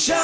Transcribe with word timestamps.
station. 0.00 0.16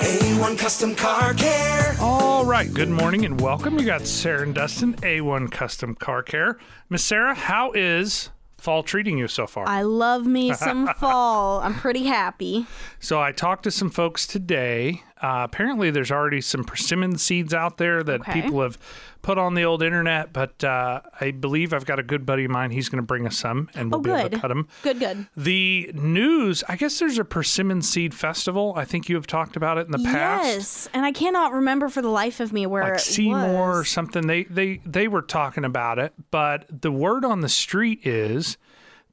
A1 0.00 0.58
Custom 0.58 0.94
Car 0.94 1.32
Care. 1.34 1.94
All 2.00 2.44
right, 2.44 2.72
good 2.72 2.88
morning 2.88 3.24
and 3.24 3.40
welcome. 3.40 3.78
You 3.78 3.86
got 3.86 4.06
Sarah 4.06 4.42
and 4.42 4.54
Dustin, 4.54 4.94
A1 4.94 5.50
Custom 5.50 5.94
Car 5.94 6.22
Care. 6.22 6.58
Miss 6.90 7.04
Sarah, 7.04 7.34
how 7.34 7.72
is 7.72 8.30
fall 8.58 8.82
treating 8.82 9.16
you 9.16 9.28
so 9.28 9.46
far? 9.46 9.68
I 9.68 9.82
love 9.82 10.26
me 10.26 10.52
some 10.54 10.88
fall. 10.98 11.60
I'm 11.60 11.74
pretty 11.74 12.04
happy. 12.04 12.66
so 12.98 13.20
I 13.20 13.30
talked 13.32 13.62
to 13.64 13.70
some 13.70 13.90
folks 13.90 14.26
today. 14.26 15.02
Uh, 15.22 15.42
apparently, 15.44 15.90
there's 15.90 16.10
already 16.10 16.40
some 16.40 16.64
persimmon 16.64 17.16
seeds 17.16 17.54
out 17.54 17.78
there 17.78 18.02
that 18.02 18.20
Okay. 18.22 18.42
people 18.42 18.60
have 18.62 18.76
put 19.22 19.38
on 19.38 19.54
the 19.54 19.64
old 19.64 19.82
internet, 19.82 20.32
but 20.32 20.62
uh, 20.64 21.00
I 21.20 21.30
believe 21.30 21.72
I've 21.72 21.86
got 21.86 21.98
a 21.98 22.02
good 22.02 22.26
buddy 22.26 22.44
of 22.44 22.50
mine. 22.50 22.72
He's 22.72 22.88
going 22.88 23.00
to 23.00 23.06
bring 23.06 23.26
us 23.26 23.38
some, 23.38 23.70
and 23.74 23.90
we'll 23.90 24.00
Oh, 24.00 24.02
be 24.02 24.10
able 24.10 24.28
to 24.28 24.38
cut 24.38 24.48
them. 24.48 24.68
Good, 24.82 24.98
good. 24.98 25.26
The 25.36 25.90
news, 25.94 26.62
I 26.68 26.76
guess 26.76 26.98
there's 26.98 27.16
a 27.18 27.24
persimmon 27.24 27.80
seed 27.80 28.12
festival. 28.12 28.74
I 28.76 28.84
think 28.84 29.08
you 29.08 29.14
have 29.14 29.26
talked 29.26 29.56
about 29.56 29.78
it 29.78 29.86
in 29.86 29.92
the 29.92 29.98
past. 29.98 30.44
Yes, 30.46 30.88
and 30.92 31.06
I 31.06 31.12
cannot 31.12 31.52
remember 31.52 31.88
for 31.88 32.02
the 32.02 32.08
life 32.10 32.40
of 32.40 32.52
me 32.52 32.66
where 32.66 32.82
like 32.82 32.94
it 32.94 33.00
Seymour 33.00 33.78
or 33.80 33.84
something. 33.84 34.26
They 34.26 34.42
they 34.44 34.80
they 34.84 35.08
were 35.08 35.22
talking 35.22 35.64
about 35.64 35.98
it, 36.00 36.12
but 36.32 36.66
the 36.82 36.90
word 36.92 37.24
on 37.24 37.40
the 37.40 37.48
street 37.48 38.04
is 38.06 38.58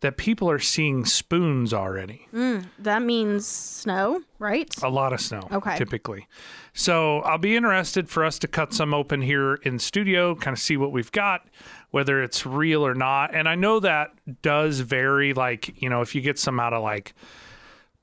that 0.01 0.17
people 0.17 0.49
are 0.49 0.59
seeing 0.59 1.05
spoons 1.05 1.73
already. 1.73 2.27
Mm, 2.33 2.65
that 2.79 3.01
means 3.01 3.47
snow, 3.47 4.21
right? 4.39 4.71
A 4.83 4.89
lot 4.89 5.13
of 5.13 5.21
snow, 5.21 5.47
Okay. 5.51 5.77
typically. 5.77 6.27
So 6.73 7.19
I'll 7.19 7.37
be 7.37 7.55
interested 7.55 8.09
for 8.09 8.25
us 8.25 8.39
to 8.39 8.47
cut 8.47 8.73
some 8.73 8.93
open 8.93 9.21
here 9.21 9.55
in 9.63 9.77
studio, 9.79 10.35
kind 10.35 10.53
of 10.55 10.59
see 10.59 10.75
what 10.77 10.91
we've 10.91 11.11
got, 11.11 11.47
whether 11.91 12.21
it's 12.23 12.45
real 12.45 12.85
or 12.85 12.95
not. 12.95 13.35
And 13.35 13.47
I 13.47 13.55
know 13.55 13.79
that 13.79 14.09
does 14.41 14.79
vary. 14.79 15.33
Like 15.33 15.81
you 15.81 15.89
know, 15.89 16.01
if 16.01 16.15
you 16.15 16.21
get 16.21 16.39
some 16.39 16.59
out 16.59 16.73
of 16.73 16.81
like 16.81 17.13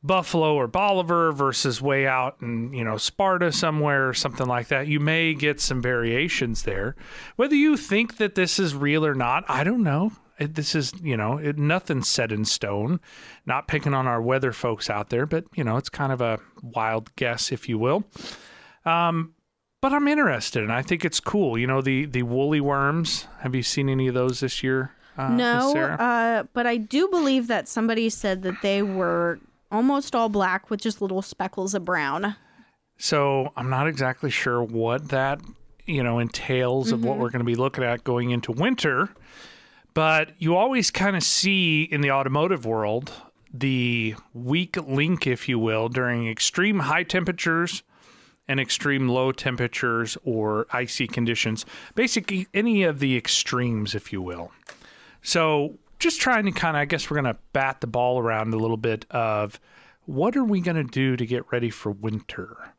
Buffalo 0.03 0.55
or 0.55 0.69
Bolivar 0.69 1.33
versus 1.33 1.83
way 1.83 2.07
out 2.07 2.37
in, 2.41 2.73
you 2.73 2.85
know, 2.85 2.97
Sparta 2.97 3.51
somewhere 3.51 4.09
or 4.09 4.15
something 4.15 4.47
like 4.47 4.69
that, 4.69 4.87
you 4.87 5.01
may 5.01 5.35
get 5.35 5.61
some 5.61 5.83
variations 5.83 6.63
there. 6.63 6.95
Whether 7.35 7.57
you 7.57 7.77
think 7.77 8.19
that 8.19 8.37
this 8.37 8.61
is 8.61 8.77
real 8.77 9.05
or 9.05 9.15
not, 9.15 9.45
I 9.49 9.65
don't 9.65 9.83
know. 9.83 10.13
It, 10.39 10.55
this 10.55 10.75
is, 10.75 10.93
you 11.03 11.17
know, 11.17 11.39
it, 11.39 11.59
nothing's 11.59 12.09
set 12.09 12.33
in 12.33 12.45
stone. 12.45 13.01
Not 13.47 13.69
picking 13.69 13.95
on 13.95 14.07
our 14.07 14.23
weather 14.23 14.53
folks 14.53 14.89
out 14.89 15.11
there, 15.11 15.27
but, 15.27 15.45
you 15.55 15.65
know, 15.65 15.77
it's 15.77 15.89
kind 15.89 16.13
of 16.13 16.21
a 16.21 16.39
wild 16.63 17.15
guess, 17.17 17.51
if 17.51 17.69
you 17.69 17.79
will. 17.79 18.05
Um, 18.85 19.35
but 19.81 19.93
I'm 19.93 20.09
interested, 20.09 20.63
and 20.63 20.73
I 20.73 20.83
think 20.83 21.05
it's 21.05 21.21
cool. 21.21 21.57
You 21.57 21.67
know, 21.67 21.81
the 21.81 22.05
the 22.07 22.23
woolly 22.25 22.61
worms. 22.61 23.29
Have 23.41 23.55
you 23.55 23.63
seen 23.63 23.89
any 23.89 24.09
of 24.09 24.15
those 24.15 24.41
this 24.41 24.63
year? 24.63 24.93
Uh, 25.17 25.29
no, 25.29 25.73
Sarah? 25.73 25.95
uh, 25.95 26.43
but 26.53 26.67
I 26.67 26.79
do 26.79 27.09
believe 27.09 27.47
that 27.47 27.69
somebody 27.69 28.09
said 28.09 28.43
that 28.43 28.61
they 28.63 28.83
were 28.83 29.39
almost 29.71 30.17
all 30.17 30.29
black 30.29 30.71
with 30.71 30.81
just 30.81 31.01
little 31.01 31.23
speckles 31.23 31.75
of 31.75 31.85
brown. 31.85 32.35
So 32.97 33.53
I'm 33.57 33.71
not 33.71 33.87
exactly 33.87 34.31
sure 34.31 34.63
what 34.63 35.11
that 35.11 35.41
you 35.87 36.03
know 36.03 36.19
entails 36.19 36.91
of 36.91 37.05
what 37.05 37.19
we're 37.19 37.31
going 37.31 37.41
to 37.41 37.45
be 37.45 37.55
looking 37.55 37.85
at 37.85 38.03
going 38.03 38.31
into 38.31 38.51
winter, 38.51 39.09
but 39.99 40.31
you 40.39 40.55
always 40.55 40.93
kind 40.93 41.17
of 41.17 41.25
see 41.25 41.83
in 41.83 42.03
the 42.03 42.13
automotive 42.13 42.65
world 42.65 43.11
the 43.53 44.15
weak 44.33 44.77
link, 44.77 45.27
if 45.27 45.49
you 45.49 45.59
will, 45.59 45.89
during 45.89 46.29
extreme 46.29 46.79
high 46.79 47.03
temperatures 47.03 47.83
and 48.47 48.61
extreme 48.61 49.09
low 49.09 49.33
temperatures 49.33 50.17
or 50.23 50.69
icy 50.71 51.09
conditions. 51.09 51.67
Basically, 51.97 52.47
any 52.55 52.85
of 52.85 53.01
the 53.01 53.17
extremes, 53.17 53.97
if 53.97 54.13
you 54.13 54.23
will. 54.23 54.53
So, 55.21 55.81
just 55.99 56.21
trying 56.21 56.45
to 56.45 56.53
kind 56.53 56.77
of, 56.77 56.83
I 56.83 56.85
guess 56.85 57.11
we're 57.11 57.21
going 57.21 57.35
to 57.35 57.41
bat 57.53 57.81
the 57.81 57.89
ball 57.89 58.21
around 58.21 58.55
a 58.55 58.57
little 58.57 58.77
bit 58.77 59.05
of 59.11 59.59
what 60.07 60.37
are 60.37 60.45
we 60.45 60.61
going 60.61 60.77
to 60.77 60.85
do 60.85 61.17
to 61.17 61.27
get 61.27 61.51
ready 61.51 61.71
for 61.71 61.91
winter? 61.91 62.73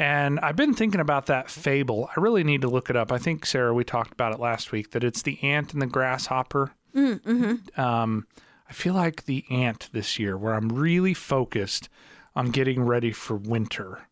And 0.00 0.40
I've 0.40 0.56
been 0.56 0.72
thinking 0.72 1.02
about 1.02 1.26
that 1.26 1.50
fable. 1.50 2.08
I 2.16 2.20
really 2.20 2.42
need 2.42 2.62
to 2.62 2.68
look 2.68 2.88
it 2.88 2.96
up. 2.96 3.12
I 3.12 3.18
think, 3.18 3.44
Sarah, 3.44 3.74
we 3.74 3.84
talked 3.84 4.12
about 4.12 4.32
it 4.32 4.40
last 4.40 4.72
week 4.72 4.92
that 4.92 5.04
it's 5.04 5.20
the 5.20 5.38
ant 5.42 5.74
and 5.74 5.82
the 5.82 5.86
grasshopper. 5.86 6.72
Mm-hmm. 6.96 7.78
Um, 7.78 8.26
I 8.66 8.72
feel 8.72 8.94
like 8.94 9.26
the 9.26 9.44
ant 9.50 9.90
this 9.92 10.18
year, 10.18 10.38
where 10.38 10.54
I'm 10.54 10.70
really 10.70 11.12
focused 11.12 11.90
on 12.34 12.50
getting 12.50 12.82
ready 12.82 13.12
for 13.12 13.36
winter. 13.36 14.08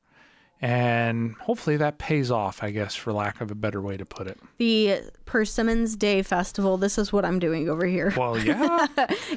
And 0.60 1.37
hopefully 1.37 1.78
that 1.78 1.97
pays 1.97 2.31
off, 2.31 2.62
I 2.62 2.70
guess, 2.70 2.94
for 2.94 3.15
lack 3.15 3.41
of 3.41 3.50
a 3.50 3.55
better 3.55 3.81
way 3.81 3.97
to 3.97 4.05
put 4.05 4.26
it. 4.26 4.38
The 4.59 5.00
Persimmons 5.28 5.94
Day 5.94 6.22
Festival. 6.22 6.78
This 6.78 6.97
is 6.97 7.12
what 7.12 7.25
I'm 7.25 7.39
doing 7.39 7.69
over 7.69 7.84
here. 7.87 8.15
Well, 8.16 8.39
yeah, 8.44 8.87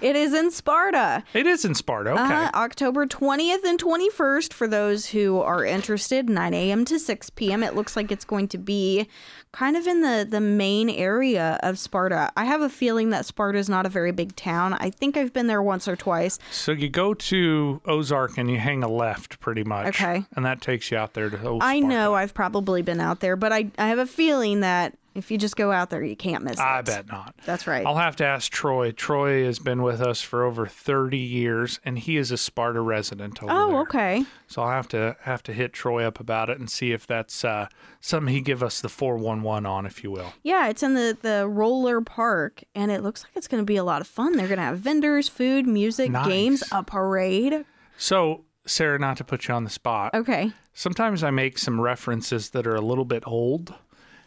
It 0.02 0.16
is 0.16 0.34
in 0.34 0.50
Sparta. 0.50 1.22
it 1.34 1.46
is 1.46 1.66
in 1.66 1.76
Sparta. 1.76 2.12
Okay. 2.12 2.22
Uh, 2.22 2.50
October 2.54 3.06
20th 3.06 3.64
and 3.66 3.78
21st 3.78 4.54
for 4.54 4.68
those 4.68 5.08
who 5.08 5.42
are 5.42 5.66
interested, 5.66 6.30
9 6.30 6.54
a.m. 6.54 6.86
to 6.86 6.98
6 6.98 7.30
p.m. 7.32 7.62
It 7.62 7.76
looks 7.76 7.98
like 7.98 8.10
it's 8.10 8.24
going 8.24 8.48
to 8.48 8.58
be 8.58 9.08
kind 9.52 9.76
of 9.76 9.86
in 9.86 10.00
the, 10.00 10.26
the 10.28 10.40
main 10.40 10.90
area 10.90 11.60
of 11.62 11.78
Sparta. 11.78 12.32
I 12.38 12.46
have 12.46 12.62
a 12.62 12.70
feeling 12.70 13.10
that 13.10 13.26
Sparta 13.26 13.58
is 13.60 13.68
not 13.68 13.86
a 13.86 13.90
very 13.90 14.14
big 14.14 14.34
town. 14.38 14.74
I 14.80 14.90
think 14.92 15.18
I've 15.18 15.34
been 15.34 15.48
there 15.48 15.62
once 15.62 15.90
or 15.90 15.98
twice. 15.98 16.40
So 16.52 16.72
you 16.72 16.88
go 16.88 17.14
to 17.14 17.82
Ozark 17.86 18.38
and 18.38 18.50
you 18.50 18.58
hang 18.60 18.82
a 18.82 18.88
left 18.88 19.42
pretty 19.42 19.66
much. 19.66 19.88
Okay. 20.02 20.24
And 20.38 20.46
that 20.46 20.62
takes 20.62 20.90
you 20.90 20.98
out 20.98 21.16
there 21.16 21.30
to 21.30 21.46
Old 21.46 21.62
I 21.62 21.80
Sparta. 21.80 21.88
know 21.94 22.14
I've 22.14 22.34
probably 22.34 22.82
been 22.82 23.02
out 23.02 23.20
there, 23.20 23.36
but 23.36 23.52
I, 23.52 23.70
I 23.78 23.90
have 23.90 24.00
a 24.00 24.06
feeling 24.08 24.62
that 24.62 24.98
if 25.14 25.30
you 25.32 25.38
just 25.38 25.56
go 25.56 25.72
out 25.72 25.90
there, 25.90 26.04
you 26.04 26.16
can't 26.16 26.44
miss 26.44 26.60
it. 26.60 26.64
I 26.64 26.82
bet 26.82 27.08
not. 27.08 27.36
That's 27.46 27.68
right. 27.68 27.86
I'll 27.86 27.96
have 27.96 28.16
to 28.18 28.26
ask 28.26 28.52
Troy. 28.52 28.92
Troy 28.92 29.44
has 29.46 29.60
been 29.60 29.82
with 29.82 30.02
us 30.02 30.22
for 30.22 30.44
over 30.44 30.68
30 30.68 31.18
years 31.18 31.80
and 31.84 32.00
he 32.00 32.18
is 32.18 32.32
a 32.32 32.38
Sparta 32.38 32.80
resident 32.82 33.42
over 33.44 33.52
oh, 33.52 33.70
there. 33.70 33.80
okay. 33.82 34.26
So 34.48 34.62
I'll 34.62 34.72
have 34.72 34.88
to 34.90 35.16
have 35.22 35.44
to 35.44 35.54
hit 35.54 35.74
Troy 35.74 36.04
up 36.06 36.20
about 36.20 36.50
it 36.50 36.60
and 36.60 36.70
see 36.70 36.92
if 36.92 37.06
that's 37.08 37.44
uh, 37.44 37.68
something 38.00 38.34
he 38.34 38.42
give 38.42 38.64
us 38.64 38.82
the 38.82 38.90
411 38.90 39.66
on, 39.66 39.86
if 39.86 40.04
you 40.04 40.12
will. 40.12 40.34
Yeah, 40.44 40.68
it's 40.70 40.84
in 40.84 40.94
the, 40.94 41.18
the 41.22 41.48
roller 41.48 42.02
park, 42.02 42.64
and 42.76 42.92
it 42.92 43.04
looks 43.04 43.24
like 43.24 43.32
it's 43.36 43.48
going 43.48 43.62
to 43.62 43.66
be 43.66 43.78
a 43.78 43.84
lot 43.84 44.02
of 44.02 44.08
fun. 44.08 44.36
They're 44.38 44.48
going 44.48 44.58
to 44.60 44.64
have 44.64 44.80
vendors, 44.80 45.28
food, 45.28 45.68
music, 45.68 46.12
Nice. 46.12 46.28
games, 46.28 46.64
a 46.72 46.84
parade. 46.84 47.66
So, 47.98 48.46
Sarah, 48.66 49.00
not 49.00 49.18
to 49.18 49.24
put 49.24 49.48
you 49.48 49.54
on 49.54 49.64
the 49.64 49.70
spot, 49.70 50.14
Okay. 50.14 50.52
sometimes 50.74 51.24
I 51.24 51.32
make 51.32 51.58
some 51.58 51.80
references 51.82 52.50
that 52.52 52.66
are 52.68 52.76
a 52.76 52.82
little 52.82 53.06
bit 53.06 53.24
old. 53.26 53.74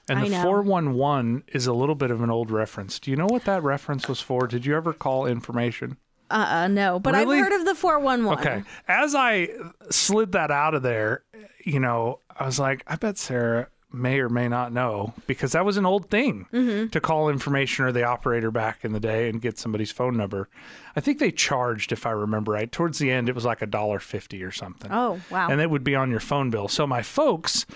And 0.09 0.19
I 0.19 0.25
the 0.25 0.31
know. 0.31 0.43
411 0.43 1.45
is 1.49 1.67
a 1.67 1.73
little 1.73 1.95
bit 1.95 2.11
of 2.11 2.21
an 2.23 2.31
old 2.31 2.51
reference. 2.51 2.99
Do 2.99 3.11
you 3.11 3.17
know 3.17 3.27
what 3.27 3.45
that 3.45 3.63
reference 3.63 4.09
was 4.09 4.21
for? 4.21 4.47
Did 4.47 4.67
you 4.67 4.77
ever 4.77 4.93
call 4.93 5.27
information? 5.27 5.97
Uh 6.31 6.47
uh 6.49 6.69
no, 6.69 6.99
but 6.99 7.15
Really? 7.15 7.39
I've 7.39 7.45
heard 7.45 7.61
of 7.61 7.67
the 7.67 7.75
411. 7.75 8.39
Okay. 8.47 8.63
As 8.89 9.15
I 9.15 9.49
slid 9.91 10.33
that 10.33 10.51
out 10.51 10.75
of 10.75 10.83
there, 10.83 11.23
you 11.65 11.81
know, 11.81 12.21
I 12.39 12.47
was 12.47 12.59
like, 12.59 12.83
I 12.87 12.97
bet 12.97 13.19
Sarah 13.19 13.69
may 13.93 14.19
or 14.19 14.29
may 14.29 14.49
not 14.49 14.73
know 14.73 15.15
because 15.29 15.53
that 15.53 15.65
was 15.65 15.77
an 15.77 15.87
old 15.87 16.11
thing 16.11 16.47
Mm-hmm. 16.53 16.89
to 16.89 17.01
call 17.01 17.29
information 17.29 17.85
or 17.85 17.93
the 17.93 18.03
operator 18.05 18.51
back 18.51 18.85
in 18.85 18.93
the 18.93 18.99
day 19.01 19.29
and 19.29 19.41
get 19.41 19.57
somebody's 19.59 19.93
phone 19.93 20.17
number. 20.17 20.49
I 20.97 21.01
think 21.01 21.19
they 21.21 21.31
charged, 21.31 21.93
if 21.93 22.05
I 22.07 22.11
remember 22.11 22.53
right. 22.53 22.73
Towards 22.73 22.99
the 22.99 23.11
end, 23.13 23.29
it 23.29 23.35
was 23.35 23.45
like 23.45 23.63
a 23.63 23.67
dollar 23.67 24.01
fifty 24.01 24.43
or 24.43 24.51
something. 24.51 24.91
Oh, 24.93 25.21
wow. 25.31 25.49
And 25.49 25.61
it 25.61 25.71
would 25.71 25.85
be 25.85 25.95
on 25.95 26.11
your 26.11 26.21
phone 26.21 26.51
bill. 26.51 26.69
So 26.69 26.87
my 26.87 27.03
folks. 27.03 27.67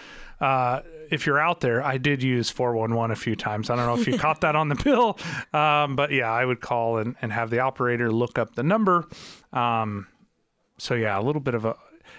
Uh, 0.41 0.81
if 1.11 1.27
you're 1.27 1.39
out 1.39 1.61
there, 1.61 1.83
I 1.83 1.99
did 1.99 2.23
use 2.23 2.51
411 2.51 3.11
a 3.11 3.17
few 3.17 3.37
times. 3.37 3.71
I 3.71 3.77
don't 3.77 3.87
know 3.87 4.01
if 4.01 4.07
you 4.07 4.19
caught 4.19 4.41
that 4.43 4.57
on 4.57 4.69
the 4.69 4.75
bill, 4.85 5.19
um, 5.53 5.97
but 5.97 6.11
yeah, 6.13 6.31
I 6.31 6.45
would 6.45 6.61
call 6.61 6.99
and, 6.99 7.17
and 7.23 7.33
have 7.33 7.51
the 7.51 7.61
operator 7.61 8.11
look 8.13 8.39
up 8.39 8.55
the 8.55 8.63
number. 8.63 9.07
Um, 9.53 10.07
so 10.79 10.95
yeah, 10.95 11.19
a 11.19 11.23
little 11.23 11.41
bit 11.41 11.55
of 11.55 11.65
a. 11.65 11.77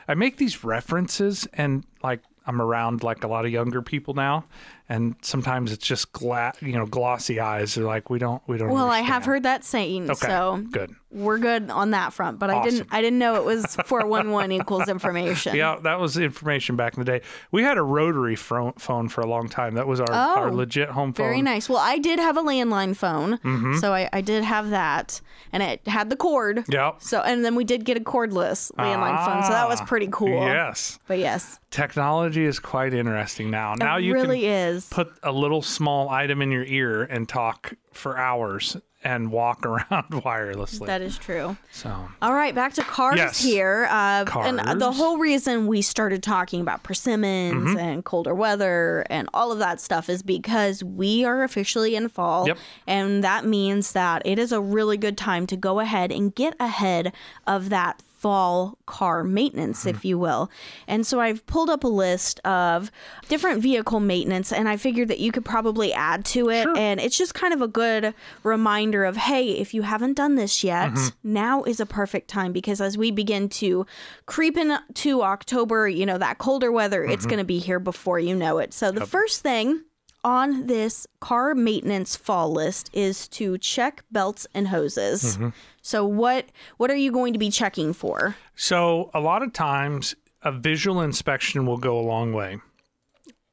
I 0.08 0.16
make 0.16 0.38
these 0.38 0.64
references, 0.64 1.48
and 1.54 1.86
like 2.04 2.22
I'm 2.46 2.62
around 2.62 3.04
like 3.04 3.24
a 3.24 3.28
lot 3.28 3.46
of 3.46 3.52
younger 3.52 3.82
people 3.82 4.14
now, 4.14 4.46
and 4.90 5.16
sometimes 5.22 5.72
it's 5.72 5.86
just 5.86 6.12
gla- 6.12 6.54
you 6.62 6.74
know 6.74 6.86
glossy 6.86 7.40
eyes. 7.40 7.76
They're 7.76 7.86
like, 7.86 8.10
we 8.10 8.20
don't, 8.20 8.42
we 8.48 8.58
don't. 8.58 8.70
well, 8.70 8.90
I 8.90 9.00
have 9.02 9.24
heard 9.26 9.44
that 9.44 9.64
saying, 9.64 10.10
Okay, 10.10 10.28
so 10.28 10.64
good. 10.72 10.92
we're 11.12 11.38
good 11.38 11.70
on 11.70 11.92
that 11.92 12.12
front. 12.12 12.40
But 12.40 12.50
I 12.50 12.64
didn't 12.64 12.88
I 12.92 13.02
didn't 13.02 13.20
know 13.20 13.36
it 13.36 13.46
was 13.46 13.76
411 13.86 14.52
equals 14.52 14.88
information. 14.96 15.56
Yeah, 15.56 15.78
that 15.84 16.00
was 16.00 16.18
information 16.18 16.76
back 16.76 16.96
in 16.98 17.02
the 17.04 17.06
day. 17.12 17.22
We 17.52 17.62
had 17.64 17.78
a 17.78 17.84
rotary 17.84 18.36
phone 18.36 18.74
for 19.10 19.22
a 19.22 19.28
long 19.28 19.48
time. 19.48 19.76
That 19.76 19.88
was 19.88 20.00
our, 20.00 20.12
our 20.12 20.50
Oh, 20.50 20.54
legit 20.54 20.90
home 20.90 21.14
phone. 21.14 21.26
Very 21.26 21.42
nice. 21.42 21.70
Well, 21.70 21.78
I 21.80 21.98
did 22.00 22.20
have 22.20 22.36
a 22.38 22.42
landline 22.42 22.96
phone, 22.96 23.38
Mm-hmm. 23.40 23.78
so 23.78 23.94
I, 23.94 24.10
I 24.12 24.22
did 24.22 24.44
have 24.44 24.72
that, 24.72 25.22
and 25.54 25.62
it 25.64 25.88
had 25.88 26.10
the 26.10 26.16
cord. 26.16 26.66
Yep. 26.68 26.96
So, 27.00 27.22
and 27.22 27.46
then 27.46 27.56
we 27.56 27.64
did 27.64 27.86
get 27.86 27.98
a 27.98 28.00
cordless 28.02 28.72
landline 28.74 29.24
phone, 29.26 29.44
so 29.44 29.50
that 29.50 29.68
was 29.70 29.82
Ah, 29.82 29.86
pretty 29.86 30.08
cool. 30.12 30.30
Yes. 30.30 30.98
But 31.08 31.20
yes, 31.20 31.60
Technology 31.72 32.46
is 32.46 32.58
quite 32.60 32.94
interesting 32.96 33.52
now. 33.52 33.76
Now 33.78 33.98
it 34.00 34.04
you 34.04 34.14
really 34.14 34.42
can 34.42 34.50
is. 34.50 34.79
Put 34.90 35.12
a 35.24 35.32
little 35.32 35.62
small 35.62 36.10
item 36.10 36.42
in 36.42 36.52
your 36.52 36.64
ear 36.64 37.04
and 37.04 37.28
talk 37.28 37.74
for 37.94 38.18
hours 38.18 38.78
and 39.02 39.32
walk 39.32 39.66
around 39.66 40.10
wirelessly. 40.12 40.86
That 40.86 41.02
is 41.02 41.18
true. 41.18 41.56
so, 41.72 42.10
All 42.22 42.34
right, 42.34 42.54
back 42.54 42.74
to 42.74 42.84
cars 42.84 43.16
Yes. 43.18 43.42
here. 43.42 43.88
Uh, 43.90 44.26
And 44.36 44.82
the 44.82 44.92
whole 44.92 45.18
reason 45.18 45.68
we 45.68 45.82
started 45.82 46.22
talking 46.22 46.60
about 46.60 46.84
persimmons 46.84 47.54
Mm-hmm. 47.70 47.78
and 47.80 48.04
colder 48.06 48.36
weather 48.36 49.06
and 49.10 49.30
all 49.34 49.54
of 49.54 49.60
that 49.60 49.80
stuff 49.80 50.10
is 50.10 50.22
because 50.22 50.84
we 50.84 51.24
are 51.24 51.44
officially 51.44 51.96
in 51.96 52.10
fall. 52.10 52.46
Yep. 52.48 52.58
And 52.88 53.24
that 53.24 53.46
means 53.46 53.94
that 53.94 54.22
it 54.26 54.38
is 54.38 54.52
a 54.52 54.60
really 54.60 54.98
good 54.98 55.18
time 55.18 55.48
to 55.48 55.56
go 55.56 55.80
ahead 55.80 56.12
and 56.12 56.36
get 56.36 56.56
ahead 56.60 57.14
of 57.48 57.70
that 57.70 58.02
fall 58.20 58.78
car 58.86 59.24
maintenance, 59.24 59.86
if 59.86 60.04
you 60.04 60.20
will. 60.20 60.52
And 60.88 61.08
so 61.08 61.22
I've 61.22 61.46
pulled 61.46 61.70
up 61.70 61.84
a 61.84 61.88
list 61.88 62.40
of 62.46 62.92
different 63.30 63.62
vehicle 63.62 64.00
maintenance, 64.00 64.52
and 64.52 64.68
I 64.68 64.78
figured 64.78 65.08
that 65.08 65.20
you 65.20 65.32
could 65.32 65.46
probably 65.46 65.94
add 65.94 66.26
to 66.26 66.50
it. 66.50 66.68
And 66.78 67.00
it's 67.00 67.18
just 67.18 67.34
kind 67.34 67.54
of 67.54 67.62
a 67.62 67.68
good 67.68 68.14
reminder 68.44 69.06
of 69.06 69.16
hey, 69.18 69.52
if 69.52 69.74
you 69.74 69.84
haven't 69.84 70.14
done 70.14 70.36
this 70.36 70.64
yet, 70.64 70.92
mm-hmm. 70.92 71.08
now 71.24 71.64
is 71.64 71.80
a 71.80 71.86
perfect 71.86 72.28
time 72.28 72.52
because 72.52 72.82
as 72.82 72.98
we 72.98 73.12
begin 73.12 73.48
to 73.50 73.86
creep 74.26 74.58
into 74.58 75.22
October, 75.22 75.88
you 75.88 76.06
know, 76.06 76.18
that 76.18 76.38
colder 76.38 76.72
weather, 76.72 77.04
it's 77.04 77.22
mm-hmm. 77.22 77.30
going 77.30 77.40
to 77.40 77.46
be 77.46 77.60
here 77.60 77.80
before 77.80 78.20
you 78.20 78.36
know 78.36 78.58
it. 78.58 78.74
So 78.74 78.92
the 78.92 79.06
first 79.06 79.42
thing 79.42 79.84
on 80.24 80.68
this 80.68 81.08
car 81.20 81.56
maintenance 81.56 82.16
fall 82.16 82.52
list 82.52 82.90
is 82.94 83.28
to 83.30 83.58
check 83.58 84.04
belts 84.12 84.46
and 84.54 84.68
hoses. 84.68 85.38
So 85.82 86.06
what 86.06 86.46
what 86.78 86.92
are 86.92 86.96
you 86.96 87.12
going 87.12 87.34
to 87.34 87.40
be 87.40 87.50
checking 87.50 87.94
for? 87.94 88.36
So, 88.56 89.10
a 89.14 89.20
lot 89.20 89.44
of 89.44 89.54
times, 89.54 90.16
a 90.42 90.52
visual 90.52 91.02
inspection 91.02 91.66
will 91.66 91.78
go 91.78 91.98
a 91.98 92.02
long 92.02 92.34
way. 92.34 92.60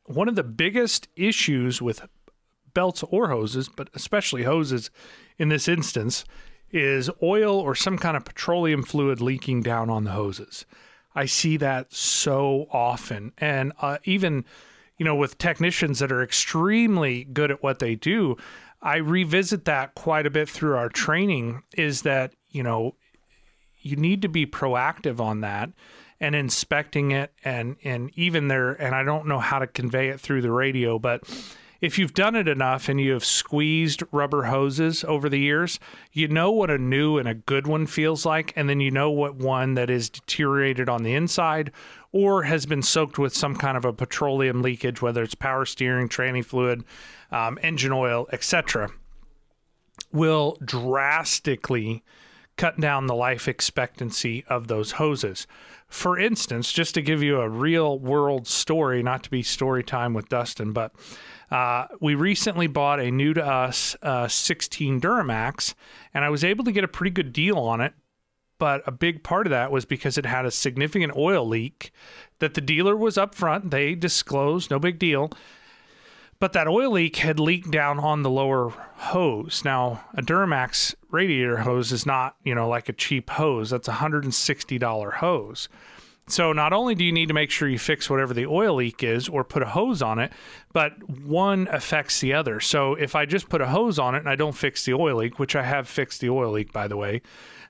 One 0.07 0.29
of 0.29 0.35
the 0.35 0.45
biggest 0.45 1.09
issues 1.17 1.81
with 1.81 2.03
belts 2.75 3.03
or 3.05 3.29
hoses, 3.29 3.69
but 3.69 3.89
especially 3.95 4.43
hoses 4.43 4.91
in 5.39 5.49
this 5.49 5.69
instance, 5.69 6.25
is 6.71 7.11
oil 7.23 7.59
or 7.59 7.75
some 7.75 7.97
kind 7.97 8.17
of 8.17 8.25
petroleum 8.25 8.83
fluid 8.83 9.21
leaking 9.21 9.63
down 9.63 9.89
on 9.89 10.05
the 10.05 10.11
hoses. 10.13 10.67
I 11.15 11.25
see 11.27 11.57
that 11.57 11.93
so 11.93 12.67
often. 12.71 13.33
And 13.39 13.73
uh, 13.81 13.99
even, 14.05 14.45
you 14.99 15.05
know, 15.05 15.15
with 15.15 15.39
technicians 15.39 15.99
that 15.99 16.13
are 16.13 16.23
extremely 16.23 17.25
good 17.25 17.51
at 17.51 17.63
what 17.63 17.79
they 17.79 17.95
do, 17.95 18.37
I 18.81 18.97
revisit 18.97 19.65
that 19.65 19.95
quite 19.95 20.27
a 20.27 20.31
bit 20.31 20.49
through 20.49 20.77
our 20.77 20.89
training 20.89 21.63
is 21.77 22.03
that, 22.03 22.33
you 22.51 22.63
know, 22.63 22.95
you 23.81 23.97
need 23.97 24.23
to 24.23 24.29
be 24.29 24.47
proactive 24.47 25.21
on 25.21 25.41
that 25.41 25.71
and 26.19 26.35
inspecting 26.35 27.11
it 27.11 27.33
and 27.45 27.77
and 27.85 28.11
even 28.15 28.49
there 28.49 28.73
and 28.73 28.95
I 28.95 29.03
don't 29.03 29.27
know 29.27 29.39
how 29.39 29.59
to 29.59 29.67
convey 29.67 30.09
it 30.09 30.19
through 30.19 30.41
the 30.43 30.51
radio 30.51 30.99
but 30.99 31.23
if 31.81 31.99
you've 31.99 32.15
done 32.15 32.35
it 32.35 32.49
enough 32.49 32.89
and 32.89 33.01
you 33.01 33.13
have 33.13 33.25
squeezed 33.25 34.03
rubber 34.11 34.45
hoses 34.45 35.05
over 35.05 35.29
the 35.29 35.39
years, 35.39 35.79
you 36.13 36.29
know 36.29 36.51
what 36.51 36.71
a 36.71 36.79
new 36.79 37.19
and 37.19 37.29
a 37.29 37.35
good 37.35 37.67
one 37.67 37.87
feels 37.87 38.25
like, 38.25 38.53
and 38.57 38.69
then 38.69 38.81
you 38.81 38.91
know 38.91 39.11
what 39.11 39.37
one 39.37 39.75
that 39.75 39.91
is 39.91 40.09
deteriorated 40.09 40.89
on 40.89 41.03
the 41.03 41.15
inside 41.15 41.71
or 42.17 42.45
has 42.45 42.65
been 42.65 42.81
soaked 42.81 43.19
with 43.19 43.37
some 43.37 43.55
kind 43.55 43.77
of 43.77 43.85
a 43.85 43.93
petroleum 43.93 44.63
leakage, 44.63 45.03
whether 45.03 45.23
it's 45.23 45.35
power 45.35 45.67
steering, 45.67 46.09
tranny 46.09 46.43
fluid, 46.43 46.83
um, 47.31 47.59
engine 47.63 47.93
oil, 47.93 48.27
etc., 48.33 48.89
will 50.13 50.57
drastically 50.65 52.03
cut 52.57 52.81
down 52.81 53.07
the 53.07 53.15
life 53.15 53.47
expectancy 53.47 54.43
of 54.49 54.67
those 54.67 54.93
hoses. 54.93 55.47
For 55.89 56.19
instance, 56.19 56.73
just 56.73 56.95
to 56.95 57.03
give 57.03 57.23
you 57.23 57.39
a 57.39 57.51
real 57.51 57.99
world 57.99 58.47
story, 58.47 59.03
not 59.03 59.23
to 59.25 59.31
be 59.31 59.43
story 59.43 59.85
time 59.85 60.15
with 60.15 60.31
Dustin, 60.31 60.73
but 60.73 60.93
uh, 61.51 61.85
we 62.01 62.15
recently 62.15 62.67
bought 62.67 62.99
a 62.99 63.11
new 63.11 63.35
to 63.35 63.47
us 63.47 63.95
uh, 64.01 64.27
16 64.27 65.03
Duramax, 65.03 65.75
and 66.15 66.25
I 66.25 66.31
was 66.31 66.43
able 66.43 66.65
to 66.65 66.73
get 66.73 66.83
a 66.83 66.89
pretty 66.89 67.11
good 67.11 67.35
deal 67.35 67.59
on 67.59 67.83
it. 67.83 67.93
But 68.59 68.83
a 68.87 68.93
big 68.93 69.23
part 69.23 69.47
of 69.47 69.51
that 69.51 69.71
was 69.71 69.85
because 69.85 70.17
it 70.17 70.27
had 70.27 70.47
a 70.47 70.51
significant 70.51 71.17
oil 71.17 71.47
leak 71.47 71.93
that 72.39 72.55
the 72.55 72.61
dealer 72.61 72.97
was 72.97 73.17
upfront. 73.17 73.71
They 73.71 73.95
disclosed, 73.95 74.71
no 74.71 74.79
big 74.79 74.99
deal. 74.99 75.31
But 76.39 76.53
that 76.53 76.69
oil 76.69 76.93
leak 76.93 77.17
had 77.17 77.41
leaked 77.41 77.71
down 77.71 77.99
on 77.99 78.23
the 78.23 78.31
lower 78.31 78.71
hose. 78.97 79.63
Now, 79.65 80.05
a 80.15 80.23
Duramax 80.23 80.95
radiator 81.11 81.59
hose 81.59 81.93
is 81.93 82.05
not, 82.05 82.37
you 82.45 82.55
know, 82.55 82.69
like 82.69 82.89
a 82.89 82.93
cheap 82.93 83.31
hose. 83.31 83.71
That's 83.71 83.89
a 83.89 83.93
$160 83.93 85.15
hose. 85.15 85.69
So 86.29 86.53
not 86.53 86.73
only 86.73 86.95
do 86.95 87.05
you 87.05 87.13
need 87.13 87.29
to 87.29 87.35
make 87.35 87.51
sure 87.51 87.69
you 87.69 87.79
fix 87.79 88.11
whatever 88.11 88.35
the 88.35 88.47
oil 88.47 88.75
leak 88.75 89.03
is 89.03 89.29
or 89.29 89.45
put 89.45 89.63
a 89.63 89.67
hose 89.67 90.03
on 90.03 90.19
it, 90.19 90.33
but 90.73 90.93
one 91.09 91.69
affects 91.71 92.21
the 92.21 92.35
other. 92.35 92.59
So 92.59 92.95
if 92.95 93.15
I 93.15 93.27
just 93.27 93.49
put 93.49 93.61
a 93.61 93.69
hose 93.69 93.99
on 93.99 94.15
it 94.15 94.19
and 94.19 94.29
I 94.29 94.35
don't 94.35 94.57
fix 94.57 94.85
the 94.85 94.95
oil 94.95 95.19
leak, 95.19 95.39
which 95.39 95.55
I 95.55 95.63
have 95.63 95.89
fixed 95.89 96.21
the 96.21 96.31
oil 96.31 96.51
leak 96.51 96.73
by 96.73 96.89
the 96.89 96.97
way, 96.97 97.23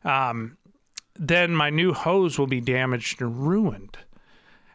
um, 0.05 0.57
then 1.19 1.55
my 1.55 1.71
new 1.71 1.93
hose 1.93 2.39
will 2.39 2.47
be 2.47 2.61
damaged 2.61 3.21
and 3.21 3.47
ruined. 3.47 3.99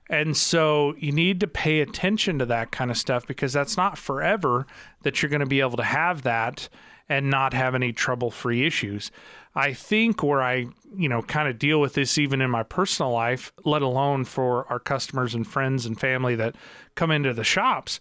And 0.09 0.35
so 0.35 0.93
you 0.97 1.13
need 1.13 1.39
to 1.39 1.47
pay 1.47 1.79
attention 1.79 2.39
to 2.39 2.45
that 2.47 2.71
kind 2.71 2.91
of 2.91 2.97
stuff 2.97 3.25
because 3.25 3.53
that's 3.53 3.77
not 3.77 3.97
forever 3.97 4.67
that 5.03 5.21
you're 5.21 5.29
going 5.29 5.39
to 5.39 5.45
be 5.45 5.61
able 5.61 5.77
to 5.77 5.83
have 5.83 6.23
that 6.23 6.67
and 7.07 7.29
not 7.29 7.53
have 7.53 7.75
any 7.75 7.93
trouble 7.93 8.29
free 8.29 8.65
issues. 8.65 9.11
I 9.55 9.73
think 9.73 10.21
where 10.21 10.41
I, 10.41 10.67
you 10.95 11.09
know, 11.09 11.21
kind 11.21 11.47
of 11.47 11.59
deal 11.59 11.79
with 11.79 11.93
this 11.93 12.17
even 12.17 12.41
in 12.41 12.49
my 12.49 12.63
personal 12.63 13.11
life, 13.11 13.53
let 13.63 13.81
alone 13.81 14.25
for 14.25 14.65
our 14.71 14.79
customers 14.79 15.33
and 15.33 15.47
friends 15.47 15.85
and 15.85 15.99
family 15.99 16.35
that 16.35 16.55
come 16.95 17.11
into 17.11 17.33
the 17.33 17.43
shops, 17.43 17.99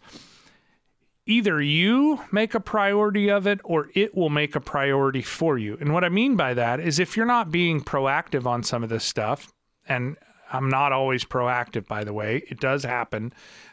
either 1.26 1.60
you 1.60 2.20
make 2.32 2.54
a 2.54 2.60
priority 2.60 3.30
of 3.30 3.46
it 3.46 3.60
or 3.64 3.88
it 3.94 4.14
will 4.14 4.30
make 4.30 4.56
a 4.56 4.60
priority 4.60 5.22
for 5.22 5.58
you. 5.58 5.76
And 5.80 5.92
what 5.92 6.04
I 6.04 6.08
mean 6.08 6.36
by 6.36 6.54
that 6.54 6.80
is 6.80 6.98
if 6.98 7.16
you're 7.16 7.26
not 7.26 7.50
being 7.50 7.82
proactive 7.82 8.46
on 8.46 8.62
some 8.62 8.82
of 8.82 8.88
this 8.88 9.04
stuff, 9.04 9.52
and 9.86 10.16
I'm 10.52 10.68
not 10.68 10.92
always 10.92 11.24
proactive, 11.24 11.86
by 11.86 12.04
the 12.04 12.12
way, 12.12 12.42
it 12.48 12.58
does 12.58 12.82
happen 12.84 13.32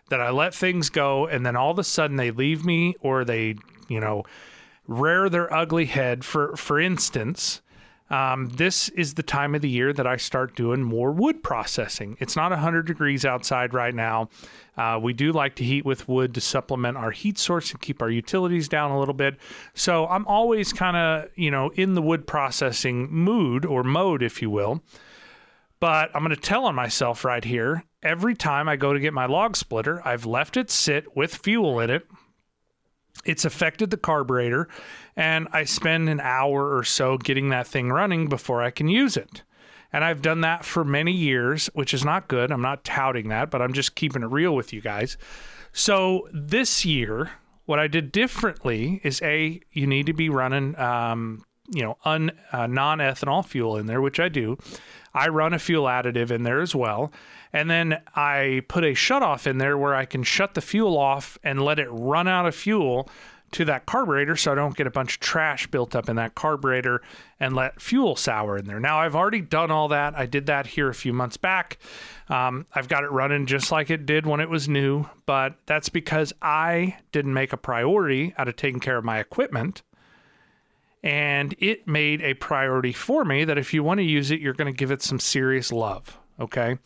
that 0.10 0.22
I 0.22 0.30
let 0.30 0.54
things 0.54 0.90
go 0.90 1.26
and 1.26 1.46
then 1.46 1.56
all 1.56 1.72
of 1.72 1.80
a 1.80 1.84
sudden 1.84 2.18
they 2.18 2.32
leave 2.32 2.64
me 2.64 2.96
or 3.00 3.26
they, 3.26 3.56
you 3.88 4.00
know, 4.00 4.24
rear 4.88 5.30
their 5.30 5.52
ugly 5.54 5.86
head. 5.86 6.24
For 6.24 6.56
for 6.56 6.80
instance, 6.80 7.62
um, 8.10 8.48
this 8.50 8.90
is 8.90 9.16
the 9.16 9.24
time 9.24 9.54
of 9.54 9.62
the 9.62 9.70
year 9.70 9.92
that 9.92 10.08
I 10.08 10.18
start 10.18 10.56
doing 10.56 10.82
more 10.82 11.12
wood 11.12 11.44
processing. 11.44 12.18
It's 12.20 12.36
not 12.36 12.52
100 12.52 12.86
degrees 12.86 13.26
outside 13.26 13.74
right 13.74 13.94
now. 13.94 14.30
Uh, 14.78 15.00
we 15.02 15.12
do 15.12 15.32
like 15.32 15.56
to 15.56 15.64
heat 15.64 15.86
with 15.86 16.08
wood 16.08 16.34
to 16.36 16.42
supplement 16.42 16.96
our 16.98 17.12
heat 17.12 17.38
source 17.38 17.72
and 17.72 17.82
keep 17.82 18.02
our 18.02 18.10
utilities 18.10 18.70
down 18.70 18.92
a 18.92 19.00
little 19.00 19.14
bit. 19.14 19.38
So 19.74 20.08
I'm 20.08 20.26
always 20.28 20.72
kind 20.72 20.96
of, 20.96 21.30
you 21.36 21.52
know, 21.52 21.70
in 21.76 21.96
the 21.96 22.02
wood 22.02 22.28
processing 22.28 23.12
mood 23.12 23.66
or 23.66 23.84
mode, 23.84 24.24
if 24.24 24.42
you 24.42 24.50
will. 24.50 24.84
But 25.80 26.10
I'm 26.16 26.24
going 26.24 26.36
to 26.36 26.42
tell 26.42 26.66
on 26.66 26.76
myself 26.76 27.26
right 27.26 27.44
here. 27.44 27.84
Every 28.02 28.36
time 28.36 28.70
I 28.70 28.78
go 28.78 28.94
to 28.94 29.00
get 29.00 29.14
my 29.14 29.26
log 29.26 29.58
splitter, 29.58 30.02
I've 30.08 30.26
left 30.26 30.56
it 30.56 30.72
sit 30.72 31.16
with 31.16 31.36
fuel 31.36 31.80
in 31.80 31.90
it 31.90 32.08
it's 33.26 33.46
affected 33.46 33.90
the 33.90 33.98
carburetor 33.98 34.68
and 35.16 35.48
I 35.52 35.64
spend 35.64 36.10
an 36.10 36.20
hour 36.20 36.76
or 36.76 36.84
so 36.84 37.18
getting 37.18 37.50
that 37.50 37.68
thing 37.68 37.90
running 37.90 38.28
before 38.28 38.62
I 38.62 38.72
can 38.72 38.88
use 38.88 39.18
it. 39.18 39.44
And 39.92 40.04
I've 40.04 40.22
done 40.22 40.42
that 40.42 40.66
for 40.66 40.84
many 40.84 41.14
years, 41.14 41.68
which 41.74 41.94
is 41.94 42.04
not 42.04 42.28
good. 42.28 42.52
I'm 42.52 42.62
not 42.62 42.84
touting 42.84 43.30
that, 43.30 43.50
but 43.50 43.62
I'm 43.62 43.74
just 43.74 43.96
keeping 43.96 44.22
it 44.22 44.30
real 44.30 44.56
with 44.56 44.74
you 44.74 44.82
guys. 44.82 45.18
So 45.72 46.28
this 46.34 46.86
year, 46.86 47.32
what 47.66 47.80
I 47.80 47.88
did 47.88 48.12
differently 48.12 49.02
is 49.04 49.22
a 49.22 49.62
you 49.72 49.88
need 49.88 50.06
to 50.08 50.14
be 50.14 50.30
running 50.30 50.78
um, 50.80 51.44
you 51.70 51.84
know 51.84 51.98
un, 52.06 52.32
uh, 52.52 52.68
non-ethanol 52.68 53.46
fuel 53.46 53.78
in 53.78 53.86
there, 53.86 54.02
which 54.02 54.20
I 54.20 54.30
do. 54.30 54.58
I 55.18 55.30
run 55.30 55.54
a 55.54 55.60
fuel 55.60 55.86
additive 55.86 56.30
in 56.30 56.44
there 56.44 56.62
as 56.62 56.76
well. 56.76 57.12
And 57.52 57.70
then 57.70 58.02
I 58.16 58.62
put 58.68 58.84
a 58.84 58.94
shut 58.94 59.24
off 59.24 59.48
in 59.48 59.58
there 59.58 59.78
where 59.78 59.96
I 59.96 60.06
can 60.06 60.22
shut 60.22 60.54
the 60.54 60.62
fuel 60.62 60.98
off 60.98 61.38
and 61.44 61.62
let 61.62 61.80
it 61.80 61.88
run 61.90 62.28
out 62.28 62.46
of 62.46 62.56
fuel 62.56 63.10
to 63.52 63.66
that 63.66 63.86
carburetor 63.86 64.36
so 64.36 64.52
I 64.52 64.56
don't 64.56 64.76
get 64.76 64.86
a 64.86 64.92
bunch 64.92 65.16
of 65.16 65.20
trash 65.22 65.68
built 65.68 65.96
up 65.96 66.10
in 66.10 66.18
that 66.18 66.36
carburetor 66.36 67.02
and 67.40 67.56
let 67.56 67.82
fuel 67.82 68.16
sour 68.16 68.58
in 68.58 68.66
there. 68.66 68.80
Now, 68.80 69.00
I've 69.00 69.16
already 69.16 69.42
done 69.42 69.72
all 69.72 69.88
that. 69.88 70.16
I 70.16 70.26
did 70.26 70.48
that 70.48 70.68
here 70.68 70.90
a 70.90 70.94
few 70.94 71.14
months 71.14 71.38
back. 71.38 71.78
Um, 72.30 72.66
I've 72.76 72.90
got 72.90 73.04
it 73.04 73.12
running 73.12 73.46
just 73.46 73.72
like 73.72 73.90
it 73.90 74.06
did 74.06 74.26
when 74.26 74.42
it 74.42 74.50
was 74.50 74.68
new, 74.68 75.06
but 75.26 75.56
that's 75.66 75.90
because 75.90 76.34
I 76.42 76.98
didn't 77.12 77.34
make 77.34 77.54
a 77.54 77.58
priority 77.58 78.36
out 78.38 78.50
of 78.50 78.58
taking 78.58 78.82
care 78.82 78.98
of 78.98 79.06
my 79.06 79.20
equipment. 79.20 79.82
And 81.04 81.56
it 81.60 81.88
made 81.88 82.22
a 82.22 82.34
priority 82.34 82.92
for 82.92 83.24
me 83.24 83.46
that 83.46 83.58
if 83.58 83.74
you 83.74 83.84
want 83.84 84.00
to 84.00 84.04
use 84.04 84.32
it, 84.32 84.42
you're 84.42 84.54
going 84.54 84.72
to 84.72 84.78
give 84.78 84.92
it 84.92 85.02
some 85.02 85.20
serious 85.20 85.72
love. 85.72 86.18
Okay. 86.40 86.78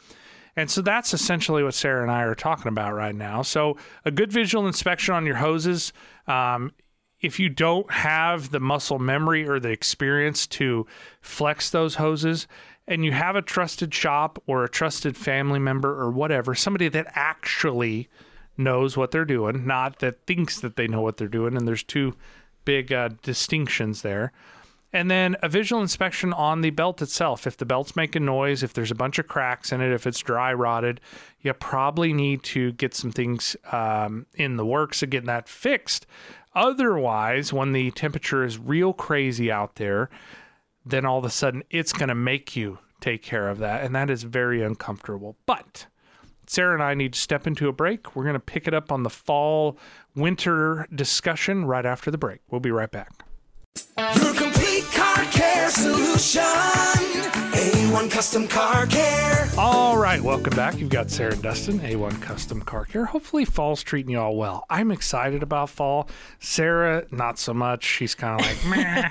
And 0.56 0.70
so 0.70 0.82
that's 0.82 1.14
essentially 1.14 1.64
what 1.64 1.74
Sarah 1.74 2.02
and 2.02 2.12
I 2.12 2.24
are 2.24 2.36
talking 2.36 2.68
about 2.68 2.94
right 2.94 3.16
now. 3.16 3.42
So, 3.42 3.78
a 4.04 4.12
good 4.12 4.32
visual 4.32 4.68
inspection 4.68 5.14
on 5.14 5.26
your 5.26 5.38
hoses. 5.38 5.94
Um, 6.28 6.74
if 7.22 7.40
you 7.40 7.50
don't 7.50 7.90
have 7.92 8.50
the 8.50 8.60
muscle 8.60 9.00
memory 9.00 9.48
or 9.48 9.60
the 9.60 9.70
experience 9.70 10.48
to 10.48 10.88
flex 11.22 11.70
those 11.70 11.96
hoses, 11.96 12.48
and 12.88 13.06
you 13.06 13.12
have 13.12 13.36
a 13.36 13.42
trusted 13.42 13.94
shop 13.94 14.42
or 14.48 14.64
a 14.64 14.70
trusted 14.70 15.16
family 15.16 15.60
member 15.60 15.98
or 16.00 16.12
whatever, 16.12 16.56
somebody 16.56 16.90
that 16.90 17.08
actually 17.16 18.10
knows 18.58 18.98
what 18.98 19.12
they're 19.12 19.24
doing, 19.24 19.66
not 19.66 20.00
that 20.00 20.26
thinks 20.26 20.60
that 20.60 20.76
they 20.76 20.88
know 20.88 21.02
what 21.02 21.18
they're 21.18 21.28
doing, 21.28 21.56
and 21.56 21.68
there's 21.68 21.84
two 21.84 22.16
big 22.66 22.92
uh, 22.92 23.10
distinctions 23.22 24.02
there. 24.02 24.32
And 24.94 25.10
then 25.10 25.38
a 25.42 25.48
visual 25.48 25.82
inspection 25.82 26.34
on 26.34 26.62
the 26.62 26.70
belt 26.70 27.02
itself. 27.02 27.48
If 27.48 27.56
the 27.56 27.66
belt's 27.66 27.96
making 27.96 28.26
noise, 28.26 28.62
if 28.62 28.74
there's 28.74 28.92
a 28.92 28.96
bunch 28.96 29.20
of 29.20 29.28
cracks 29.28 29.72
in 29.72 29.80
it, 29.80 29.94
if 29.94 30.06
it's 30.06 30.20
dry 30.20 30.54
rotted, 30.54 31.00
you 31.42 31.54
probably 31.54 32.12
need 32.12 32.44
to 32.44 32.74
get 32.74 32.94
some 32.94 33.12
things 33.12 33.56
um, 33.72 34.26
in 34.36 34.58
the 34.58 34.66
works 34.66 35.02
of 35.02 35.10
getting 35.10 35.28
that 35.28 35.48
fixed. 35.48 36.06
Otherwise, 36.54 37.54
when 37.54 37.72
the 37.72 37.92
temperature 37.92 38.44
is 38.44 38.58
real 38.58 38.92
crazy 38.92 39.50
out 39.50 39.76
there, 39.76 40.10
then 40.86 41.06
all 41.06 41.20
of 41.20 41.26
a 41.26 41.30
sudden 41.30 41.64
it's 41.70 41.94
going 41.94 42.10
to 42.10 42.16
make 42.16 42.58
you 42.58 42.80
take 43.00 43.24
care 43.24 43.48
of 43.48 43.60
that. 43.60 43.84
And 43.86 43.96
that 43.96 44.10
is 44.10 44.24
very 44.24 44.62
uncomfortable. 44.62 45.38
But 45.46 45.86
Sarah 46.52 46.74
and 46.74 46.84
I 46.84 46.96
need 46.96 47.14
to 47.14 47.20
step 47.20 47.48
into 47.48 47.70
a 47.70 47.72
break. 47.72 48.14
We're 48.14 48.26
going 48.26 48.34
to 48.34 48.40
pick 48.42 48.68
it 48.68 48.74
up 48.74 48.92
on 48.92 49.04
the 49.04 49.10
fall 49.10 49.78
winter 50.18 50.86
discussion 50.94 51.64
right 51.64 51.86
after 51.86 52.12
the 52.12 52.18
break. 52.18 52.42
We'll 52.50 52.60
be 52.60 52.72
right 52.72 52.92
back. 52.92 53.24
Your 53.98 54.34
complete 54.34 54.84
car 54.92 55.24
care 55.32 55.70
solution. 55.70 56.81
A1 57.92 58.10
Custom 58.10 58.48
Car 58.48 58.86
Care. 58.88 59.50
All 59.58 59.98
right, 59.98 60.22
welcome 60.22 60.56
back. 60.56 60.78
You've 60.78 60.88
got 60.90 61.10
Sarah 61.12 61.34
and 61.34 61.42
Dustin, 61.44 61.78
A1 61.82 62.22
Custom 62.22 62.62
Car 62.62 62.86
Care. 62.86 63.04
Hopefully, 63.04 63.44
fall's 63.44 63.84
treating 63.84 64.12
you 64.14 64.20
all 64.20 64.38
well. 64.38 64.66
I'm 64.70 64.92
excited 64.92 65.44
about 65.44 65.70
fall. 65.70 66.08
Sarah, 66.40 67.06
not 67.12 67.38
so 67.38 67.54
much. 67.54 67.84
She's 67.84 68.16
kind 68.16 68.40
of 68.40 68.48
like, 68.48 68.66
meh, 68.78 69.10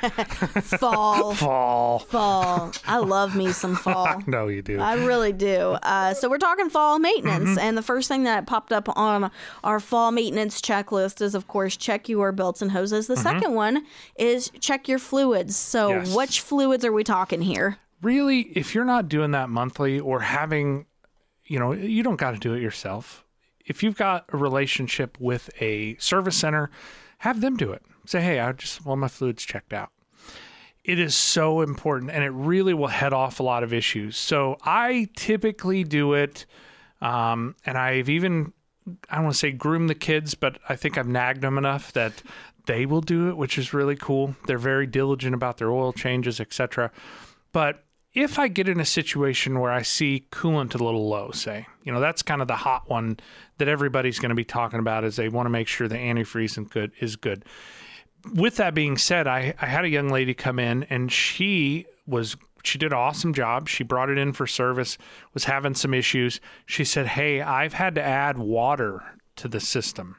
Fall, 0.79 1.35
fall. 1.35 1.99
fall. 1.99 2.73
I 2.87 2.97
love 2.99 3.37
me 3.37 3.53
some 3.53 3.77
fall. 3.85 4.23
No, 4.27 4.49
you 4.49 4.63
do. 4.63 4.81
I 4.81 4.95
really 4.95 5.33
do. 5.35 5.77
Uh, 5.83 6.15
so 6.15 6.31
we're 6.31 6.39
talking 6.39 6.71
fall 6.71 6.99
maintenance, 6.99 7.51
Mm-hmm. 7.51 7.59
and 7.59 7.77
the 7.77 7.83
first 7.83 8.09
thing 8.09 8.23
that 8.25 8.47
popped 8.47 8.73
up 8.73 8.89
on 8.97 9.31
our 9.63 9.79
fall 9.79 10.11
maintenance 10.11 10.59
checklist 10.63 11.21
is, 11.21 11.35
of 11.35 11.47
course, 11.49 11.77
check 11.77 12.09
your 12.09 12.33
belts 12.33 12.63
and 12.63 12.71
hoses. 12.71 13.09
The 13.09 13.17
second 13.19 13.53
one 13.55 13.85
is 14.17 14.51
check 14.61 14.89
your 14.89 14.99
fluids. 14.99 15.55
So, 15.55 15.91
Mm-hmm. 15.91 16.05
Yes. 16.07 16.17
which 16.17 16.41
fluids 16.41 16.85
are 16.87 16.93
we 16.93 17.05
talking 17.05 17.43
here? 17.43 17.77
Really, 18.03 18.41
if 18.41 18.75
you're 18.75 18.85
not 18.85 19.09
doing 19.09 19.33
that 19.33 19.51
monthly 19.51 20.01
or 20.01 20.21
having, 20.21 20.87
you 21.45 21.59
know, 21.59 21.73
you 21.73 22.03
don't 22.03 22.17
got 22.17 22.33
to 22.33 22.39
do 22.39 22.55
it 22.55 22.63
yourself. 22.63 23.25
If 23.67 23.83
you've 23.83 23.97
got 23.97 24.25
a 24.33 24.37
relationship 24.37 25.19
with 25.21 25.51
a 25.61 25.97
service 25.99 26.37
center, 26.37 26.71
have 27.19 27.41
them 27.41 27.57
do 27.57 27.73
it. 27.73 27.83
Say, 28.07 28.21
hey, 28.21 28.41
I 28.41 28.53
just 28.53 28.85
want 28.85 29.01
my 29.01 29.09
fluids 29.09 29.45
checked 29.45 29.73
out. 29.73 29.91
It 30.83 30.99
is 30.99 31.15
so 31.15 31.61
important 31.61 32.11
and 32.11 32.25
it 32.25 32.31
really 32.31 32.73
will 32.73 32.89
head 32.89 33.13
off 33.13 33.39
a 33.39 33.43
lot 33.43 33.63
of 33.63 33.73
issues. 33.73 34.17
So 34.17 34.57
I 34.63 35.09
typically 35.15 35.85
do 35.85 36.15
it, 36.15 36.47
um, 37.03 37.55
and 37.67 37.77
I've 37.77 38.09
even, 38.09 38.53
I 39.11 39.17
don't 39.17 39.25
want 39.25 39.35
to 39.35 39.39
say 39.39 39.53
groom 39.53 39.89
the 39.89 39.95
kids, 39.95 40.35
but 40.35 40.59
I 40.69 40.77
think 40.77 40.97
I've 40.97 41.07
nagged 41.07 41.43
them 41.43 41.59
enough 41.59 41.93
that 41.93 42.23
they 42.67 42.87
will 42.87 43.03
do 43.03 43.29
it, 43.29 43.37
which 43.37 43.59
is 43.59 43.75
really 43.75 43.97
cool. 43.97 44.35
They're 44.47 44.59
very 44.59 44.87
diligent 44.87 45.35
about 45.35 45.59
their 45.59 45.71
oil 45.71 45.93
changes, 45.93 46.41
etc. 46.41 46.91
But 47.53 47.85
if 48.13 48.39
I 48.39 48.49
get 48.49 48.69
in 48.69 48.81
a 48.81 48.85
situation 48.85 49.61
where 49.61 49.71
I 49.71 49.83
see 49.83 50.27
coolant 50.33 50.75
a 50.75 50.83
little 50.83 51.09
low, 51.09 51.31
say, 51.31 51.67
you 51.85 51.93
know, 51.93 52.01
that's 52.01 52.23
kind 52.23 52.43
of 52.43 52.49
the 52.49 52.57
hot 52.57 52.89
one 52.89 53.19
that 53.59 53.69
everybody's 53.69 54.19
going 54.19 54.31
to 54.31 54.35
be 54.35 54.45
talking 54.45 54.81
about 54.81 55.05
is 55.05 55.17
they 55.17 55.29
want 55.29 55.47
to 55.47 55.51
make 55.51 55.69
sure 55.69 55.87
the 55.87 55.97
antifreeze 55.97 56.59
is 56.59 56.69
good 56.69 56.93
is 56.99 57.17
good. 57.17 57.45
With 58.35 58.57
that 58.57 58.75
being 58.75 58.99
said, 58.99 59.27
I, 59.27 59.55
I 59.61 59.67
had 59.67 59.85
a 59.85 59.89
young 59.89 60.09
lady 60.09 60.35
come 60.35 60.59
in 60.59 60.83
and 60.85 61.11
she 61.11 61.87
was 62.07 62.37
she 62.63 62.79
did 62.79 62.93
an 62.93 62.99
awesome 62.99 63.33
job. 63.33 63.69
She 63.69 63.85
brought 63.85 64.11
it 64.11 64.19
in 64.19 64.33
for 64.33 64.47
service, 64.47 64.99
was 65.33 65.45
having 65.45 65.75
some 65.75 65.95
issues. 65.95 66.41
She 66.67 66.85
said, 66.85 67.07
Hey, 67.07 67.41
I've 67.41 67.73
had 67.73 67.95
to 67.95 68.03
add 68.03 68.37
water 68.39 69.03
to 69.37 69.49
the 69.49 69.61
system. 69.61 70.17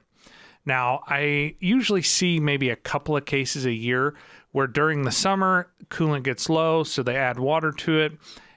Now, 0.65 1.03
I 1.07 1.55
usually 1.59 2.01
see 2.01 2.39
maybe 2.39 2.69
a 2.69 2.75
couple 2.75 3.17
of 3.17 3.25
cases 3.25 3.65
a 3.65 3.73
year 3.73 4.15
where 4.51 4.67
during 4.67 5.03
the 5.03 5.11
summer, 5.11 5.67
coolant 5.89 6.23
gets 6.23 6.49
low, 6.49 6.83
so 6.83 7.03
they 7.03 7.15
add 7.15 7.39
water 7.39 7.71
to 7.71 7.99
it. 7.99 8.13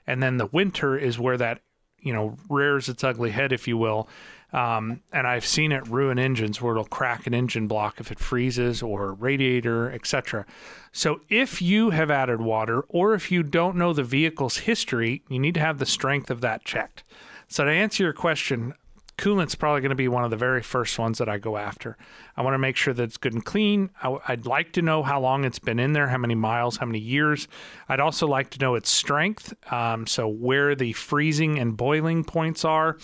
And 0.07 0.23
then 0.23 0.37
the 0.37 0.47
winter 0.47 0.97
is 0.97 1.19
where 1.19 1.37
that, 1.39 1.63
you 2.01 2.13
know, 2.13 2.37
rears 2.49 2.89
its 2.89 3.05
ugly 3.05 3.31
head, 3.31 3.53
if 3.53 3.67
you 3.67 3.79
will. 3.79 4.09
Um, 4.53 5.01
and 5.13 5.27
I've 5.27 5.45
seen 5.45 5.73
it 5.73 5.89
ruin 5.89 6.17
engines 6.17 6.63
where 6.63 6.75
it'll 6.75 6.85
crack 6.85 7.27
an 7.27 7.35
engine 7.35 7.67
block 7.67 7.99
if 7.99 8.13
it 8.13 8.21
freezes 8.21 8.83
or 8.83 9.13
radiator, 9.13 9.91
etc. 9.91 10.47
So 10.93 11.23
if 11.29 11.61
you 11.61 11.91
have 11.91 12.09
added 12.09 12.41
water 12.41 12.83
or 12.89 13.15
if 13.15 13.33
you 13.33 13.43
don't 13.43 13.75
know 13.75 13.93
the 13.93 14.05
vehicle's 14.05 14.59
history, 14.59 15.23
you 15.29 15.41
need 15.41 15.55
to 15.55 15.61
have 15.61 15.79
the 15.79 15.87
strength 15.87 16.31
of 16.31 16.41
that 16.43 16.65
checked. 16.65 17.03
So 17.49 17.65
to 17.65 17.71
answer 17.71 18.05
your 18.05 18.13
question, 18.13 18.75
coolant's 19.17 19.55
probably 19.55 19.81
going 19.81 19.91
to 19.91 19.97
be 19.97 20.09
one 20.09 20.25
of 20.25 20.31
the 20.31 20.37
very 20.37 20.63
first 20.63 20.99
ones 20.99 21.19
that 21.19 21.29
I 21.29 21.39
go 21.39 21.57
after. 21.57 21.97
I 22.37 22.43
want 22.43 22.55
to 22.55 22.59
make 22.59 22.77
sure 22.77 22.93
that 22.95 23.03
it's 23.03 23.17
good 23.17 23.33
and 23.33 23.45
clean. 23.45 23.91
I, 24.03 24.19
would 24.31 24.47
like 24.47 24.73
to 24.73 24.83
know 24.83 25.03
how 25.03 25.21
long 25.21 25.45
it's 25.45 25.59
been 25.59 25.79
in 25.79 25.93
there, 25.93 26.09
how 26.09 26.19
many 26.19 26.35
miles, 26.35 26.79
how 26.79 26.87
many 26.87 26.99
years. 26.99 27.47
I'd 27.89 28.01
also 28.01 28.27
like 28.27 28.51
to 28.51 28.59
know 28.59 28.75
its 28.75 28.91
strength, 28.91 29.55
um, 29.73 30.07
so 30.07 30.27
where 30.27 30.75
the 30.75 30.93
freezing 30.93 31.59
and 31.59 31.77
boiling 31.77 32.25
points 32.25 32.65
are, 32.65 32.99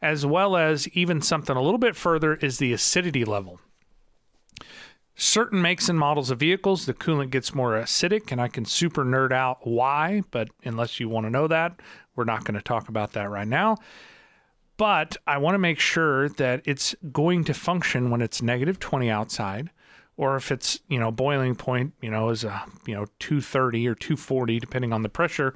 as 0.00 0.24
well 0.24 0.56
as 0.56 0.88
even 0.88 1.20
something 1.20 1.56
a 1.56 1.62
little 1.62 1.78
bit 1.78 1.96
further 1.96 2.34
is 2.34 2.58
the 2.58 2.72
acidity 2.72 3.24
level. 3.24 3.60
Certain 5.18 5.62
makes 5.62 5.88
and 5.88 5.98
models 5.98 6.30
of 6.30 6.38
vehicles, 6.38 6.84
the 6.84 6.92
coolant 6.92 7.30
gets 7.30 7.54
more 7.54 7.72
acidic, 7.72 8.30
and 8.30 8.40
I 8.40 8.48
can 8.48 8.66
super 8.66 9.02
nerd 9.02 9.32
out 9.32 9.66
why, 9.66 10.22
but 10.30 10.50
unless 10.62 11.00
you 11.00 11.08
want 11.08 11.24
to 11.24 11.30
know 11.30 11.48
that, 11.48 11.80
we're 12.14 12.24
not 12.24 12.44
going 12.44 12.54
to 12.54 12.62
talk 12.62 12.88
about 12.88 13.14
that 13.14 13.30
right 13.30 13.48
now 13.48 13.78
but 14.76 15.16
I 15.26 15.38
want 15.38 15.54
to 15.54 15.58
make 15.58 15.80
sure 15.80 16.28
that 16.30 16.62
it's 16.64 16.94
going 17.12 17.44
to 17.44 17.54
function 17.54 18.10
when 18.10 18.20
it's 18.20 18.42
negative 18.42 18.78
20 18.78 19.10
outside 19.10 19.70
or 20.16 20.36
if 20.36 20.50
it's, 20.50 20.80
you 20.88 20.98
know, 20.98 21.10
boiling 21.10 21.54
point, 21.54 21.92
you 22.00 22.10
know, 22.10 22.30
is 22.30 22.44
a, 22.44 22.64
you 22.86 22.94
know, 22.94 23.06
230 23.18 23.86
or 23.88 23.94
240 23.94 24.58
depending 24.58 24.92
on 24.92 25.02
the 25.02 25.08
pressure. 25.08 25.54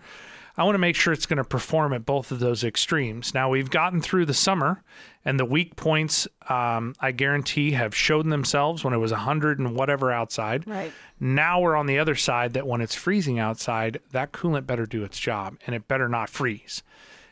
I 0.57 0.65
want 0.65 0.75
to 0.75 0.81
make 0.81 0.97
sure 0.97 1.13
it's 1.13 1.27
going 1.27 1.39
to 1.39 1.45
perform 1.45 1.93
at 1.93 2.05
both 2.05 2.31
of 2.31 2.39
those 2.39 2.65
extremes. 2.65 3.33
Now 3.33 3.49
we've 3.49 3.71
gotten 3.71 4.03
through 4.03 4.27
the 4.27 4.35
summer, 4.35 4.83
and 5.25 5.41
the 5.41 5.45
weak 5.45 5.77
points, 5.77 6.29
um, 6.49 6.95
I 7.01 7.13
guarantee, 7.13 7.71
have 7.71 7.95
shown 7.95 8.29
themselves 8.29 8.85
when 8.85 8.93
it 8.93 8.99
was 8.99 9.13
100 9.13 9.59
and 9.59 9.75
whatever 9.75 10.13
outside. 10.13 10.67
Right. 10.67 10.93
Now 11.19 11.61
we're 11.61 11.77
on 11.77 11.87
the 11.87 11.99
other 11.99 12.15
side 12.15 12.53
that 12.55 12.67
when 12.67 12.81
it's 12.81 12.95
freezing 12.95 13.39
outside, 13.39 14.01
that 14.11 14.33
coolant 14.33 14.67
better 14.67 14.87
do 14.87 15.05
its 15.05 15.19
job, 15.19 15.57
and 15.67 15.75
it 15.75 15.89
better 15.89 16.09
not 16.09 16.29
freeze, 16.29 16.83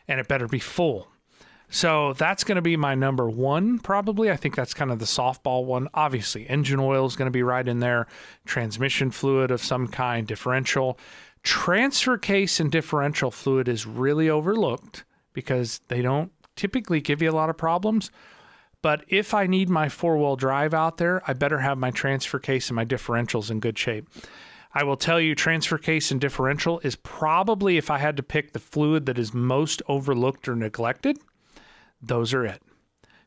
and 0.07 0.19
it 0.19 0.27
better 0.27 0.47
be 0.47 0.59
full. 0.59 1.09
So 1.69 2.13
that's 2.13 2.43
going 2.43 2.55
to 2.55 2.63
be 2.63 2.75
my 2.77 2.95
number 2.95 3.29
one, 3.29 3.77
probably. 3.79 4.31
I 4.31 4.35
think 4.35 4.55
that's 4.55 4.73
kind 4.73 4.91
of 4.91 4.97
the 4.97 5.05
softball 5.05 5.65
one. 5.65 5.87
Obviously, 5.93 6.49
engine 6.49 6.79
oil 6.79 7.05
is 7.05 7.15
going 7.15 7.27
to 7.27 7.31
be 7.31 7.43
right 7.43 7.67
in 7.67 7.79
there, 7.79 8.07
transmission 8.45 9.11
fluid 9.11 9.51
of 9.51 9.63
some 9.63 9.87
kind, 9.87 10.25
differential. 10.25 10.97
Transfer 11.43 12.17
case 12.17 12.59
and 12.59 12.71
differential 12.71 13.29
fluid 13.29 13.67
is 13.67 13.85
really 13.85 14.29
overlooked 14.29 15.05
because 15.33 15.79
they 15.87 16.01
don't 16.01 16.31
typically 16.55 17.01
give 17.01 17.21
you 17.21 17.29
a 17.29 17.31
lot 17.31 17.49
of 17.49 17.57
problems. 17.57 18.09
But 18.81 19.05
if 19.07 19.33
I 19.33 19.45
need 19.45 19.69
my 19.69 19.89
four 19.89 20.17
wheel 20.17 20.35
drive 20.35 20.73
out 20.73 20.97
there, 20.97 21.21
I 21.27 21.33
better 21.33 21.59
have 21.59 21.77
my 21.77 21.91
transfer 21.91 22.39
case 22.39 22.69
and 22.69 22.75
my 22.75 22.85
differentials 22.85 23.51
in 23.51 23.59
good 23.59 23.77
shape. 23.77 24.09
I 24.73 24.83
will 24.83 24.97
tell 24.97 25.19
you, 25.19 25.35
transfer 25.35 25.77
case 25.77 26.11
and 26.11 26.21
differential 26.21 26.79
is 26.83 26.95
probably, 26.95 27.77
if 27.77 27.89
I 27.89 27.97
had 27.97 28.17
to 28.17 28.23
pick 28.23 28.53
the 28.53 28.59
fluid 28.59 29.05
that 29.07 29.17
is 29.19 29.33
most 29.33 29.81
overlooked 29.87 30.47
or 30.47 30.55
neglected, 30.55 31.17
those 32.01 32.33
are 32.33 32.45
it. 32.45 32.61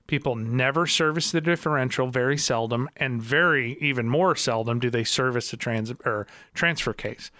People 0.07 0.35
never 0.35 0.87
service 0.87 1.31
the 1.31 1.41
differential, 1.41 2.09
very 2.09 2.37
seldom, 2.37 2.89
and 2.97 3.23
very 3.23 3.79
even 3.81 4.09
more 4.09 4.35
seldom 4.35 4.79
do 4.79 4.91
they 4.91 5.05
service 5.05 5.51
the 5.51 5.57
trans 5.57 5.93
or 6.05 6.27
transfer 6.55 6.93
case. 6.93 7.31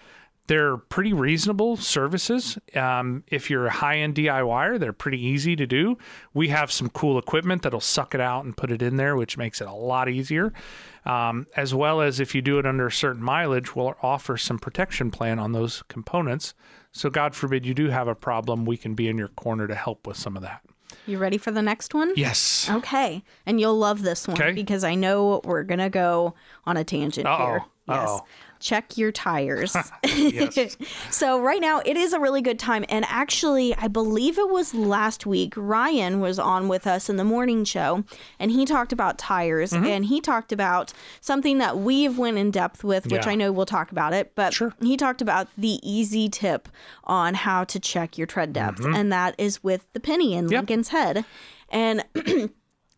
They're 0.47 0.75
pretty 0.75 1.13
reasonable 1.13 1.77
services. 1.77 2.57
Um, 2.75 3.23
if 3.27 3.49
you're 3.49 3.67
a 3.67 3.71
high 3.71 3.99
end 3.99 4.15
DIYer, 4.15 4.77
they're 4.77 4.91
pretty 4.91 5.23
easy 5.23 5.55
to 5.55 5.65
do. 5.65 5.97
We 6.33 6.49
have 6.49 6.69
some 6.71 6.89
cool 6.89 7.17
equipment 7.17 7.61
that'll 7.61 7.79
suck 7.79 8.13
it 8.13 8.19
out 8.19 8.43
and 8.43 8.57
put 8.57 8.69
it 8.69 8.81
in 8.81 8.97
there, 8.97 9.15
which 9.15 9.37
makes 9.37 9.61
it 9.61 9.67
a 9.67 9.73
lot 9.73 10.09
easier. 10.09 10.51
Um, 11.05 11.47
as 11.55 11.73
well 11.73 12.01
as 12.01 12.19
if 12.19 12.35
you 12.35 12.41
do 12.41 12.59
it 12.59 12.65
under 12.65 12.87
a 12.87 12.91
certain 12.91 13.23
mileage, 13.23 13.75
we'll 13.75 13.95
offer 14.01 14.35
some 14.35 14.59
protection 14.59 15.11
plan 15.11 15.39
on 15.39 15.53
those 15.53 15.83
components. 15.87 16.53
So, 16.91 17.09
God 17.09 17.35
forbid 17.35 17.65
you 17.65 17.73
do 17.73 17.89
have 17.89 18.07
a 18.07 18.15
problem, 18.15 18.65
we 18.65 18.77
can 18.77 18.95
be 18.95 19.07
in 19.07 19.17
your 19.17 19.29
corner 19.29 19.67
to 19.67 19.75
help 19.75 20.05
with 20.07 20.17
some 20.17 20.35
of 20.35 20.43
that. 20.43 20.61
You 21.05 21.17
ready 21.17 21.37
for 21.37 21.51
the 21.51 21.61
next 21.61 21.93
one? 21.93 22.13
Yes. 22.15 22.67
Okay. 22.69 23.23
And 23.45 23.59
you'll 23.59 23.77
love 23.77 24.01
this 24.01 24.27
one 24.27 24.37
Okay. 24.41 24.51
because 24.53 24.83
I 24.83 24.95
know 24.95 25.41
we're 25.43 25.63
going 25.63 25.79
to 25.79 25.89
go 25.89 26.33
on 26.65 26.77
a 26.77 26.83
tangent 26.83 27.27
Uh-oh. 27.27 27.45
here. 27.45 27.63
Yes. 27.87 28.19
Check 28.63 28.97
your 28.97 29.11
tires. 29.11 29.75
So, 31.11 31.39
right 31.39 31.59
now, 31.61 31.81
it 31.85 31.97
is 31.97 32.13
a 32.13 32.19
really 32.19 32.41
good 32.41 32.57
time. 32.57 32.85
And 32.89 33.05
actually, 33.07 33.75
I 33.75 33.87
believe 33.87 34.37
it 34.39 34.49
was 34.49 34.73
last 34.73 35.25
week, 35.25 35.53
Ryan 35.55 36.19
was 36.19 36.39
on 36.39 36.67
with 36.67 36.87
us 36.87 37.09
in 37.09 37.17
the 37.17 37.23
morning 37.23 37.65
show 37.65 38.03
and 38.39 38.51
he 38.51 38.65
talked 38.65 38.91
about 38.93 39.17
tires 39.17 39.71
Mm-hmm. 39.73 39.85
and 39.85 40.05
he 40.05 40.21
talked 40.21 40.51
about 40.51 40.93
something 41.21 41.57
that 41.57 41.77
we've 41.77 42.17
went 42.17 42.37
in 42.37 42.51
depth 42.51 42.83
with, 42.83 43.05
which 43.11 43.25
Yeah. 43.25 43.31
I 43.31 43.35
know 43.35 43.51
we'll 43.51 43.65
talk 43.65 43.91
about 43.91 44.13
it. 44.13 44.31
But 44.35 44.53
Sure. 44.53 44.73
he 44.81 44.97
talked 44.97 45.21
about 45.21 45.47
the 45.57 45.79
easy 45.83 46.29
tip 46.29 46.69
on 47.03 47.33
how 47.33 47.63
to 47.65 47.79
check 47.79 48.17
your 48.17 48.27
tread 48.27 48.53
depth, 48.53 48.83
and 48.85 49.11
that 49.11 49.35
is 49.37 49.63
with 49.63 49.85
the 49.93 49.99
penny 49.99 50.33
in 50.33 50.45
Mm-hmm. 50.45 50.53
Yep. 50.53 50.59
Lincoln's 50.61 50.87
head. 50.89 51.25
And 51.69 52.03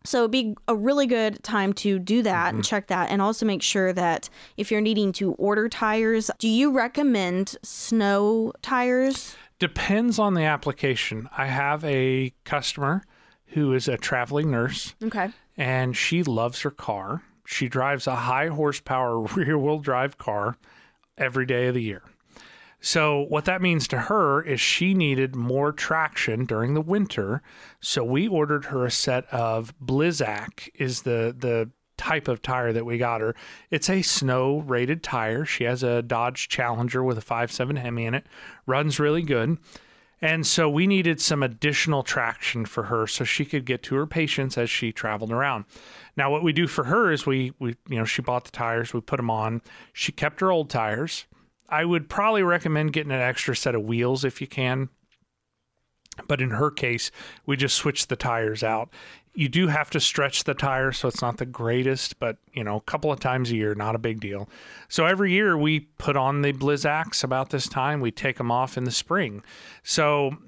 so 0.06 0.18
it'd 0.20 0.30
be 0.30 0.54
a 0.68 0.74
really 0.74 1.06
good 1.06 1.42
time 1.42 1.72
to 1.74 1.98
do 1.98 2.22
that 2.22 2.46
Mm-hmm. 2.48 2.56
and 2.56 2.64
check 2.64 2.86
that 2.88 3.10
and 3.10 3.20
also 3.20 3.44
make 3.44 3.62
sure 3.62 3.92
that 3.92 4.28
if 4.56 4.70
you're 4.70 4.80
needing 4.80 5.12
to 5.12 5.32
order 5.34 5.68
tires, 5.68 6.30
do 6.38 6.48
you 6.48 6.70
recommend 6.72 7.56
snow 7.62 8.52
tires? 8.62 9.36
Depends 9.58 10.18
on 10.18 10.34
the 10.34 10.42
application. 10.44 11.28
I 11.36 11.46
have 11.46 11.82
a 11.84 12.32
customer 12.44 13.02
who 13.46 13.72
is 13.72 13.88
a 13.88 13.96
traveling 13.96 14.50
nurse 14.50 14.94
Okay. 15.02 15.30
and 15.56 15.96
she 15.96 16.22
loves 16.22 16.60
her 16.62 16.70
car. 16.70 17.22
She 17.46 17.68
drives 17.68 18.06
a 18.06 18.16
high 18.16 18.48
horsepower 18.48 19.18
rear 19.34 19.56
wheel 19.58 19.78
drive 19.78 20.18
car 20.18 20.56
every 21.16 21.46
day 21.46 21.68
of 21.68 21.74
the 21.74 21.82
year. 21.82 22.02
So, 22.80 23.26
what 23.28 23.46
that 23.46 23.62
means 23.62 23.88
to 23.88 23.98
her 23.98 24.42
is 24.42 24.60
she 24.60 24.94
needed 24.94 25.34
more 25.34 25.72
traction 25.72 26.44
during 26.44 26.74
the 26.74 26.80
winter. 26.80 27.42
So, 27.80 28.04
we 28.04 28.28
ordered 28.28 28.66
her 28.66 28.84
a 28.86 28.90
set 28.90 29.26
of 29.32 29.74
Blizzak, 29.80 30.68
is 30.74 31.02
the, 31.02 31.34
the 31.36 31.70
type 31.96 32.28
of 32.28 32.42
tire 32.42 32.72
that 32.72 32.84
we 32.84 32.98
got 32.98 33.20
her. 33.20 33.34
It's 33.70 33.90
a 33.90 34.02
snow 34.02 34.58
rated 34.60 35.02
tire. 35.02 35.44
She 35.44 35.64
has 35.64 35.82
a 35.82 36.02
Dodge 36.02 36.48
Challenger 36.48 37.02
with 37.02 37.18
a 37.18 37.22
5.7 37.22 37.78
Hemi 37.78 38.04
in 38.04 38.14
it, 38.14 38.26
runs 38.66 39.00
really 39.00 39.22
good. 39.22 39.58
And 40.22 40.46
so 40.46 40.68
we 40.68 40.86
needed 40.86 41.20
some 41.20 41.42
additional 41.42 42.02
traction 42.02 42.64
for 42.64 42.84
her 42.84 43.06
so 43.06 43.24
she 43.24 43.44
could 43.44 43.66
get 43.66 43.82
to 43.84 43.96
her 43.96 44.06
patients 44.06 44.56
as 44.56 44.70
she 44.70 44.90
traveled 44.90 45.30
around. 45.30 45.66
Now, 46.16 46.30
what 46.30 46.42
we 46.42 46.52
do 46.54 46.66
for 46.66 46.84
her 46.84 47.12
is 47.12 47.26
we, 47.26 47.52
we 47.58 47.76
you 47.88 47.98
know, 47.98 48.06
she 48.06 48.22
bought 48.22 48.44
the 48.44 48.50
tires, 48.50 48.94
we 48.94 49.00
put 49.02 49.18
them 49.18 49.30
on. 49.30 49.60
She 49.92 50.12
kept 50.12 50.40
her 50.40 50.50
old 50.50 50.70
tires. 50.70 51.26
I 51.68 51.84
would 51.84 52.08
probably 52.08 52.42
recommend 52.42 52.92
getting 52.92 53.12
an 53.12 53.20
extra 53.20 53.56
set 53.56 53.74
of 53.74 53.82
wheels 53.82 54.24
if 54.24 54.40
you 54.40 54.46
can. 54.46 54.88
But 56.28 56.40
in 56.40 56.50
her 56.50 56.70
case, 56.70 57.10
we 57.44 57.56
just 57.56 57.76
switched 57.76 58.08
the 58.08 58.16
tires 58.16 58.62
out. 58.62 58.88
You 59.34 59.50
do 59.50 59.66
have 59.66 59.90
to 59.90 60.00
stretch 60.00 60.44
the 60.44 60.54
tire, 60.54 60.92
so 60.92 61.08
it's 61.08 61.20
not 61.20 61.36
the 61.36 61.44
greatest, 61.44 62.18
but 62.18 62.38
you 62.54 62.64
know, 62.64 62.76
a 62.76 62.80
couple 62.80 63.12
of 63.12 63.20
times 63.20 63.50
a 63.50 63.56
year, 63.56 63.74
not 63.74 63.94
a 63.94 63.98
big 63.98 64.18
deal. 64.18 64.48
So 64.88 65.04
every 65.04 65.32
year 65.32 65.58
we 65.58 65.80
put 65.80 66.16
on 66.16 66.40
the 66.40 66.54
Blizzaks 66.54 67.22
about 67.22 67.50
this 67.50 67.68
time. 67.68 68.00
We 68.00 68.10
take 68.10 68.38
them 68.38 68.50
off 68.50 68.78
in 68.78 68.84
the 68.84 68.90
spring. 68.90 69.42
So 69.82 70.38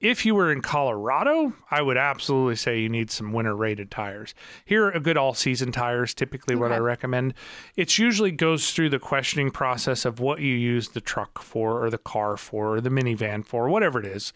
if 0.00 0.24
you 0.24 0.34
were 0.34 0.52
in 0.52 0.62
Colorado, 0.62 1.52
I 1.70 1.82
would 1.82 1.96
absolutely 1.96 2.54
say 2.54 2.78
you 2.78 2.88
need 2.88 3.10
some 3.10 3.32
winter 3.32 3.56
rated 3.56 3.90
tires. 3.90 4.32
Here 4.64 4.84
are 4.84 4.90
a 4.92 5.00
good 5.00 5.16
all 5.16 5.34
season 5.34 5.72
tires, 5.72 6.14
typically 6.14 6.54
what 6.54 6.70
I 6.70 6.78
recommend. 6.78 7.34
It 7.74 7.98
usually 7.98 8.30
goes 8.30 8.70
through 8.70 8.90
the 8.90 9.00
questioning 9.00 9.50
process 9.50 10.04
of 10.04 10.20
what 10.20 10.38
you 10.38 10.54
use 10.54 10.90
the 10.90 11.00
truck 11.00 11.42
for, 11.42 11.84
or 11.84 11.90
the 11.90 11.98
car 11.98 12.36
for, 12.36 12.76
or 12.76 12.80
the 12.80 12.90
minivan 12.90 13.44
for, 13.44 13.68
whatever 13.68 13.98
it 13.98 14.06
is. 14.06 14.32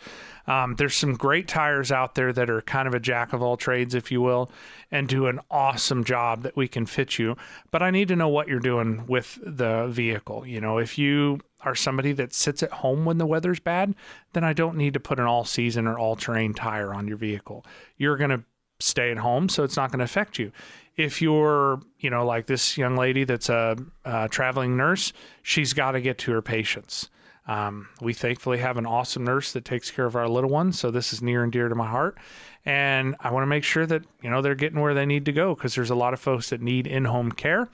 Um, 0.48 0.74
there's 0.74 0.96
some 0.96 1.14
great 1.14 1.46
tires 1.46 1.92
out 1.92 2.16
there 2.16 2.32
that 2.32 2.50
are 2.50 2.62
kind 2.62 2.88
of 2.88 2.94
a 2.94 3.00
jack 3.00 3.32
of 3.32 3.40
all 3.40 3.56
trades, 3.56 3.94
if 3.94 4.10
you 4.10 4.20
will, 4.20 4.50
and 4.90 5.06
do 5.06 5.26
an 5.28 5.38
awesome 5.48 6.02
job 6.02 6.42
that 6.42 6.56
we 6.56 6.66
can 6.66 6.86
fit 6.86 7.20
you. 7.20 7.36
But 7.70 7.84
I 7.84 7.92
need 7.92 8.08
to 8.08 8.16
know 8.16 8.28
what 8.28 8.48
you're 8.48 8.58
doing 8.58 9.06
with 9.06 9.38
the 9.40 9.86
vehicle. 9.86 10.44
You 10.44 10.60
know, 10.60 10.78
if 10.78 10.98
you 10.98 11.38
are 11.64 11.74
somebody 11.74 12.12
that 12.12 12.32
sits 12.32 12.62
at 12.62 12.70
home 12.70 13.04
when 13.04 13.18
the 13.18 13.26
weather's 13.26 13.60
bad, 13.60 13.94
then 14.32 14.44
I 14.44 14.52
don't 14.52 14.76
need 14.76 14.94
to 14.94 15.00
put 15.00 15.18
an 15.18 15.26
all 15.26 15.44
season 15.44 15.86
or 15.86 15.98
all 15.98 16.16
terrain 16.16 16.54
tire 16.54 16.92
on 16.92 17.08
your 17.08 17.16
vehicle. 17.16 17.64
You're 17.96 18.16
going 18.16 18.30
to 18.30 18.44
stay 18.80 19.10
at 19.10 19.18
home, 19.18 19.48
so 19.48 19.62
it's 19.62 19.76
not 19.76 19.90
going 19.90 20.00
to 20.00 20.04
affect 20.04 20.38
you. 20.38 20.52
If 20.96 21.22
you're, 21.22 21.80
you 22.00 22.10
know, 22.10 22.26
like 22.26 22.46
this 22.46 22.76
young 22.76 22.96
lady 22.96 23.24
that's 23.24 23.48
a, 23.48 23.76
a 24.04 24.28
traveling 24.28 24.76
nurse, 24.76 25.12
she's 25.42 25.72
got 25.72 25.92
to 25.92 26.00
get 26.00 26.18
to 26.18 26.32
her 26.32 26.42
patients. 26.42 27.08
Um, 27.46 27.88
we 28.00 28.12
thankfully 28.12 28.58
have 28.58 28.76
an 28.76 28.86
awesome 28.86 29.24
nurse 29.24 29.52
that 29.52 29.64
takes 29.64 29.90
care 29.90 30.06
of 30.06 30.14
our 30.14 30.28
little 30.28 30.50
ones, 30.50 30.78
so 30.78 30.90
this 30.90 31.12
is 31.12 31.22
near 31.22 31.42
and 31.42 31.50
dear 31.50 31.68
to 31.68 31.74
my 31.74 31.88
heart. 31.88 32.16
And 32.64 33.16
I 33.18 33.32
want 33.32 33.42
to 33.42 33.48
make 33.48 33.64
sure 33.64 33.84
that 33.86 34.04
you 34.22 34.30
know 34.30 34.42
they're 34.42 34.54
getting 34.54 34.80
where 34.80 34.94
they 34.94 35.06
need 35.06 35.24
to 35.24 35.32
go 35.32 35.54
because 35.54 35.74
there's 35.74 35.90
a 35.90 35.96
lot 35.96 36.14
of 36.14 36.20
folks 36.20 36.50
that 36.50 36.60
need 36.60 36.86
in-home 36.86 37.32
care, 37.32 37.68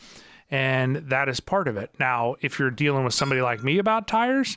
and 0.50 0.96
that 0.96 1.28
is 1.28 1.40
part 1.40 1.68
of 1.68 1.76
it. 1.76 1.90
Now, 1.98 2.36
if 2.40 2.58
you're 2.58 2.70
dealing 2.70 3.04
with 3.04 3.14
somebody 3.14 3.42
like 3.42 3.62
me 3.62 3.78
about 3.78 4.08
tires, 4.08 4.56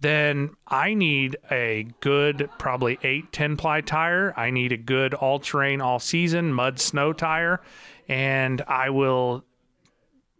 then 0.00 0.50
I 0.66 0.94
need 0.94 1.36
a 1.50 1.88
good, 2.00 2.50
probably 2.58 2.98
eight, 3.02 3.32
10 3.32 3.56
ply 3.56 3.80
tire. 3.80 4.34
I 4.36 4.50
need 4.50 4.72
a 4.72 4.76
good 4.76 5.14
all 5.14 5.38
terrain, 5.38 5.80
all 5.80 5.98
season 5.98 6.52
mud 6.52 6.78
snow 6.78 7.12
tire. 7.12 7.60
And 8.08 8.62
I 8.62 8.90
will 8.90 9.44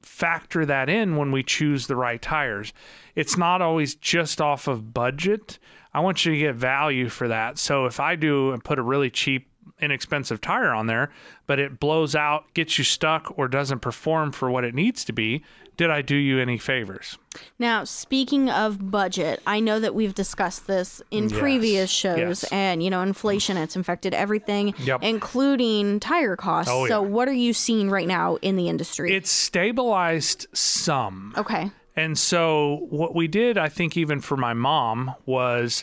factor 0.03 0.65
that 0.67 0.89
in 0.89 1.17
when 1.17 1.33
we 1.33 1.43
choose 1.43 1.87
the 1.87 1.97
right 1.97 2.21
tires. 2.21 2.73
It's 3.15 3.37
not 3.37 3.61
always 3.61 3.95
just 3.95 4.41
off 4.41 4.69
of 4.69 4.95
budget. 4.95 5.59
I 5.93 6.01
want 6.01 6.25
you 6.25 6.33
to 6.33 6.39
get 6.39 6.55
value 6.55 7.09
for 7.09 7.29
that. 7.29 7.59
So 7.59 7.87
if 7.87 7.99
I 7.99 8.17
do 8.17 8.53
and 8.53 8.63
put 8.63 8.79
a 8.79 8.83
really 8.83 9.11
cheap, 9.11 9.49
inexpensive 9.81 10.41
tire 10.41 10.73
on 10.73 10.87
there, 10.87 11.11
but 11.47 11.59
it 11.59 11.79
blows 11.81 12.15
out, 12.15 12.53
gets 12.55 12.79
you 12.79 12.85
stuck, 12.85 13.33
or 13.39 13.49
doesn't 13.49 13.81
perform 13.81 14.33
for 14.33 14.51
what 14.51 14.65
it 14.65 14.75
needs 14.75 15.05
to 15.05 15.13
be, 15.13 15.43
did 15.77 15.91
I 15.91 16.01
do 16.01 16.15
you 16.17 16.39
any 16.39 16.57
favors? 16.57 17.19
Now, 17.59 17.85
speaking 17.85 18.49
of 18.49 18.91
budget, 18.91 19.43
I 19.47 19.61
know 19.61 19.79
that 19.79 19.95
we've 19.95 20.15
discussed 20.15 20.67
this 20.67 21.03
in 21.11 21.29
Yes. 21.29 21.39
previous 21.39 21.91
shows, 21.91 22.19
Yes. 22.19 22.45
and 22.45 22.83
you 22.83 22.89
know, 22.89 23.03
inflation 23.03 23.59
it's 23.59 23.77
infected 23.77 24.15
everything, 24.15 24.73
Yep. 24.79 25.03
including 25.03 26.01
tire 26.01 26.37
costs. 26.37 26.71
Oh, 26.73 26.87
So, 26.87 27.03
yeah. 27.03 27.09
what 27.09 27.29
are 27.29 27.33
you 27.35 27.53
seeing 27.53 27.91
right 27.91 28.09
now 28.09 28.37
in 28.41 28.57
the 28.57 28.69
industry? 28.71 29.13
It's 29.15 29.31
stabilized 29.31 30.47
some. 30.55 31.35
okay. 31.37 31.71
And 31.95 32.19
so, 32.19 32.87
what 32.91 33.15
we 33.15 33.27
did, 33.27 33.57
I 33.59 33.69
think, 33.71 33.97
even 33.97 34.21
for 34.21 34.37
my 34.37 34.53
mom, 34.55 35.15
was 35.25 35.83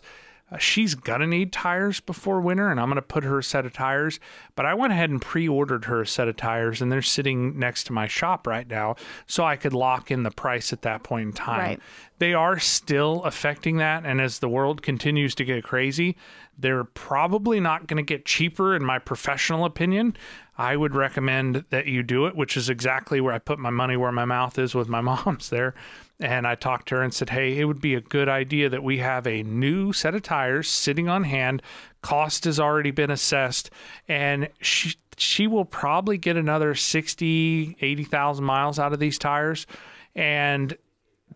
uh, 0.54 0.58
she's 0.58 0.96
gonna 0.96 1.28
need 1.28 1.52
tires 1.52 2.00
before 2.00 2.40
winter, 2.40 2.70
and 2.70 2.80
I'm 2.80 2.90
gonna 2.90 3.02
put 3.02 3.24
her 3.24 3.40
a 3.40 3.44
set 3.44 3.66
of 3.66 3.74
tires. 3.74 4.20
But 4.56 4.66
I 4.66 4.74
went 4.74 4.94
ahead 4.94 5.10
and 5.10 5.22
pre 5.22 5.48
ordered 5.48 5.86
her 5.86 6.02
a 6.02 6.08
set 6.08 6.28
of 6.28 6.36
tires, 6.36 6.82
and 6.82 6.92
they're 6.92 7.02
sitting 7.02 7.58
next 7.58 7.86
to 7.86 7.94
my 7.94 8.08
shop 8.08 8.46
right 8.48 8.68
now, 8.68 8.96
so 9.26 9.44
I 9.44 9.56
could 9.56 9.74
lock 9.74 10.12
in 10.12 10.24
the 10.24 10.32
price 10.32 10.72
at 10.72 10.84
that 10.84 11.04
point 11.04 11.28
in 11.28 11.34
time. 11.34 11.60
Right. 11.60 11.80
They 12.20 12.34
are 12.34 12.60
still 12.60 13.24
affecting 13.24 13.78
that, 13.78 14.06
and 14.06 14.22
as 14.22 14.40
the 14.40 14.50
world 14.50 14.82
continues 14.82 15.36
to 15.36 15.46
get 15.46 15.64
crazy, 15.64 16.16
they're 16.58 16.84
probably 16.84 17.60
not 17.60 17.88
going 17.88 17.98
to 17.98 18.04
get 18.04 18.26
cheaper, 18.26 18.76
in 18.76 18.84
my 18.84 19.00
professional 19.00 19.66
opinion. 19.66 20.16
I 20.58 20.76
would 20.76 20.94
recommend 20.94 21.66
that 21.70 21.88
you 21.88 22.04
do 22.04 22.28
it, 22.28 22.36
which 22.36 22.56
is 22.56 22.70
exactly 22.70 23.20
where 23.20 23.34
I 23.34 23.40
put 23.40 23.58
my 23.58 23.72
money 23.72 23.98
where 23.98 24.12
my 24.12 24.26
mouth 24.26 24.60
is 24.60 24.76
with 24.76 24.88
my 24.88 25.02
mom's 25.02 25.50
there. 25.50 25.74
And 26.20 26.46
I 26.46 26.56
talked 26.56 26.88
to 26.90 26.96
her 26.96 27.02
and 27.02 27.14
said, 27.14 27.30
Hey, 27.30 27.60
it 27.60 27.66
would 27.66 27.82
be 27.82 27.96
a 27.96 28.02
good 28.02 28.30
idea 28.30 28.70
that 28.70 28.84
we 28.84 29.00
have 29.00 29.26
a 29.26 29.44
new 29.44 29.94
set 29.94 30.16
of 30.16 30.22
tires 30.22 30.70
sitting 30.70 31.10
on 31.10 31.24
hand. 31.24 31.62
Cost 32.02 32.46
has 32.46 32.60
already 32.60 32.92
been 32.92 33.12
assessed, 33.12 33.70
and 34.08 34.50
she 34.62 34.96
she 35.18 35.48
will 35.48 35.66
probably 35.66 36.18
get 36.18 36.38
another 36.38 36.74
60, 36.74 37.78
80,000 37.80 38.44
miles 38.44 38.80
out 38.80 38.94
of 38.94 39.00
these 39.00 39.20
tires. 39.20 39.68
And 40.16 40.76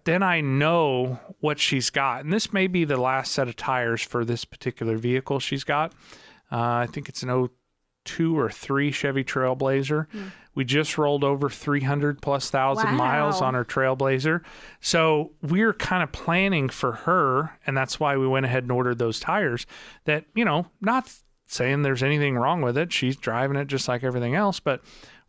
then 0.03 0.23
I 0.23 0.41
know 0.41 1.19
what 1.41 1.59
she's 1.59 1.89
got. 1.89 2.23
And 2.23 2.33
this 2.33 2.53
may 2.53 2.67
be 2.67 2.85
the 2.85 2.97
last 2.97 3.31
set 3.31 3.47
of 3.47 3.55
tires 3.55 4.01
for 4.01 4.25
this 4.25 4.45
particular 4.45 4.97
vehicle 4.97 5.39
she's 5.39 5.63
got. 5.63 5.91
Uh, 6.51 6.57
I 6.57 6.87
think 6.87 7.09
it's 7.09 7.23
an 7.23 7.29
02 8.07 8.37
or 8.37 8.49
3 8.49 8.91
Chevy 8.91 9.23
Trailblazer. 9.23 10.07
We 10.55 10.65
just 10.65 10.97
rolled 10.97 11.23
over 11.23 11.51
300 11.51 12.19
plus 12.19 12.49
thousand 12.49 12.95
miles 12.95 13.41
on 13.43 13.53
her 13.53 13.63
Trailblazer. 13.63 14.41
So 14.81 15.33
we're 15.43 15.73
kind 15.73 16.01
of 16.01 16.11
planning 16.11 16.69
for 16.69 16.93
her. 16.93 17.59
And 17.67 17.77
that's 17.77 17.99
why 17.99 18.17
we 18.17 18.27
went 18.27 18.47
ahead 18.47 18.63
and 18.63 18.71
ordered 18.71 18.97
those 18.97 19.19
tires 19.19 19.67
that, 20.05 20.25
you 20.33 20.43
know, 20.43 20.65
not 20.81 21.13
saying 21.45 21.83
there's 21.83 22.01
anything 22.01 22.35
wrong 22.35 22.61
with 22.61 22.77
it. 22.77 22.91
She's 22.91 23.15
driving 23.15 23.55
it 23.55 23.67
just 23.67 23.87
like 23.87 24.03
everything 24.03 24.33
else, 24.33 24.59
but 24.59 24.81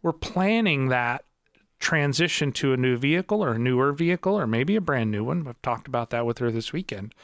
we're 0.03 0.13
planning 0.13 0.89
that 0.89 1.25
transition 1.79 2.51
to 2.53 2.73
a 2.73 2.77
new 2.77 2.97
vehicle 2.97 3.45
or 3.45 3.53
a 3.53 3.59
newer 3.59 3.93
vehicle 3.93 4.39
or 4.39 4.47
maybe 4.47 4.77
a 4.77 4.81
brand 4.81 5.11
new 5.11 5.25
one. 5.25 5.47
I've 5.47 5.61
talked 5.63 5.89
about 5.89 6.11
that 6.11 6.27
with 6.27 6.39
her 6.39 6.51
this 6.51 6.73
weekend. 6.73 7.15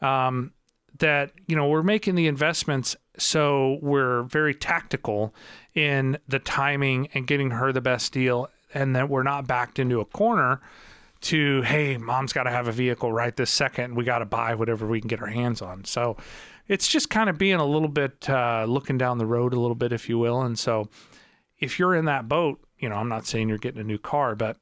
Um, 0.00 0.52
that 1.00 1.32
you 1.46 1.56
know 1.56 1.68
we're 1.68 1.82
making 1.82 2.14
the 2.14 2.26
investments 2.26 2.96
so 3.18 3.78
we're 3.82 4.22
very 4.22 4.54
tactical 4.54 5.34
in 5.74 6.16
the 6.28 6.38
timing 6.38 7.08
and 7.12 7.26
getting 7.26 7.50
her 7.50 7.72
the 7.72 7.80
best 7.80 8.12
deal 8.12 8.48
and 8.72 8.94
that 8.96 9.08
we're 9.08 9.22
not 9.22 9.46
backed 9.46 9.78
into 9.78 10.00
a 10.00 10.04
corner 10.04 10.60
to 11.20 11.62
hey 11.62 11.96
mom's 11.98 12.32
got 12.32 12.44
to 12.44 12.50
have 12.50 12.68
a 12.68 12.72
vehicle 12.72 13.12
right 13.12 13.36
this 13.36 13.50
second. 13.50 13.94
We 13.94 14.04
got 14.04 14.18
to 14.18 14.24
buy 14.24 14.54
whatever 14.54 14.86
we 14.86 15.00
can 15.00 15.08
get 15.08 15.20
our 15.20 15.28
hands 15.28 15.60
on. 15.60 15.84
So 15.84 16.16
it's 16.68 16.88
just 16.88 17.10
kind 17.10 17.28
of 17.28 17.36
being 17.36 17.56
a 17.56 17.64
little 17.64 17.88
bit 17.88 18.28
uh, 18.28 18.64
looking 18.66 18.96
down 18.96 19.18
the 19.18 19.26
road 19.26 19.52
a 19.52 19.60
little 19.60 19.74
bit 19.74 19.92
if 19.92 20.08
you 20.08 20.18
will. 20.18 20.40
And 20.42 20.58
so 20.58 20.88
if 21.58 21.78
you're 21.78 21.94
in 21.94 22.06
that 22.06 22.28
boat, 22.28 22.60
you 22.78 22.88
know, 22.88 22.96
I'm 22.96 23.08
not 23.08 23.26
saying 23.26 23.48
you're 23.48 23.58
getting 23.58 23.80
a 23.80 23.84
new 23.84 23.98
car, 23.98 24.34
but 24.34 24.56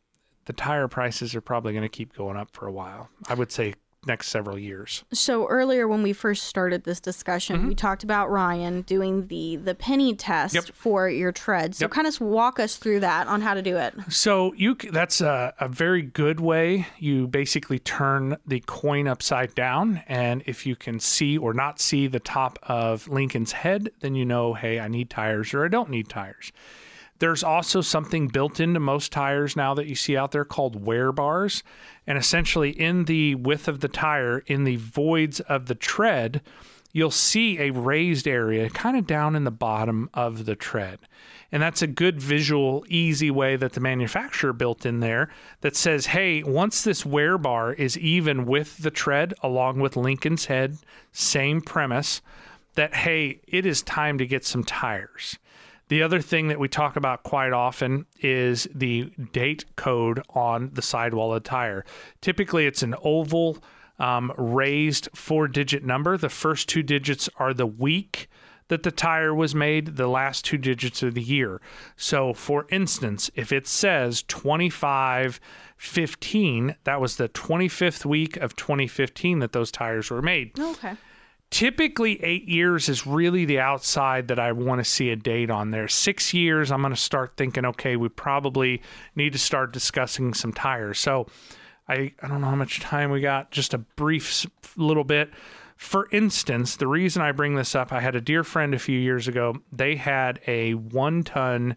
the 0.46 0.52
tire 0.52 0.88
prices 0.88 1.34
are 1.34 1.40
probably 1.40 1.72
going 1.72 1.82
to 1.82 1.88
keep 1.88 2.16
going 2.16 2.36
up 2.36 2.50
for 2.52 2.66
a 2.66 2.72
while. 2.72 3.08
I 3.28 3.34
would 3.34 3.52
say 3.52 3.74
next 4.06 4.28
several 4.28 4.58
years. 4.58 5.04
So 5.12 5.46
earlier 5.48 5.86
when 5.88 6.02
we 6.02 6.12
first 6.12 6.44
started 6.44 6.84
this 6.84 7.00
discussion, 7.00 7.66
we 7.66 7.74
talked 7.74 8.04
about 8.04 8.30
Ryan 8.30 8.82
doing 8.82 9.26
the 9.26 9.56
the 9.56 9.74
penny 9.74 10.14
test 10.14 10.54
Mm-hmm. 10.54 10.66
Yep. 10.66 10.74
for 10.76 11.08
your 11.10 11.32
tread. 11.32 11.74
So 11.74 11.84
Yep. 11.84 11.90
kind 11.90 12.06
of 12.06 12.20
walk 12.20 12.58
us 12.60 12.76
through 12.76 13.00
that 13.00 13.26
on 13.26 13.40
how 13.40 13.54
to 13.54 13.60
do 13.62 13.76
it. 13.76 13.94
So 14.08 14.54
you 14.54 14.76
that's 14.76 15.20
a, 15.20 15.52
a 15.60 15.68
very 15.68 16.00
good 16.02 16.40
way. 16.40 16.86
You 16.98 17.26
basically 17.26 17.78
turn 17.80 18.36
the 18.46 18.60
coin 18.66 19.08
upside 19.08 19.54
down, 19.54 20.02
and 20.08 20.42
if 20.46 20.64
you 20.64 20.76
can 20.76 21.00
see 21.00 21.36
or 21.36 21.52
not 21.52 21.80
see 21.80 22.06
the 22.06 22.20
top 22.20 22.58
of 22.62 23.08
Lincoln's 23.08 23.52
head, 23.52 23.90
then 24.00 24.14
you 24.14 24.24
know, 24.24 24.54
hey, 24.54 24.78
I 24.80 24.88
need 24.88 25.10
tires 25.10 25.52
or 25.52 25.64
I 25.64 25.68
don't 25.68 25.90
need 25.90 26.08
tires. 26.08 26.52
There's 27.18 27.42
also 27.42 27.80
something 27.80 28.28
built 28.28 28.60
into 28.60 28.80
most 28.80 29.10
tires 29.12 29.56
now 29.56 29.74
that 29.74 29.86
you 29.86 29.94
see 29.94 30.16
out 30.16 30.30
there 30.30 30.44
called 30.44 30.84
wear 30.84 31.10
bars. 31.10 31.62
And 32.06 32.16
essentially, 32.16 32.70
in 32.70 33.04
the 33.04 33.34
width 33.34 33.68
of 33.68 33.80
the 33.80 33.88
tire, 33.88 34.38
in 34.46 34.64
the 34.64 34.76
voids 34.76 35.40
of 35.40 35.66
the 35.66 35.74
tread, 35.74 36.40
you'll 36.92 37.10
see 37.10 37.58
a 37.58 37.70
raised 37.70 38.26
area 38.26 38.70
kind 38.70 38.96
of 38.96 39.06
down 39.06 39.36
in 39.36 39.44
the 39.44 39.50
bottom 39.50 40.08
of 40.14 40.46
the 40.46 40.56
tread. 40.56 41.00
And 41.50 41.62
that's 41.62 41.82
a 41.82 41.86
good 41.86 42.20
visual, 42.20 42.84
easy 42.88 43.30
way 43.30 43.56
that 43.56 43.72
the 43.72 43.80
manufacturer 43.80 44.52
built 44.52 44.84
in 44.84 45.00
there 45.00 45.30
that 45.62 45.76
says, 45.76 46.06
hey, 46.06 46.42
once 46.42 46.82
this 46.82 47.06
wear 47.06 47.38
bar 47.38 47.72
is 47.72 47.96
even 47.98 48.44
with 48.44 48.78
the 48.78 48.90
tread, 48.90 49.34
along 49.42 49.80
with 49.80 49.96
Lincoln's 49.96 50.46
head, 50.46 50.78
same 51.10 51.62
premise, 51.62 52.20
that, 52.74 52.94
hey, 52.94 53.40
it 53.48 53.64
is 53.64 53.82
time 53.82 54.18
to 54.18 54.26
get 54.26 54.44
some 54.44 54.62
tires. 54.62 55.38
The 55.88 56.02
other 56.02 56.20
thing 56.20 56.48
that 56.48 56.58
we 56.58 56.68
talk 56.68 56.96
about 56.96 57.22
quite 57.22 57.52
often 57.52 58.06
is 58.20 58.68
the 58.74 59.10
date 59.32 59.64
code 59.76 60.22
on 60.30 60.70
the 60.74 60.82
sidewall 60.82 61.34
of 61.34 61.42
the 61.42 61.48
tire. 61.48 61.84
Typically, 62.20 62.66
it's 62.66 62.82
an 62.82 62.94
oval 63.02 63.58
um, 63.98 64.32
raised 64.36 65.08
four 65.14 65.48
digit 65.48 65.84
number. 65.84 66.16
The 66.16 66.28
first 66.28 66.68
two 66.68 66.82
digits 66.82 67.28
are 67.36 67.54
the 67.54 67.66
week 67.66 68.28
that 68.68 68.82
the 68.82 68.90
tire 68.90 69.34
was 69.34 69.54
made, 69.54 69.96
the 69.96 70.08
last 70.08 70.44
two 70.44 70.58
digits 70.58 71.02
are 71.02 71.10
the 71.10 71.22
year. 71.22 71.58
So, 71.96 72.34
for 72.34 72.66
instance, 72.70 73.30
if 73.34 73.50
it 73.50 73.66
says 73.66 74.22
2515, 74.24 76.76
that 76.84 77.00
was 77.00 77.16
the 77.16 77.30
25th 77.30 78.04
week 78.04 78.36
of 78.36 78.54
2015 78.56 79.38
that 79.38 79.52
those 79.52 79.72
tires 79.72 80.10
were 80.10 80.22
made 80.22 80.58
Okay. 80.58 80.96
Typically 81.50 82.22
eight 82.22 82.48
years 82.48 82.88
is 82.88 83.06
really 83.06 83.44
the 83.44 83.60
outside 83.60 84.28
that 84.28 84.38
I 84.38 84.52
want 84.52 84.80
to 84.80 84.84
see 84.84 85.10
a 85.10 85.16
date 85.16 85.50
on 85.50 85.70
there. 85.70 85.88
Six 85.88 86.34
years, 86.34 86.70
I'm 86.70 86.80
going 86.80 86.94
to 86.94 87.00
start 87.00 87.32
thinking, 87.36 87.64
okay, 87.64 87.96
we 87.96 88.08
probably 88.08 88.82
need 89.16 89.32
to 89.32 89.38
start 89.38 89.72
discussing 89.72 90.34
some 90.34 90.52
tires. 90.52 90.98
So 90.98 91.26
I, 91.88 92.12
I 92.22 92.28
don't 92.28 92.40
know 92.40 92.48
how 92.48 92.56
much 92.56 92.80
time 92.80 93.10
we 93.10 93.20
got, 93.20 93.50
just 93.50 93.72
a 93.74 93.78
brief 93.78 94.46
little 94.76 95.04
bit. 95.04 95.30
For 95.76 96.08
instance, 96.10 96.76
the 96.76 96.88
reason 96.88 97.22
I 97.22 97.32
bring 97.32 97.54
this 97.54 97.74
up, 97.74 97.92
I 97.92 98.00
had 98.00 98.16
a 98.16 98.20
dear 98.20 98.44
friend 98.44 98.74
a 98.74 98.78
few 98.78 98.98
years 98.98 99.28
ago. 99.28 99.58
They 99.72 99.96
had 99.96 100.40
a 100.46 100.74
one 100.74 101.22
ton 101.22 101.76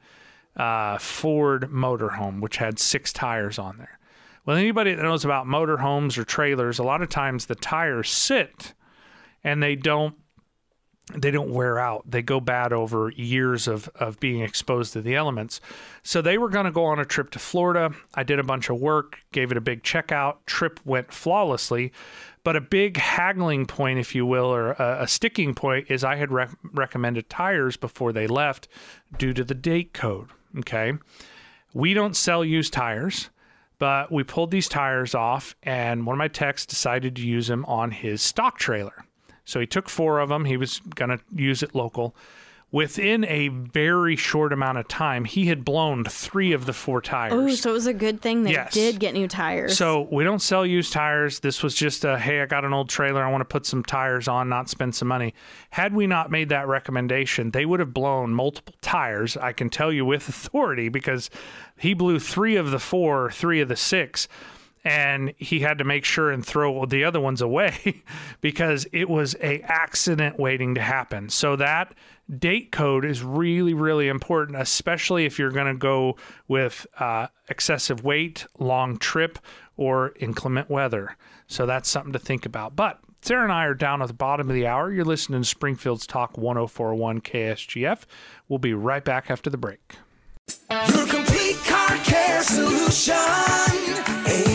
uh, 0.56 0.98
Ford 0.98 1.70
motorhome, 1.72 2.42
which 2.42 2.58
had 2.58 2.80
six 2.80 3.14
tires 3.14 3.58
on 3.58 3.78
there. 3.78 4.00
Well, 4.46 4.58
anybody 4.58 4.96
that 4.96 5.04
knows 5.04 5.24
about 5.24 5.46
motorhomes 5.46 6.18
or 6.18 6.24
trailers, 6.24 6.80
a 6.80 6.84
lot 6.84 7.04
of 7.04 7.10
times 7.10 7.46
the 7.46 7.56
tires 7.56 8.10
sit 8.10 8.74
and 9.44 9.62
they 9.62 9.76
don't 9.76 10.16
they 11.16 11.32
don't 11.32 11.52
wear 11.52 11.80
out. 11.80 12.10
They 12.10 12.22
go 12.22 12.40
bad 12.40 12.72
over 12.72 13.10
years 13.10 13.68
of 13.68 13.90
of 13.96 14.20
being 14.20 14.42
exposed 14.42 14.94
to 14.94 15.02
the 15.02 15.16
elements. 15.16 15.60
So 16.04 16.22
they 16.22 16.38
were 16.38 16.50
going 16.50 16.66
to 16.66 16.72
go 16.72 16.86
on 16.86 17.00
a 17.00 17.06
trip 17.06 17.32
to 17.32 17.40
Florida. 17.40 17.92
I 18.14 18.24
did 18.24 18.40
a 18.40 18.44
bunch 18.44 18.70
of 18.70 18.80
work, 18.80 19.20
gave 19.32 19.52
it 19.52 19.58
a 19.58 19.62
big 19.62 19.84
checkout. 19.84 20.38
Trip 20.46 20.80
went 20.86 21.12
flawlessly, 21.12 21.92
but 22.44 22.56
a 22.56 22.62
big 22.62 22.98
haggling 22.98 23.66
point, 23.66 24.00
if 24.00 24.16
you 24.16 24.26
will, 24.26 24.54
or 24.54 24.72
a, 24.74 25.04
a 25.04 25.08
sticking 25.08 25.54
point, 25.54 25.90
is 25.90 26.04
I 26.04 26.16
had 26.16 26.32
rec- 26.32 26.56
recommended 26.72 27.30
tires 27.30 27.78
before 27.78 28.14
they 28.14 28.28
left 28.28 28.68
due 29.18 29.34
to 29.34 29.44
the 29.44 29.56
date 29.56 29.94
code. 29.94 30.30
Okay, 30.60 30.94
we 31.74 31.94
don't 31.94 32.16
sell 32.16 32.44
used 32.46 32.74
tires 32.74 33.30
but 33.80 34.12
we 34.12 34.24
pulled 34.24 34.52
these 34.52 34.70
tires 34.70 35.16
off 35.16 35.56
and 35.64 36.06
one 36.06 36.14
of 36.14 36.20
my 36.20 36.28
techs 36.28 36.68
decided 36.68 37.16
to 37.16 37.26
use 37.26 37.48
them 37.48 37.66
on 37.66 37.90
his 37.90 38.22
stock 38.22 38.60
trailer 38.60 39.06
so 39.52 39.60
he 39.60 39.68
took 39.68 39.90
four 39.90 40.20
of 40.20 40.30
them 40.30 40.46
he 40.46 40.58
was 40.58 40.80
going 40.96 41.10
to 41.10 41.20
use 41.36 41.62
it 41.62 41.76
local 41.76 42.16
within 42.74 43.26
a 43.26 43.50
very 43.50 44.16
short 44.16 44.54
amount 44.54 44.78
of 44.78 44.88
time 44.88 45.26
he 45.26 45.48
had 45.48 45.66
blown 45.66 46.06
three 46.06 46.54
of 46.54 46.66
the 46.66 46.72
four 46.72 47.02
tires 47.02 47.34
Oh, 47.34 47.50
so 47.50 47.72
it 47.72 47.74
was 47.74 47.86
a 47.86 47.94
good 47.94 48.22
thing 48.22 48.44
they 48.44 48.52
Yes. 48.54 48.74
did 48.74 48.98
get 48.98 49.14
new 49.14 49.28
tires. 49.28 49.78
so 49.78 50.08
we 50.10 50.24
don't 50.24 50.42
sell 50.42 50.66
used 50.66 50.94
tires. 50.94 51.42
This 51.42 51.62
was 51.64 51.76
just 51.76 52.06
a 52.06 52.18
hey, 52.18 52.42
I 52.42 52.46
got 52.46 52.64
an 52.64 52.72
old 52.74 52.88
trailer. 52.88 53.22
I 53.26 53.30
want 53.30 53.42
to 53.42 53.46
put 53.46 53.66
some 53.66 53.84
tires 53.84 54.30
on, 54.30 54.48
not 54.48 54.70
spend 54.70 54.96
some 54.96 55.10
money. 55.10 55.34
Had 55.72 55.94
we 55.94 56.08
not 56.08 56.32
made 56.32 56.48
that 56.50 56.66
recommendation, 56.70 57.52
they 57.52 57.66
would 57.66 57.82
have 57.82 57.94
blown 57.94 58.34
multiple 58.34 58.76
tires. 58.82 59.36
I 59.36 59.52
can 59.52 59.70
tell 59.70 59.92
you 59.92 60.06
with 60.06 60.30
authority 60.34 60.88
because 60.88 61.30
he 61.78 61.94
blew 61.94 62.20
three 62.20 62.56
of 62.56 62.72
the 62.72 62.80
four, 62.80 63.32
three 63.32 63.60
of 63.60 63.68
the 63.68 63.76
six. 63.76 64.30
And 64.84 65.34
he 65.38 65.60
had 65.60 65.78
to 65.78 65.84
make 65.84 66.06
sure 66.06 66.32
and 66.32 66.46
throw 66.46 66.86
the 66.86 67.04
other 67.04 67.20
ones 67.20 67.42
away 67.42 68.04
because 68.42 68.88
it 68.92 69.10
was 69.10 69.36
a 69.36 69.62
accident 69.62 70.40
waiting 70.40 70.76
to 70.76 70.82
happen. 70.82 71.30
So 71.30 71.56
that 71.58 71.94
date 72.40 72.72
code 72.72 73.06
is 73.06 73.22
really, 73.24 73.74
really 73.74 74.08
important, 74.08 74.58
especially 74.60 75.26
if 75.26 75.38
you're 75.38 75.52
going 75.52 75.68
to 75.68 75.78
go 75.78 76.18
with 76.48 76.88
uh, 77.00 77.28
excessive 77.50 78.04
weight, 78.04 78.46
long 78.58 78.98
trip, 78.98 79.38
or 79.78 80.14
inclement 80.20 80.70
weather. 80.70 81.16
So 81.48 81.66
that's 81.66 81.90
something 81.90 82.14
to 82.14 82.20
think 82.20 82.46
about. 82.46 82.76
But 82.76 83.00
Sarah 83.22 83.44
and 83.44 83.52
I 83.52 83.66
are 83.66 83.74
down 83.76 84.02
at 84.02 84.08
the 84.08 84.14
bottom 84.14 84.50
of 84.50 84.56
the 84.56 84.66
hour. 84.66 84.92
You're 84.92 85.06
listening 85.06 85.42
to 85.42 85.48
Springfield's 85.48 86.08
Talk 86.08 86.38
1041 86.38 87.22
KSGF. 87.22 88.04
We'll 88.48 88.60
be 88.60 88.74
right 88.74 89.04
back 89.04 89.30
after 89.30 89.50
the 89.50 89.58
break. 89.58 89.98
Your 90.70 91.08
complete 91.08 91.58
car 91.66 91.98
care 91.98 92.42
solution. 92.42 93.81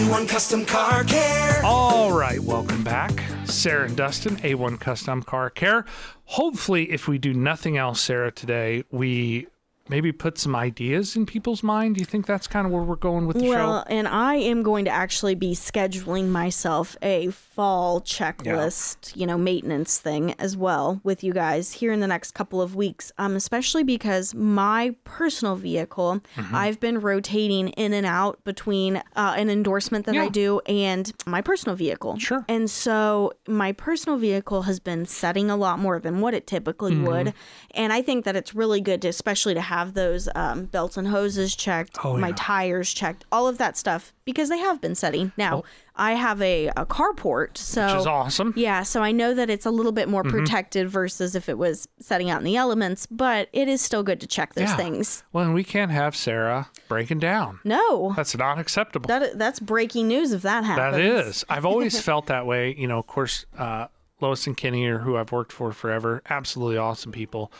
A1 0.06 0.28
Custom 0.28 0.64
Car 0.64 1.02
Care. 1.02 1.64
All 1.64 2.12
right, 2.12 2.38
welcome 2.38 2.84
back. 2.84 3.24
Sarah 3.44 3.86
and 3.86 3.96
Dustin, 3.96 4.36
A1 4.36 4.78
Custom 4.78 5.20
Car 5.20 5.50
Care. 5.50 5.84
Hopefully, 6.26 6.92
if 6.92 7.08
we 7.08 7.18
do 7.18 7.34
nothing 7.34 7.76
else, 7.76 8.02
Sarah, 8.02 8.30
today, 8.30 8.84
we 8.92 9.48
maybe 9.88 10.12
put 10.12 10.38
some 10.38 10.56
ideas 10.56 11.16
in 11.16 11.26
people's 11.26 11.62
mind. 11.62 11.94
Do 11.96 12.00
you 12.00 12.04
think 12.04 12.26
that's 12.26 12.46
kind 12.46 12.66
of 12.66 12.72
where 12.72 12.82
we're 12.82 12.96
going 12.96 13.26
with 13.26 13.38
the 13.38 13.48
well, 13.48 13.82
show? 13.82 13.86
and 13.88 14.08
I 14.08 14.34
am 14.36 14.62
going 14.62 14.84
to 14.86 14.90
actually 14.90 15.34
be 15.34 15.52
scheduling 15.54 16.28
myself 16.28 16.96
a 17.02 17.28
fall 17.30 18.00
checklist, 18.00 19.14
you 19.16 19.26
know, 19.26 19.38
maintenance 19.38 19.98
thing 19.98 20.34
as 20.38 20.56
well 20.56 21.00
with 21.04 21.22
you 21.22 21.32
guys 21.32 21.72
here 21.72 21.92
in 21.92 22.00
the 22.00 22.06
next 22.06 22.32
couple 22.32 22.60
of 22.60 22.74
weeks. 22.74 23.12
Um, 23.18 23.36
especially 23.36 23.84
because 23.84 24.34
my 24.34 24.94
personal 25.04 25.56
vehicle, 25.56 26.20
Mm-hmm. 26.36 26.54
I've 26.54 26.80
been 26.80 27.00
rotating 27.00 27.68
in 27.70 27.92
and 27.92 28.04
out 28.06 28.42
between 28.44 28.96
uh, 28.96 29.34
an 29.36 29.48
endorsement 29.48 30.06
that 30.06 30.16
I 30.16 30.28
do 30.28 30.60
and 30.66 31.12
my 31.26 31.40
personal 31.40 31.76
vehicle. 31.76 32.18
Sure. 32.18 32.44
And 32.48 32.70
so 32.70 33.32
my 33.48 33.72
personal 33.72 34.18
vehicle 34.18 34.62
has 34.62 34.78
been 34.80 35.06
setting 35.06 35.50
a 35.50 35.56
lot 35.56 35.78
more 35.78 35.98
than 36.00 36.20
what 36.20 36.34
it 36.34 36.46
typically 36.46 36.92
Mm-hmm. 36.92 37.06
would, 37.06 37.34
and 37.74 37.92
I 37.92 38.02
think 38.02 38.24
that 38.24 38.36
it's 38.36 38.54
really 38.54 38.80
good 38.80 39.02
to, 39.02 39.08
especially 39.08 39.54
to 39.54 39.60
have 39.60 39.75
those 39.94 40.28
um, 40.34 40.64
belts 40.66 40.96
and 40.96 41.08
hoses 41.08 41.54
checked, 41.56 41.98
Oh, 42.04 42.16
my 42.16 42.28
yeah. 42.28 42.34
tires 42.36 42.92
checked, 42.94 43.24
all 43.30 43.46
of 43.48 43.58
that 43.58 43.76
stuff 43.76 44.12
because 44.24 44.48
they 44.48 44.58
have 44.58 44.80
been 44.80 44.94
setting. 44.94 45.32
Now 45.36 45.62
I 45.94 46.12
have 46.12 46.42
a, 46.42 46.68
a 46.68 46.84
carport, 46.86 47.56
so 47.56 47.82
Oh. 47.82 47.86
Which 47.92 48.00
is 48.00 48.06
awesome. 48.06 48.52
yeah, 48.56 48.82
so 48.82 49.02
I 49.02 49.12
know 49.12 49.32
that 49.34 49.48
it's 49.50 49.64
a 49.66 49.70
little 49.70 49.92
bit 49.92 50.08
more 50.08 50.22
Mm-hmm. 50.22 50.38
protected 50.38 50.88
versus 50.88 51.34
if 51.34 51.48
it 51.48 51.58
was 51.58 51.88
setting 52.00 52.28
out 52.30 52.38
in 52.38 52.44
the 52.44 52.56
elements, 52.56 53.06
but 53.06 53.48
it 53.52 53.68
is 53.68 53.80
still 53.80 54.02
good 54.02 54.20
to 54.20 54.26
check 54.26 54.54
those 54.54 54.68
Yeah. 54.68 54.76
things. 54.76 55.22
Well, 55.32 55.44
and 55.44 55.54
we 55.54 55.62
can't 55.64 55.90
have 55.92 56.16
Sarah 56.16 56.68
breaking 56.88 57.18
down. 57.20 57.60
No, 57.64 58.12
That's 58.16 58.36
not 58.36 58.58
acceptable. 58.58 59.08
that 59.08 59.38
that's 59.38 59.60
breaking 59.60 60.08
news 60.08 60.32
if 60.32 60.42
that 60.42 60.64
happens. 60.64 60.96
That 60.96 61.00
is. 61.00 61.44
I've 61.48 61.66
always 61.66 62.00
felt 62.08 62.26
that 62.26 62.46
way. 62.46 62.74
You 62.76 62.88
know, 62.88 62.98
of 62.98 63.06
course, 63.06 63.46
uh, 63.56 63.86
Lois 64.20 64.46
and 64.46 64.56
Kenny 64.56 64.86
are 64.86 64.98
who 64.98 65.16
I've 65.16 65.30
worked 65.30 65.52
for 65.52 65.72
forever. 65.72 66.22
Absolutely 66.30 66.78
awesome 66.78 67.12
people. 67.12 67.52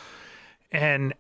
And 0.73 1.13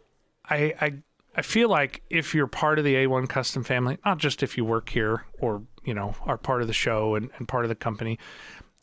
I, 0.48 0.74
I, 0.80 0.94
I 1.36 1.42
feel 1.42 1.68
like 1.68 2.02
if 2.10 2.34
you're 2.34 2.46
part 2.46 2.78
of 2.78 2.84
the 2.84 2.94
A1 2.94 3.28
Custom 3.28 3.64
family, 3.64 3.98
not 4.04 4.18
just 4.18 4.42
if 4.42 4.56
you 4.56 4.64
work 4.64 4.88
here 4.88 5.24
or 5.40 5.62
you 5.84 5.94
know 5.94 6.14
are 6.24 6.38
part 6.38 6.62
of 6.62 6.68
the 6.68 6.74
show 6.74 7.14
and, 7.14 7.30
and 7.36 7.46
part 7.46 7.64
of 7.64 7.68
the 7.68 7.74
company, 7.74 8.18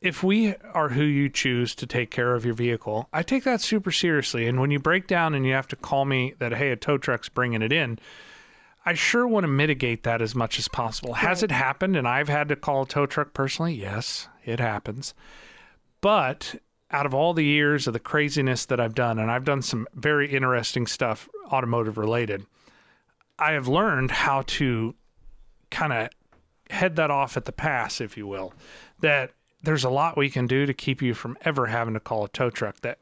if 0.04 0.21
we 0.21 0.54
are 0.73 0.89
who 0.89 1.04
you 1.04 1.30
choose 1.30 1.73
to 1.76 1.88
take 1.88 2.12
care 2.12 2.36
of 2.36 2.43
your 2.43 2.54
vehicle, 2.54 3.08
I 3.13 3.23
take 3.23 3.45
that 3.45 3.62
super 3.62 3.91
seriously. 3.91 4.47
And 4.47 4.60
when 4.60 4.69
you 4.69 4.80
break 4.80 5.08
down 5.08 5.34
and 5.34 5.45
you 5.45 5.54
have 5.54 5.67
to 5.69 5.78
call 5.78 6.04
me 6.04 6.34
that, 6.39 6.54
hey, 6.54 6.71
a 6.71 6.76
tow 6.76 6.97
truck's 6.97 7.30
bringing 7.30 7.62
it 7.62 7.71
in, 7.71 7.99
I 8.86 8.95
sure 8.95 9.26
want 9.26 9.45
to 9.45 9.47
mitigate 9.47 10.04
that 10.04 10.21
as 10.21 10.36
much 10.36 10.60
as 10.60 10.67
possible. 10.67 11.13
Has 11.13 11.41
it 11.41 11.52
happened 11.52 11.95
and 11.95 12.06
I've 12.06 12.28
had 12.28 12.49
to 12.49 12.58
call 12.58 12.84
a 12.84 12.86
tow 12.86 13.06
truck 13.06 13.34
personally? 13.34 13.73
Yes, 13.73 14.28
it 14.43 14.60
happens. 14.60 15.13
But 16.02 16.56
out 16.93 17.08
of 17.08 17.13
all 17.13 17.34
the 17.34 17.43
years 17.43 17.88
of 17.88 17.93
the 17.93 17.99
craziness 17.99 18.67
that 18.67 18.79
I've 18.79 18.93
done, 18.93 19.17
and 19.17 19.32
I've 19.32 19.43
done 19.43 19.63
some 19.63 19.88
very 19.95 20.32
interesting 20.32 20.86
stuff 20.86 21.27
automotive 21.51 21.97
related, 21.97 22.45
I 23.39 23.53
have 23.53 23.67
learned 23.67 24.12
how 24.12 24.43
to 24.43 24.93
kind 25.71 25.91
of 25.91 26.10
head 26.69 26.95
that 26.95 27.10
off 27.10 27.36
at 27.36 27.45
the 27.45 27.51
pass, 27.51 27.99
if 27.99 28.15
you 28.15 28.27
will. 28.27 28.53
That 29.01 29.32
there's 29.63 29.84
a 29.84 29.89
lot 29.89 30.15
we 30.15 30.29
can 30.29 30.45
do 30.45 30.65
to 30.67 30.73
keep 30.73 31.01
you 31.01 31.15
from 31.15 31.36
ever 31.41 31.65
having 31.65 31.95
to 31.95 31.99
call 31.99 32.23
a 32.23 32.29
tow 32.29 32.51
truck. 32.51 32.82
That 32.82 32.99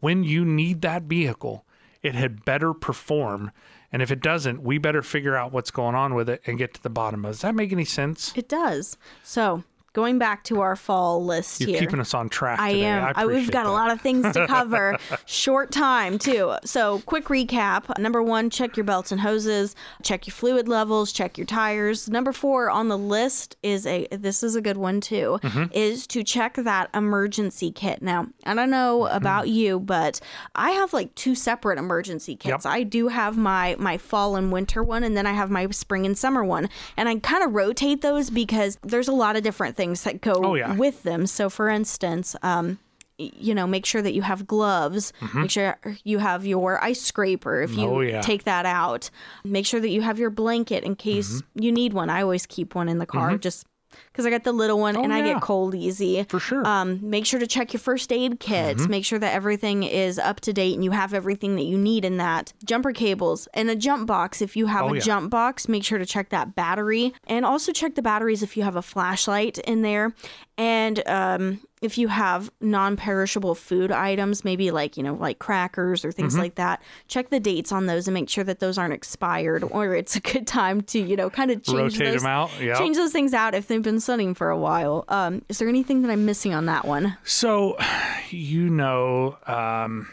when 0.00 0.22
you 0.22 0.44
need 0.44 0.82
that 0.82 1.04
vehicle, 1.04 1.64
it 2.02 2.14
had 2.14 2.44
better 2.44 2.74
perform. 2.74 3.50
And 3.90 4.02
if 4.02 4.10
it 4.10 4.20
doesn't, 4.20 4.62
we 4.62 4.76
better 4.76 5.02
figure 5.02 5.34
out 5.34 5.52
what's 5.52 5.70
going 5.70 5.94
on 5.94 6.14
with 6.14 6.28
it 6.28 6.42
and 6.46 6.58
get 6.58 6.74
to 6.74 6.82
the 6.82 6.90
bottom 6.90 7.24
of 7.24 7.30
it. 7.30 7.32
Does 7.32 7.40
that 7.40 7.54
make 7.54 7.72
any 7.72 7.86
sense? 7.86 8.32
It 8.36 8.48
does. 8.48 8.98
So 9.22 9.64
going 9.94 10.18
back 10.18 10.44
to 10.44 10.60
our 10.60 10.76
fall 10.76 11.24
list 11.24 11.58
here. 11.60 11.68
You're 11.68 11.78
here. 11.78 11.88
keeping 11.88 12.00
us 12.00 12.12
on 12.12 12.28
track. 12.28 12.60
I 12.60 12.72
today. 12.74 12.84
am. 12.84 13.04
I 13.04 13.12
I, 13.22 13.26
we've 13.26 13.50
got 13.50 13.64
that. 13.64 13.70
a 13.70 13.72
lot 13.72 13.90
of 13.90 14.00
things 14.02 14.30
to 14.34 14.46
cover. 14.48 14.98
Short 15.24 15.70
time, 15.72 16.18
too. 16.18 16.54
So, 16.64 16.98
quick 17.06 17.24
recap. 17.26 17.96
Number 17.98 18.22
one, 18.22 18.50
check 18.50 18.76
your 18.76 18.84
belts 18.84 19.10
and 19.12 19.20
hoses, 19.20 19.74
check 20.02 20.26
your 20.26 20.32
fluid 20.34 20.68
levels, 20.68 21.12
check 21.12 21.38
your 21.38 21.46
tires. 21.46 22.10
Number 22.10 22.32
four 22.32 22.68
on 22.68 22.88
the 22.88 22.98
list 22.98 23.56
is 23.62 23.86
a, 23.86 24.06
this 24.10 24.42
is 24.42 24.54
a 24.56 24.60
good 24.60 24.76
one, 24.76 25.00
too, 25.00 25.38
Mm-hmm. 25.42 25.72
is 25.72 26.06
to 26.08 26.22
check 26.24 26.54
that 26.56 26.90
emergency 26.94 27.70
kit. 27.70 28.02
Now, 28.02 28.26
I 28.44 28.54
don't 28.54 28.70
know 28.70 29.00
Mm-hmm. 29.04 29.16
about 29.16 29.48
you, 29.48 29.78
but 29.80 30.20
I 30.54 30.72
have 30.72 30.92
like 30.92 31.14
two 31.14 31.34
separate 31.34 31.78
emergency 31.78 32.34
kits. 32.36 32.64
Yep. 32.64 32.72
I 32.74 32.82
do 32.82 33.08
have 33.08 33.36
my, 33.36 33.76
my 33.78 33.96
fall 33.96 34.34
and 34.36 34.50
winter 34.52 34.82
one, 34.82 35.04
and 35.04 35.16
then 35.16 35.26
I 35.26 35.32
have 35.32 35.50
my 35.50 35.68
spring 35.70 36.04
and 36.04 36.18
summer 36.18 36.44
one. 36.44 36.68
And 36.96 37.08
I 37.08 37.16
kind 37.20 37.44
of 37.44 37.54
rotate 37.54 38.00
those 38.02 38.28
because 38.30 38.76
there's 38.82 39.08
a 39.08 39.12
lot 39.12 39.36
of 39.36 39.42
different 39.42 39.76
things 39.76 39.83
that 39.92 40.20
go 40.20 40.32
Oh, 40.36 40.54
yeah. 40.54 40.74
with 40.74 41.02
them. 41.02 41.26
So, 41.26 41.48
for 41.50 41.68
instance, 41.68 42.34
um, 42.42 42.78
you 43.16 43.54
know, 43.54 43.66
make 43.66 43.86
sure 43.86 44.02
that 44.02 44.12
you 44.12 44.22
have 44.22 44.44
gloves. 44.46 45.12
Make 45.34 45.50
sure 45.50 45.78
you 46.02 46.18
have 46.18 46.44
your 46.44 46.82
ice 46.82 47.00
scraper 47.00 47.62
if 47.62 47.70
you 47.70 47.76
Mm-hmm. 47.86 47.94
Oh, 47.94 48.00
yeah. 48.00 48.20
take 48.22 48.42
that 48.44 48.66
out. 48.66 49.08
Make 49.44 49.66
sure 49.66 49.78
that 49.80 49.90
you 49.90 50.00
have 50.02 50.18
your 50.18 50.30
blanket 50.30 50.82
in 50.82 50.96
case 50.96 51.40
you 51.54 51.70
need 51.70 51.92
one. 51.92 52.10
I 52.10 52.22
always 52.22 52.44
keep 52.46 52.74
one 52.74 52.88
in 52.88 52.98
the 52.98 53.06
car 53.06 53.38
just 53.38 53.66
because 54.12 54.26
I 54.26 54.30
got 54.30 54.44
the 54.44 54.52
little 54.52 54.78
one 54.78 54.96
and 54.96 55.12
I. 55.12 55.20
Oh, 55.20 55.24
yeah. 55.24 55.32
get 55.34 55.42
cold 55.42 55.74
easy. 55.74 56.24
For 56.24 56.38
sure. 56.40 56.66
Um, 56.66 56.98
make 57.02 57.24
sure 57.26 57.40
to 57.40 57.46
check 57.46 57.72
your 57.72 57.80
first 57.80 58.12
aid 58.12 58.40
kit. 58.40 58.76
Mm-hmm. 58.76 58.90
Make 58.90 59.04
sure 59.04 59.18
that 59.18 59.32
everything 59.34 59.82
is 59.82 60.18
up 60.18 60.40
to 60.42 60.52
date 60.52 60.74
and 60.74 60.84
you 60.84 60.90
have 60.90 61.14
everything 61.14 61.56
that 61.56 61.62
you 61.64 61.78
need 61.78 62.04
in 62.04 62.16
that. 62.18 62.52
Jumper 62.64 62.92
cables 62.92 63.48
and 63.54 63.70
a 63.70 63.76
jump 63.76 64.06
box. 64.06 64.42
If 64.42 64.56
you 64.56 64.66
have 64.66 64.84
Oh, 64.84 64.88
a 64.92 64.94
yeah. 64.96 65.00
jump 65.00 65.30
box, 65.30 65.68
make 65.68 65.84
sure 65.84 65.98
to 65.98 66.06
check 66.06 66.28
that 66.30 66.54
battery 66.54 67.14
and 67.26 67.44
also 67.44 67.72
check 67.72 67.94
the 67.94 68.02
batteries 68.02 68.42
if 68.42 68.56
you 68.56 68.62
have 68.64 68.76
a 68.76 68.82
flashlight 68.82 69.58
in 69.58 69.82
there. 69.82 70.14
And 70.58 71.06
um, 71.08 71.60
if 71.84 71.98
you 71.98 72.08
have 72.08 72.50
non 72.60 72.96
perishable 72.96 73.54
food 73.54 73.92
items, 73.92 74.44
maybe 74.44 74.70
like, 74.70 74.96
you 74.96 75.02
know, 75.02 75.14
like 75.14 75.38
crackers 75.38 76.04
or 76.04 76.08
Mm-hmm. 76.08 76.16
things 76.22 76.38
like 76.38 76.54
that, 76.56 76.82
check 77.08 77.30
the 77.30 77.38
dates 77.40 77.70
on 77.72 77.86
those 77.86 78.08
and 78.08 78.14
make 78.14 78.28
sure 78.28 78.44
that 78.44 78.58
those 78.60 78.78
aren't 78.78 78.94
expired 78.94 79.62
or 79.70 79.94
it's 79.94 80.16
a 80.16 80.20
good 80.20 80.46
time 80.46 80.80
to, 80.82 80.98
you 80.98 81.16
know, 81.16 81.28
kind 81.30 81.50
of 81.50 81.62
change 81.62 81.98
Rotate 81.98 82.12
those, 82.14 82.22
them 82.22 82.30
out. 82.30 82.50
Yep. 82.60 82.78
change 82.78 82.96
those 82.96 83.12
things 83.12 83.34
out 83.34 83.54
if 83.54 83.68
they've 83.68 83.82
been 83.82 84.00
sitting 84.00 84.34
for 84.34 84.50
a 84.50 84.58
while. 84.58 85.04
Um, 85.08 85.42
is 85.48 85.58
there 85.58 85.68
anything 85.68 86.02
that 86.02 86.10
I'm 86.10 86.24
missing 86.24 86.54
on 86.54 86.66
that 86.66 86.84
one? 86.86 87.16
So, 87.24 87.76
you 88.30 88.70
know, 88.70 89.36
um, 89.46 90.08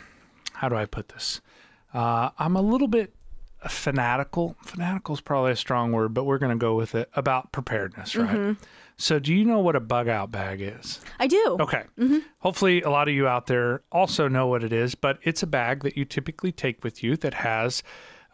how 0.53 0.69
do 0.69 0.75
I 0.75 0.85
put 0.85 1.09
this? 1.09 1.41
Uh, 1.93 2.29
I'm 2.37 2.55
a 2.55 2.61
little 2.61 2.87
bit 2.87 3.13
fanatical. 3.67 4.55
Fanatical 4.63 5.15
is 5.15 5.21
probably 5.21 5.51
a 5.51 5.55
strong 5.55 5.91
word, 5.91 6.13
but 6.13 6.23
we're 6.23 6.37
going 6.37 6.51
to 6.51 6.57
go 6.61 6.75
with 6.75 6.95
it 6.95 7.09
about 7.15 7.51
preparedness, 7.51 8.15
right? 8.15 8.29
Mm-hmm. 8.29 8.63
So, 9.01 9.17
do 9.17 9.33
you 9.33 9.45
know 9.45 9.59
what 9.59 9.75
a 9.75 9.79
bug 9.79 10.07
out 10.07 10.29
bag 10.29 10.61
is? 10.61 10.99
I 11.19 11.25
do. 11.25 11.57
Okay. 11.59 11.85
Mm-hmm. 11.97 12.19
Hopefully, 12.39 12.83
a 12.83 12.89
lot 12.91 13.07
of 13.07 13.15
you 13.15 13.27
out 13.27 13.47
there 13.47 13.81
also 13.91 14.27
know 14.27 14.45
what 14.45 14.63
it 14.63 14.71
is, 14.71 14.93
but 14.93 15.17
it's 15.23 15.41
a 15.41 15.47
bag 15.47 15.81
that 15.83 15.97
you 15.97 16.05
typically 16.05 16.51
take 16.51 16.83
with 16.83 17.03
you 17.03 17.17
that 17.17 17.33
has 17.33 17.81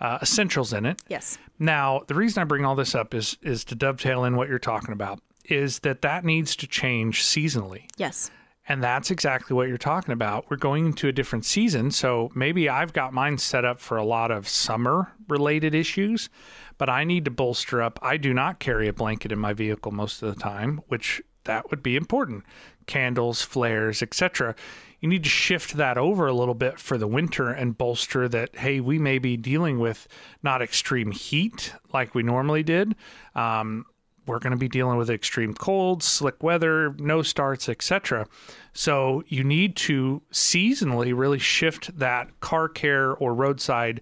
uh, 0.02 0.18
essentials 0.22 0.74
in 0.74 0.86
it. 0.86 1.02
Yes. 1.08 1.38
Now, 1.58 2.02
the 2.08 2.16
reason 2.16 2.42
I 2.42 2.44
bring 2.44 2.66
all 2.66 2.76
this 2.76 2.96
up 2.96 3.14
is 3.14 3.38
is 3.42 3.64
to 3.66 3.76
dovetail 3.76 4.26
in 4.26 4.36
what 4.36 4.50
you're 4.50 4.60
talking 4.60 4.92
about. 4.92 5.22
Is 5.46 5.80
that 5.80 6.02
that 6.02 6.26
needs 6.26 6.54
to 6.58 6.68
change 6.68 7.24
seasonally. 7.24 7.84
Yes. 7.96 8.30
And 8.70 8.84
that's 8.84 9.12
exactly 9.12 9.56
what 9.56 9.70
you're 9.70 9.78
talking 9.78 10.12
about. 10.12 10.50
We're 10.50 10.58
going 10.58 10.88
into 10.88 11.08
a 11.08 11.14
different 11.14 11.46
season. 11.46 11.92
So 11.92 12.30
maybe 12.36 12.68
I've 12.68 12.92
got 12.92 13.14
mine 13.14 13.38
set 13.38 13.64
up 13.64 13.80
for 13.80 13.96
a 13.96 14.04
lot 14.04 14.30
of 14.30 14.48
summer 14.48 15.14
related 15.30 15.74
issues, 15.74 16.30
but 16.78 16.90
I 16.90 17.04
need 17.04 17.26
to 17.26 17.32
bolster 17.32 17.82
up. 17.82 18.00
I 18.02 18.18
do 18.18 18.34
not 18.34 18.60
carry 18.60 18.88
a 18.88 18.94
blanket 18.94 19.32
in 19.32 19.40
my 19.40 19.54
vehicle 19.54 19.92
most 19.92 20.22
of 20.22 20.34
the 20.34 20.40
time, 20.40 20.82
which 20.88 21.22
that 21.46 21.70
would 21.70 21.82
be 21.82 21.96
important. 21.96 22.44
Candles, 22.86 23.42
flares, 23.42 24.02
etc. 24.02 24.56
You 25.00 25.10
need 25.10 25.24
to 25.24 25.30
shift 25.30 25.78
that 25.78 25.98
over 25.98 26.28
a 26.28 26.34
little 26.34 26.56
bit 26.56 26.80
for 26.80 26.98
the 26.98 27.08
winter 27.08 27.50
and 27.50 27.78
bolster 27.78 28.28
that, 28.30 28.56
hey, 28.56 28.80
we 28.80 29.00
may 29.00 29.20
be 29.20 29.38
dealing 29.38 29.80
with 29.80 30.08
not 30.44 30.62
extreme 30.62 31.12
heat 31.12 31.74
like 31.94 32.16
we 32.16 32.24
normally 32.24 32.64
did. 32.64 32.96
Um, 33.36 33.86
we're 34.28 34.40
going 34.40 34.52
to 34.52 34.58
be 34.58 34.68
dealing 34.68 34.98
with 34.98 35.10
extreme 35.10 35.54
cold, 35.54 36.04
slick 36.04 36.44
weather, 36.44 36.94
no 36.98 37.22
starts, 37.22 37.70
etc. 37.70 38.28
So 38.74 39.24
you 39.28 39.44
need 39.44 39.76
to 39.78 40.22
seasonally 40.32 41.18
really 41.18 41.40
shift 41.40 41.98
that 41.98 42.40
car 42.42 42.68
care 42.68 43.14
or 43.14 43.34
roadside 43.34 44.02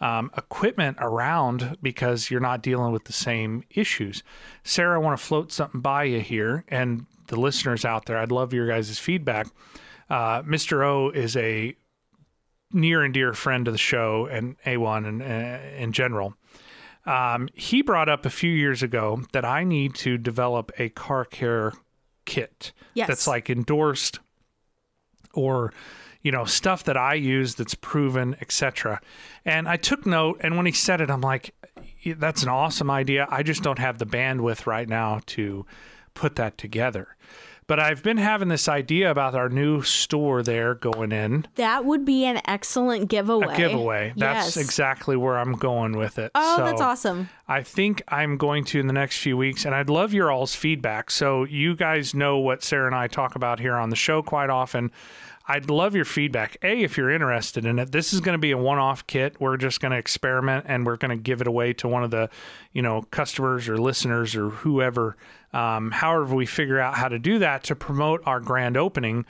um, 0.00 0.30
equipment 0.36 0.96
around 1.00 1.76
because 1.82 2.30
you're 2.30 2.40
not 2.40 2.62
dealing 2.62 2.92
with 2.92 3.04
the 3.04 3.12
same 3.12 3.64
issues. 3.70 4.22
Sarah, 4.64 4.96
I 4.96 5.02
want 5.02 5.18
to 5.18 5.24
float 5.24 5.52
something 5.52 5.80
by 5.80 6.04
you 6.04 6.20
here, 6.20 6.64
and 6.68 7.06
the 7.28 7.38
listeners 7.40 7.84
out 7.84 8.06
there, 8.06 8.18
I'd 8.18 8.32
love 8.32 8.52
your 8.52 8.66
guys' 8.68 8.98
feedback. 8.98 9.46
Uh, 10.10 10.42
Mr. 10.42 10.84
O 10.84 11.10
is 11.10 11.36
a 11.36 11.74
near 12.72 13.02
and 13.02 13.14
dear 13.14 13.32
friend 13.32 13.66
of 13.68 13.72
the 13.74 13.78
show 13.78 14.26
and 14.26 14.56
A1 14.66 15.06
and 15.06 15.22
uh, 15.22 15.76
in 15.82 15.92
general. 15.92 16.34
Um, 17.06 17.48
he 17.54 17.82
brought 17.82 18.08
up 18.08 18.26
a 18.26 18.30
few 18.30 18.50
years 18.50 18.82
ago 18.82 19.22
that 19.32 19.44
I 19.44 19.62
need 19.64 19.94
to 19.96 20.18
develop 20.18 20.72
a 20.78 20.88
car 20.88 21.24
care 21.24 21.72
kit 22.24 22.72
Yes. 22.94 23.06
that's 23.08 23.26
like 23.26 23.48
endorsed 23.50 24.18
or 25.34 25.72
you 26.24 26.32
know 26.32 26.44
stuff 26.44 26.82
that 26.84 26.96
I 26.96 27.14
use 27.14 27.54
that's 27.54 27.76
proven, 27.76 28.34
etc. 28.40 29.00
And 29.44 29.68
I 29.68 29.76
took 29.76 30.04
note, 30.06 30.40
and 30.42 30.56
when 30.56 30.66
he 30.66 30.72
said 30.72 31.00
it, 31.00 31.10
I'm 31.10 31.20
like, 31.20 31.54
that's 32.16 32.42
an 32.42 32.48
awesome 32.48 32.90
idea. 32.90 33.28
I 33.30 33.44
just 33.44 33.62
don't 33.62 33.78
have 33.78 33.98
the 33.98 34.06
bandwidth 34.06 34.66
right 34.66 34.88
now 34.88 35.20
to 35.26 35.64
put 36.14 36.34
that 36.36 36.58
together. 36.58 37.08
But 37.66 37.80
I've 37.80 38.02
been 38.02 38.18
having 38.18 38.48
this 38.48 38.68
idea 38.68 39.10
about 39.10 39.34
our 39.34 39.48
new 39.48 39.80
store 39.80 40.42
there 40.42 40.74
going 40.74 41.12
in 41.12 41.46
That 41.54 41.86
would 41.86 42.04
be 42.04 42.26
an 42.26 42.42
excellent 42.46 43.08
giveaway. 43.08 43.54
a 43.54 43.56
giveaway. 43.56 44.12
That's 44.18 44.54
Yes. 44.54 44.58
exactly 44.58 45.16
where 45.16 45.38
I'm 45.38 45.52
going 45.54 45.96
with 45.96 46.18
it. 46.18 46.30
Oh, 46.34 46.56
So 46.58 46.64
that's 46.64 46.82
awesome. 46.82 47.30
I 47.48 47.62
think 47.62 48.02
I'm 48.08 48.36
going 48.36 48.64
to 48.66 48.80
in 48.80 48.86
the 48.86 48.92
next 48.92 49.16
few 49.18 49.38
weeks, 49.38 49.64
and 49.64 49.74
I'd 49.74 49.88
love 49.88 50.12
your 50.12 50.30
all's 50.30 50.54
feedback. 50.54 51.10
So 51.10 51.44
you 51.44 51.74
guys 51.74 52.14
know 52.14 52.36
what 52.36 52.62
Sarah 52.62 52.84
and 52.86 52.94
I 52.94 53.06
talk 53.08 53.34
about 53.34 53.60
here 53.60 53.76
on 53.76 53.88
the 53.88 53.96
show 53.96 54.22
quite 54.22 54.50
often. 54.50 54.90
I'd 55.46 55.68
love 55.68 55.94
your 55.94 56.06
feedback. 56.06 56.56
A, 56.62 56.82
if 56.82 56.96
you're 56.96 57.10
interested 57.10 57.66
in 57.66 57.78
it, 57.78 57.92
this 57.92 58.14
is 58.14 58.20
going 58.20 58.32
to 58.32 58.38
be 58.38 58.52
a 58.52 58.58
one-off 58.58 59.06
kit. 59.06 59.38
We're 59.40 59.58
just 59.58 59.78
going 59.80 59.92
to 59.92 59.98
experiment, 59.98 60.64
and 60.68 60.86
we're 60.86 60.96
going 60.96 61.10
to 61.10 61.22
give 61.22 61.42
it 61.42 61.46
away 61.46 61.74
to 61.74 61.88
one 61.88 62.02
of 62.02 62.10
the, 62.10 62.30
you 62.72 62.80
know, 62.80 63.02
customers 63.10 63.68
or 63.68 63.76
listeners 63.76 64.34
or 64.34 64.48
whoever. 64.48 65.16
Um, 65.52 65.90
however, 65.90 66.34
we 66.34 66.46
figure 66.46 66.80
out 66.80 66.94
how 66.94 67.08
to 67.08 67.18
do 67.18 67.38
that 67.40 67.64
to 67.64 67.76
promote 67.76 68.22
our 68.24 68.40
grand 68.40 68.78
opening. 68.78 69.26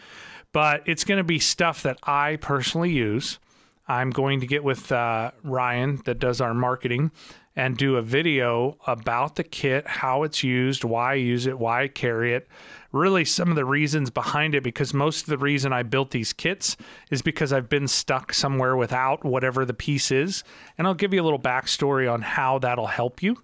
But 0.52 0.84
it's 0.86 1.02
going 1.02 1.18
to 1.18 1.24
be 1.24 1.40
stuff 1.40 1.82
that 1.82 1.98
I 2.04 2.36
personally 2.36 2.92
use. 2.92 3.40
I'm 3.88 4.10
going 4.10 4.40
to 4.40 4.46
get 4.46 4.62
with 4.62 4.92
uh, 4.92 5.32
Ryan 5.42 6.00
that 6.04 6.20
does 6.20 6.40
our 6.40 6.54
marketing 6.54 7.10
and 7.56 7.76
do 7.76 7.96
a 7.96 8.02
video 8.02 8.76
about 8.86 9.36
the 9.36 9.44
kit, 9.44 9.86
how 9.86 10.22
it's 10.22 10.42
used, 10.42 10.84
why 10.84 11.12
I 11.12 11.14
use 11.14 11.46
it, 11.46 11.58
why 11.58 11.82
I 11.82 11.88
carry 11.88 12.34
it, 12.34 12.48
really 12.94 13.24
some 13.24 13.50
of 13.50 13.56
the 13.56 13.64
reasons 13.64 14.10
behind 14.10 14.54
it. 14.54 14.62
Because 14.62 14.94
most 14.94 15.22
of 15.22 15.26
the 15.26 15.38
reason 15.38 15.72
I 15.72 15.82
built 15.82 16.10
these 16.10 16.32
kits 16.32 16.76
is 17.10 17.22
because 17.22 17.52
I've 17.52 17.68
been 17.68 17.88
stuck 17.88 18.32
somewhere 18.32 18.76
without 18.76 19.24
whatever 19.24 19.64
the 19.64 19.74
piece 19.74 20.10
is. 20.10 20.44
And 20.78 20.86
I'll 20.86 20.94
give 20.94 21.12
you 21.12 21.20
a 21.20 21.24
little 21.24 21.38
backstory 21.38 22.10
on 22.10 22.22
how 22.22 22.58
that'll 22.58 22.86
help 22.86 23.22
you 23.22 23.36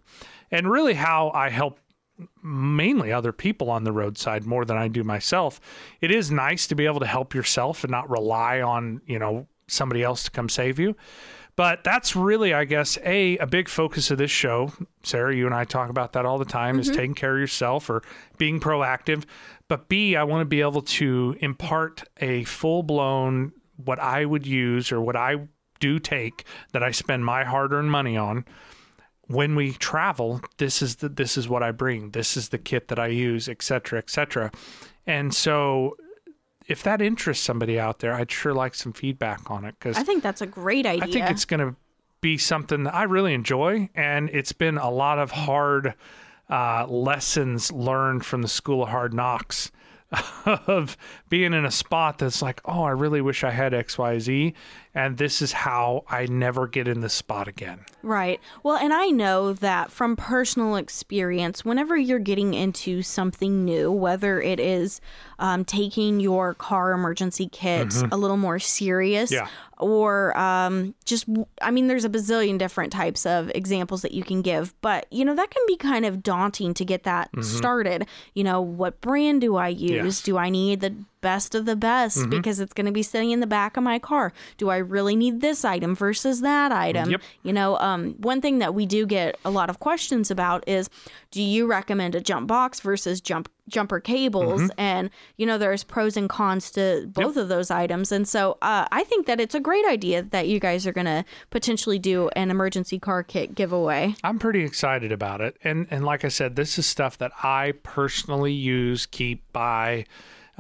and 0.51 0.71
really 0.71 0.95
how 0.95 1.31
I 1.35 1.51
help 1.51 1.79
mainly 2.43 3.13
other 3.13 3.33
people 3.33 3.71
on 3.71 3.85
the 3.85 3.93
roadside 3.93 4.45
more 4.45 4.65
than 4.65 4.77
I 4.77 4.89
do 4.89 5.05
myself. 5.05 5.61
It 6.01 6.11
is 6.11 6.31
nice 6.31 6.67
to 6.67 6.75
be 6.75 6.87
able 6.87 7.01
to 7.01 7.07
help 7.07 7.35
yourself 7.35 7.85
and 7.85 7.91
not 7.91 8.11
rely 8.11 8.61
on, 8.61 9.01
you 9.07 9.19
know, 9.19 9.47
somebody 9.69 10.03
else 10.03 10.25
to 10.25 10.31
come 10.31 10.49
save 10.49 10.79
you. 10.79 10.97
But 11.61 11.85
that's 11.85 12.17
really, 12.17 12.55
I 12.55 12.65
guess, 12.65 12.97
a 13.05 13.37
a 13.37 13.47
big 13.47 13.69
focus 13.69 14.11
of 14.11 14.17
this 14.17 14.31
show. 14.31 14.73
Sarah, 15.03 15.37
you 15.37 15.45
and 15.45 15.55
I 15.55 15.65
talk 15.65 15.91
about 15.91 16.15
that 16.15 16.25
all 16.25 16.39
the 16.39 16.47
time: 16.47 16.81
is 16.81 16.87
mm-hmm. 16.87 16.97
taking 16.97 17.15
care 17.15 17.35
of 17.35 17.39
yourself 17.39 17.91
or 17.91 18.03
being 18.39 18.61
proactive. 18.61 19.25
But 19.69 19.87
B, 19.91 20.17
I 20.17 20.25
want 20.25 20.41
to 20.41 20.47
be 20.47 20.63
able 20.63 20.81
to 20.81 21.37
impart 21.41 22.05
a 22.19 22.45
full 22.45 22.83
blown 22.83 23.53
what 23.77 23.99
I 23.99 24.25
would 24.25 24.47
use 24.47 24.91
or 24.91 25.03
what 25.03 25.17
I 25.17 25.49
do 25.81 25.99
take 25.99 26.45
that 26.73 26.83
I 26.83 26.93
spend 26.93 27.27
my 27.27 27.45
hard 27.45 27.75
earned 27.75 27.91
money 27.91 28.17
on 28.17 28.47
when 29.27 29.55
we 29.55 29.73
travel, 29.73 30.41
this 30.57 30.81
is 30.81 30.97
the 30.97 31.11
this 31.11 31.37
is 31.37 31.47
what 31.47 31.63
I 31.63 31.73
bring. 31.73 32.13
This 32.13 32.39
is 32.39 32.49
the 32.49 32.59
kit 32.59 32.89
that 32.89 32.99
I 32.99 33.09
use, 33.09 33.51
et 33.51 33.61
cetera, 33.61 33.99
et 33.99 34.09
cetera. 34.09 34.51
And 35.07 35.35
so, 35.35 35.99
if 36.71 36.85
that 36.85 37.03
interests 37.03 37.45
somebody 37.45 37.81
out 37.81 37.99
there, 37.99 38.15
I'd 38.15 38.31
sure 38.31 38.55
like 38.55 38.75
some 38.75 38.93
feedback 38.93 39.51
on 39.51 39.65
it 39.65 39.75
because 39.79 39.97
I 39.97 40.05
think 40.05 40.23
that's 40.23 40.41
a 40.41 40.47
great 40.47 40.87
idea. 40.87 41.05
I 41.05 41.11
think 41.11 41.31
it's 41.31 41.45
going 41.45 41.61
to 41.61 41.75
be 42.21 42.39
something 42.39 42.85
that 42.85 42.95
I 42.95 43.03
really 43.05 43.35
enjoy, 43.35 43.91
and 43.95 44.31
it's 44.31 44.53
been 44.53 44.79
a 44.79 44.91
lot 44.91 45.19
of 45.19 45.33
hard 45.33 45.95
uh, 46.49 46.87
lessons 46.87 47.73
learned 47.73 48.25
from 48.25 48.43
the 48.43 48.49
School 48.49 48.85
of 48.85 48.89
Hard 48.91 49.13
Knocks 49.13 49.73
of 50.47 50.97
being 51.29 51.55
in 51.55 51.65
a 51.65 51.71
spot 51.71 52.19
that's 52.19 52.41
like, 52.41 52.61
oh, 52.65 52.85
I 52.85 52.91
really 52.91 53.21
wish 53.21 53.43
I 53.43 53.51
had 53.51 53.73
XYZ. 53.73 54.55
And 54.93 55.19
this 55.19 55.41
is 55.41 55.53
how 55.53 56.05
I 56.09 56.27
never 56.27 56.67
get 56.67 56.89
in 56.89 57.01
this 57.01 57.15
spot 57.15 57.47
again. 57.47 57.85
Right. 58.03 58.41
Well, 58.65 58.77
and 58.77 58.93
I 58.93 59.07
know 59.07 59.53
that 59.53 59.93
from 59.93 60.17
personal 60.17 60.75
experience, 60.75 61.65
whenever 61.65 61.97
you're 61.97 62.19
getting 62.19 62.55
into 62.55 63.03
something 63.03 63.65
new, 63.65 63.93
whether 63.93 64.41
it 64.41 64.59
is 64.59 65.01
um, 65.39 65.65
taking 65.65 66.19
your 66.19 66.55
car 66.55 66.91
emergency 66.91 67.49
kit 67.49 67.95
a 68.11 68.17
little 68.17 68.37
more 68.37 68.59
serious 68.59 69.31
Yeah. 69.31 69.47
or 69.79 70.37
um, 70.37 70.95
just, 71.05 71.27
I 71.63 71.71
mean, 71.71 71.87
there's 71.87 72.05
a 72.05 72.11
bazillion 72.11 72.59
different 72.59 72.93
types 72.93 73.25
of 73.27 73.51
examples 73.55 74.03
that 74.03 74.11
you 74.13 74.25
can 74.25 74.43
give, 74.43 74.75
but, 74.81 75.07
you 75.13 75.25
know, 75.25 75.37
that 75.37 75.51
can 75.51 75.63
be 75.69 75.77
kind 75.77 76.05
of 76.05 76.23
daunting 76.23 76.75
to 76.75 76.85
get 76.85 77.05
that 77.05 77.31
started. 77.43 78.07
You 78.35 78.43
know, 78.43 78.61
what 78.61 79.01
brand 79.01 79.41
do 79.43 79.55
I 79.57 79.69
use? 79.69 79.91
Yes. 79.91 80.23
Do 80.23 80.37
I 80.37 80.51
need 80.51 80.81
the 80.81 80.95
best 81.21 81.55
of 81.55 81.67
the 81.67 81.77
best 81.77 82.29
because 82.31 82.61
it's 82.61 82.73
going 82.73 82.87
to 82.87 82.93
be 82.93 83.03
sitting 83.03 83.31
in 83.31 83.41
the 83.41 83.47
back 83.47 83.77
of 83.77 83.83
my 83.83 83.99
car? 83.99 84.33
Do 84.57 84.69
I 84.71 84.79
really 84.79 85.17
need 85.17 85.41
this 85.41 85.65
item 85.65 85.95
versus 85.95 86.41
that 86.41 86.73
item? 86.73 87.11
Yep. 87.11 87.23
You 87.43 87.53
know, 87.53 87.79
um, 87.79 88.15
one 88.19 88.41
thing 88.41 88.59
that 88.59 88.75
we 88.75 88.87
do 88.87 89.07
get 89.07 89.39
a 89.45 89.51
lot 89.51 89.71
of 89.71 89.81
questions 89.81 90.31
about 90.31 90.67
is 90.69 90.89
do 91.31 91.43
you 91.43 91.67
recommend 91.67 92.15
a 92.15 92.21
jump 92.21 92.49
box 92.49 92.81
versus 92.81 93.21
jump 93.21 93.49
jumper 93.69 94.01
cables? 94.01 94.63
Mm-hmm. 94.63 94.81
And 94.81 95.11
you 95.37 95.47
know, 95.47 95.59
there's 95.59 95.85
pros 95.85 96.17
and 96.17 96.29
cons 96.29 96.71
to 96.73 97.07
both 97.09 97.37
of 97.37 97.49
those 97.49 97.71
items. 97.71 98.11
And 98.11 98.27
so 98.27 98.59
uh, 98.63 98.87
I 98.91 99.05
think 99.05 99.27
that 99.27 99.41
it's 99.41 99.55
a 99.55 99.61
great 99.61 99.87
idea 99.87 100.23
that 100.23 100.49
you 100.49 100.59
guys 100.59 100.87
are 100.87 100.93
going 100.93 101.07
to 101.07 101.25
potentially 101.51 101.99
do 101.99 102.29
an 102.31 102.51
emergency 102.51 102.99
car 102.99 103.23
kit 103.23 103.55
giveaway. 103.55 104.15
I'm 104.25 104.39
pretty 104.39 104.65
excited 104.65 105.13
about 105.13 105.41
it. 105.41 105.57
And 105.63 105.87
and 105.91 106.05
like 106.05 106.25
I 106.25 106.29
said, 106.29 106.57
this 106.57 106.79
is 106.79 106.87
stuff 106.87 107.19
that 107.19 107.33
I 107.43 107.75
personally 107.83 108.53
use, 108.53 109.07
keep, 109.07 109.53
buy. 109.53 110.07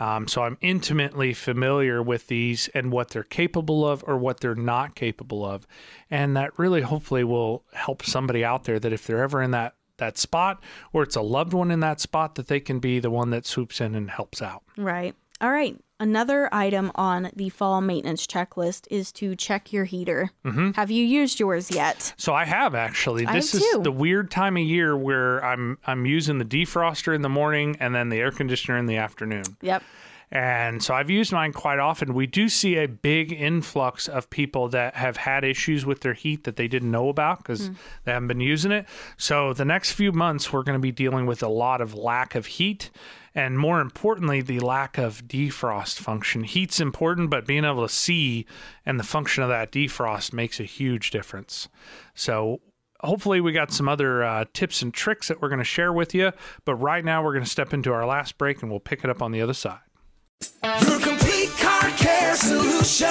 Um, 0.01 0.27
so 0.27 0.43
I'm 0.45 0.57
intimately 0.63 1.35
familiar 1.35 2.03
with 2.03 2.29
these 2.29 2.69
and 2.69 2.91
what 2.91 3.11
they're 3.11 3.23
capable 3.23 3.87
of 3.87 4.03
or 4.07 4.17
what 4.17 4.41
they're 4.41 4.55
not 4.55 4.95
capable 4.95 5.45
of. 5.45 5.67
And 6.11 6.35
that 6.39 6.59
really 6.59 6.81
hopefully 6.81 7.23
will 7.23 7.65
help 7.75 8.03
somebody 8.03 8.43
out 8.43 8.65
there 8.65 8.81
that 8.81 8.95
if 8.95 9.07
they're 9.07 9.23
ever 9.23 9.43
in 9.43 9.51
that 9.51 9.75
that 9.99 10.17
spot 10.17 10.63
or 10.95 11.03
it's 11.03 11.17
a 11.17 11.21
loved 11.21 11.53
one 11.53 11.71
in 11.71 11.81
that 11.81 12.01
spot 12.01 12.37
that 12.37 12.47
they 12.47 12.59
can 12.59 12.79
be 12.79 12.99
the 12.99 13.11
one 13.11 13.29
that 13.29 13.45
swoops 13.45 13.79
in 13.83 13.95
and 13.95 14.11
helps 14.11 14.41
out. 14.41 14.63
Right. 14.79 15.15
All 15.41 15.51
right. 15.51 15.77
Another 15.99 16.49
item 16.53 16.91
on 16.95 17.31
the 17.37 17.51
fall 17.51 17.83
maintenance 17.83 18.27
checklist 18.27 18.87
is 18.91 19.13
to 19.13 19.37
check 19.37 19.71
your 19.71 19.85
heater. 19.85 20.31
Mm-hmm. 20.47 20.71
Have 20.73 20.91
you 20.91 21.05
used 21.05 21.39
yours 21.39 21.71
yet? 21.71 22.15
So 22.17 22.33
I 22.33 22.47
have 22.47 22.75
actually. 22.75 23.27
I 23.27 23.35
This 23.35 23.53
have 23.53 23.61
is 23.61 23.69
too. 23.73 23.83
the 23.83 23.93
weird 23.93 24.31
time 24.31 24.57
of 24.57 24.63
year 24.63 24.97
where 24.97 25.45
I'm 25.45 25.77
I'm 25.87 26.07
using 26.07 26.39
the 26.39 26.45
defroster 26.47 27.15
in 27.15 27.21
the 27.21 27.29
morning 27.29 27.77
and 27.81 27.95
then 27.95 28.09
the 28.09 28.17
air 28.19 28.31
conditioner 28.31 28.79
in 28.79 28.87
the 28.87 28.97
afternoon. 28.97 29.45
Yep. 29.61 29.83
And 30.33 30.81
so 30.83 30.95
I've 30.95 31.11
used 31.11 31.33
mine 31.33 31.53
quite 31.53 31.81
often. 31.81 32.15
We 32.15 32.27
do 32.29 32.49
see 32.49 32.77
a 32.77 32.87
big 32.87 33.33
influx 33.33 34.07
of 34.09 34.31
people 34.31 34.69
that 34.69 34.95
have 34.95 35.17
had 35.17 35.43
issues 35.45 35.85
with 35.85 36.01
their 36.03 36.15
heat 36.15 36.45
that 36.45 36.55
they 36.57 36.69
didn't 36.69 36.91
know 36.93 37.09
about 37.09 37.39
because 37.39 37.67
Hmm. 37.67 37.73
they 38.05 38.13
haven't 38.13 38.29
been 38.29 38.41
using 38.41 38.71
it. 38.73 38.87
So 39.17 39.53
the 39.53 39.65
next 39.65 39.93
few 39.93 40.13
months, 40.13 40.53
we're 40.53 40.63
going 40.63 40.79
to 40.79 40.83
be 40.83 40.93
dealing 40.93 41.27
with 41.27 41.43
a 41.43 41.49
lot 41.49 41.81
of 41.81 41.95
lack 41.95 42.37
of 42.37 42.47
heat. 42.47 42.91
And 43.35 43.59
more 43.59 43.81
importantly, 43.81 44.43
the 44.43 44.61
lack 44.61 44.99
of 44.99 45.27
defrost 45.27 45.99
function. 45.99 46.45
Heat's 46.45 46.81
important, 46.81 47.31
but 47.31 47.47
being 47.47 47.65
able 47.65 47.87
to 47.87 47.93
see 47.93 48.47
and 48.85 48.99
the 48.99 49.05
function 49.05 49.43
of 49.43 49.49
that 49.49 49.71
defrost 49.71 50.33
makes 50.33 50.59
a 50.59 50.65
huge 50.65 51.11
difference. 51.11 51.69
So 52.15 52.61
hopefully 53.01 53.41
we 53.41 53.53
got 53.53 53.73
some 53.73 53.89
other 53.89 54.25
uh, 54.25 54.45
tips 54.53 54.83
and 54.83 54.93
tricks 54.93 55.29
that 55.29 55.41
we're 55.41 55.49
going 55.49 55.59
to 55.59 55.65
share 55.65 55.93
with 55.93 56.15
you. 56.15 56.33
But 56.65 56.75
right 56.77 57.05
now, 57.05 57.23
we're 57.23 57.33
going 57.33 57.45
to 57.45 57.51
step 57.51 57.73
into 57.73 57.93
our 57.93 58.07
last 58.07 58.39
break 58.39 58.63
and 58.63 58.71
we'll 58.71 58.81
pick 58.81 59.05
it 59.05 59.11
up 59.11 59.23
on 59.23 59.33
the 59.33 59.43
other 59.43 59.55
side. 59.55 59.81
Your 60.65 61.01
complete 61.01 61.51
car 61.59 61.91
care 61.91 62.35
solution. 62.35 63.07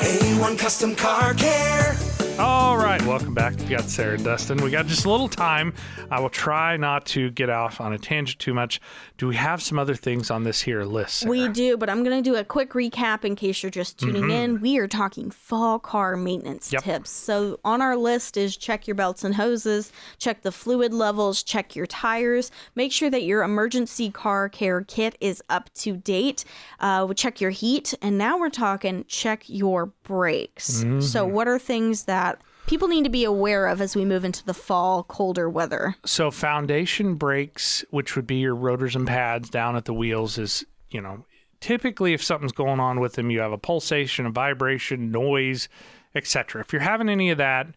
A1 0.00 0.58
Custom 0.58 0.94
Car 0.94 1.34
Care. 1.34 1.96
All 2.38 2.76
right, 2.76 3.00
welcome 3.02 3.34
back. 3.34 3.56
We 3.58 3.66
got 3.66 3.82
Sarah 3.84 4.14
and 4.14 4.24
Dustin. 4.24 4.62
We 4.62 4.70
got 4.70 4.86
just 4.86 5.04
a 5.04 5.10
little 5.10 5.28
time. 5.28 5.74
I 6.10 6.18
will 6.18 6.30
try 6.30 6.76
not 6.78 7.04
to 7.06 7.30
get 7.30 7.50
off 7.50 7.80
on 7.80 7.92
a 7.92 7.98
tangent 7.98 8.38
too 8.40 8.54
much. 8.54 8.80
Do 9.18 9.28
we 9.28 9.36
have 9.36 9.62
some 9.62 9.78
other 9.78 9.94
things 9.94 10.30
on 10.30 10.42
this 10.42 10.60
here 10.62 10.82
list? 10.82 11.18
Sarah? 11.20 11.30
We 11.30 11.48
do, 11.48 11.76
but 11.76 11.88
I'm 11.90 12.02
going 12.02 12.20
to 12.22 12.28
do 12.28 12.36
a 12.36 12.42
quick 12.42 12.70
recap 12.70 13.24
in 13.24 13.36
case 13.36 13.62
you're 13.62 13.70
just 13.70 13.98
tuning 13.98 14.30
in. 14.30 14.60
We 14.60 14.78
are 14.78 14.88
talking 14.88 15.30
fall 15.30 15.78
car 15.78 16.16
maintenance 16.16 16.68
Mm-hmm. 16.68 16.74
Yep. 16.74 16.82
tips. 16.84 17.10
So, 17.10 17.60
on 17.64 17.82
our 17.82 17.96
list 17.96 18.36
is 18.36 18.56
check 18.56 18.86
your 18.88 18.94
belts 18.94 19.24
and 19.24 19.34
hoses, 19.34 19.92
check 20.18 20.42
the 20.42 20.52
fluid 20.52 20.92
levels, 20.94 21.42
check 21.42 21.76
your 21.76 21.86
tires, 21.86 22.50
make 22.74 22.92
sure 22.92 23.10
that 23.10 23.24
your 23.24 23.42
emergency 23.42 24.10
car 24.10 24.48
care 24.48 24.80
kit 24.82 25.16
is 25.20 25.42
up 25.50 25.72
to 25.74 25.96
date, 25.98 26.44
uh, 26.80 27.12
check 27.14 27.40
your 27.40 27.50
heat, 27.50 27.94
and 28.00 28.16
now 28.16 28.38
we're 28.38 28.48
talking 28.48 29.04
check 29.06 29.44
your 29.48 29.86
brakes. 30.04 30.78
Mm-hmm. 30.82 31.00
So, 31.00 31.26
what 31.26 31.46
are 31.46 31.58
things 31.58 32.04
that 32.04 32.21
people 32.66 32.88
need 32.88 33.04
to 33.04 33.10
be 33.10 33.24
aware 33.24 33.66
of 33.66 33.80
as 33.80 33.96
we 33.96 34.04
move 34.04 34.24
into 34.24 34.44
the 34.44 34.54
fall, 34.54 35.02
colder 35.04 35.48
weather? 35.48 35.96
So 36.04 36.30
foundation 36.30 37.14
brakes, 37.14 37.84
which 37.90 38.16
would 38.16 38.26
be 38.26 38.36
your 38.36 38.54
rotors 38.54 38.96
and 38.96 39.06
pads 39.06 39.50
down 39.50 39.76
at 39.76 39.84
the 39.84 39.94
wheels, 39.94 40.38
is 40.38 40.64
you 40.90 41.00
know 41.00 41.24
typically 41.60 42.12
if 42.12 42.22
something's 42.22 42.52
going 42.52 42.80
on 42.80 43.00
with 43.00 43.14
them, 43.14 43.30
you 43.30 43.40
have 43.40 43.52
a 43.52 43.58
pulsation, 43.58 44.26
a 44.26 44.30
vibration, 44.30 45.10
noise, 45.10 45.68
etc. 46.14 46.60
If 46.60 46.72
you're 46.72 46.82
having 46.82 47.08
any 47.08 47.30
of 47.30 47.38
that, 47.38 47.68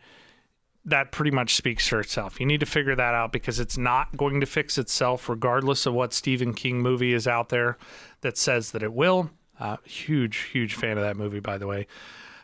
that 0.86 1.12
pretty 1.12 1.32
much 1.32 1.56
speaks 1.56 1.88
for 1.88 2.00
itself. 2.00 2.40
You 2.40 2.46
need 2.46 2.60
to 2.60 2.66
figure 2.66 2.96
that 2.96 3.14
out 3.14 3.32
because 3.32 3.60
it's 3.60 3.78
not 3.78 4.16
going 4.16 4.40
to 4.42 4.46
fix 4.46 4.78
itself, 4.78 5.28
regardless 5.30 5.86
of 5.86 5.94
what 5.94 6.14
Stephen 6.14 6.54
King 6.54 6.82
movie 6.82 7.14
is 7.14 7.28
out 7.28 7.50
there 7.50 7.78
that 8.22 8.38
says 8.38 8.72
that 8.72 8.84
it 8.84 8.94
will. 8.94 9.32
Uh, 9.60 9.78
huge, 9.84 10.50
huge 10.52 10.76
fan 10.76 10.98
of 10.98 11.04
that 11.04 11.18
movie, 11.18 11.40
by 11.40 11.58
the 11.58 11.66
way. 11.66 11.88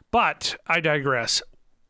But 0.09 0.55
I 0.67 0.79
digress. 0.79 1.41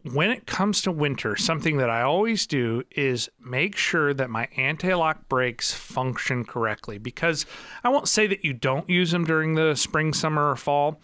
When 0.04 0.32
it 0.32 0.48
comes 0.48 0.82
to 0.82 0.92
winter, 0.92 1.36
something 1.36 1.78
that 1.78 1.90
I 1.90 2.02
always 2.02 2.48
do 2.48 2.84
is 2.90 3.30
make 3.40 3.78
sure 3.78 4.16
that 4.16 4.32
my 4.32 4.48
anti 4.58 4.94
lock 4.94 5.30
brakes 5.30 5.74
function 5.74 6.44
correctly 6.44 6.98
because 6.98 7.46
I 7.84 7.90
won't 7.90 8.08
say 8.08 8.26
that 8.26 8.44
you 8.44 8.54
don't 8.54 8.90
use 8.90 9.12
them 9.12 9.26
during 9.26 9.54
the 9.54 9.76
spring, 9.76 10.14
summer, 10.14 10.50
or 10.50 10.56
fall. 10.56 11.00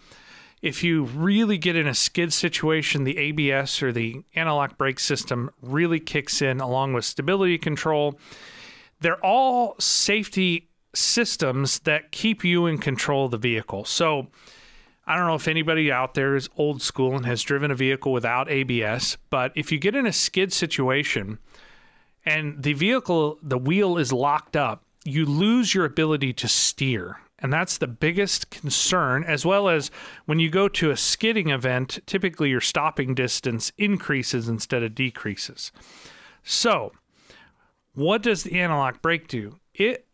If 0.62 0.82
you 0.82 1.04
really 1.04 1.58
get 1.58 1.76
in 1.76 1.86
a 1.86 1.94
skid 1.94 2.32
situation, 2.32 3.04
the 3.04 3.18
ABS 3.18 3.80
or 3.84 3.92
the 3.92 4.24
anti 4.34 4.50
lock 4.50 4.76
brake 4.76 4.98
system 4.98 5.50
really 5.62 6.00
kicks 6.00 6.42
in 6.42 6.60
along 6.60 6.94
with 6.94 7.04
stability 7.04 7.58
control. 7.58 8.18
They're 9.00 9.24
all 9.24 9.76
safety 9.78 10.70
systems 10.92 11.78
that 11.80 12.10
keep 12.10 12.42
you 12.42 12.66
in 12.66 12.78
control 12.78 13.26
of 13.26 13.30
the 13.30 13.38
vehicle. 13.38 13.84
So, 13.84 14.26
I 15.08 15.16
don't 15.16 15.26
know 15.26 15.36
if 15.36 15.48
anybody 15.48 15.90
out 15.90 16.12
there 16.12 16.36
is 16.36 16.50
old 16.58 16.82
school 16.82 17.16
and 17.16 17.24
has 17.24 17.42
driven 17.42 17.70
a 17.70 17.74
vehicle 17.74 18.12
without 18.12 18.50
ABS, 18.50 19.16
but 19.30 19.52
if 19.54 19.72
you 19.72 19.78
get 19.78 19.96
in 19.96 20.06
a 20.06 20.12
skid 20.12 20.52
situation 20.52 21.38
and 22.26 22.62
the 22.62 22.74
vehicle, 22.74 23.38
the 23.42 23.56
wheel 23.56 23.96
is 23.96 24.12
locked 24.12 24.54
up, 24.54 24.84
you 25.06 25.24
lose 25.24 25.74
your 25.74 25.86
ability 25.86 26.34
to 26.34 26.46
steer. 26.46 27.16
And 27.38 27.50
that's 27.50 27.78
the 27.78 27.86
biggest 27.86 28.50
concern, 28.50 29.24
as 29.24 29.46
well 29.46 29.70
as 29.70 29.90
when 30.26 30.40
you 30.40 30.50
go 30.50 30.68
to 30.68 30.90
a 30.90 30.96
skidding 30.96 31.48
event, 31.48 32.00
typically 32.04 32.50
your 32.50 32.60
stopping 32.60 33.14
distance 33.14 33.72
increases 33.78 34.46
instead 34.46 34.82
of 34.82 34.94
decreases. 34.94 35.72
So, 36.42 36.92
what 37.94 38.22
does 38.22 38.42
the 38.42 38.60
anti 38.60 38.76
lock 38.76 39.00
brake 39.00 39.26
do? 39.26 39.58
It 39.72 40.07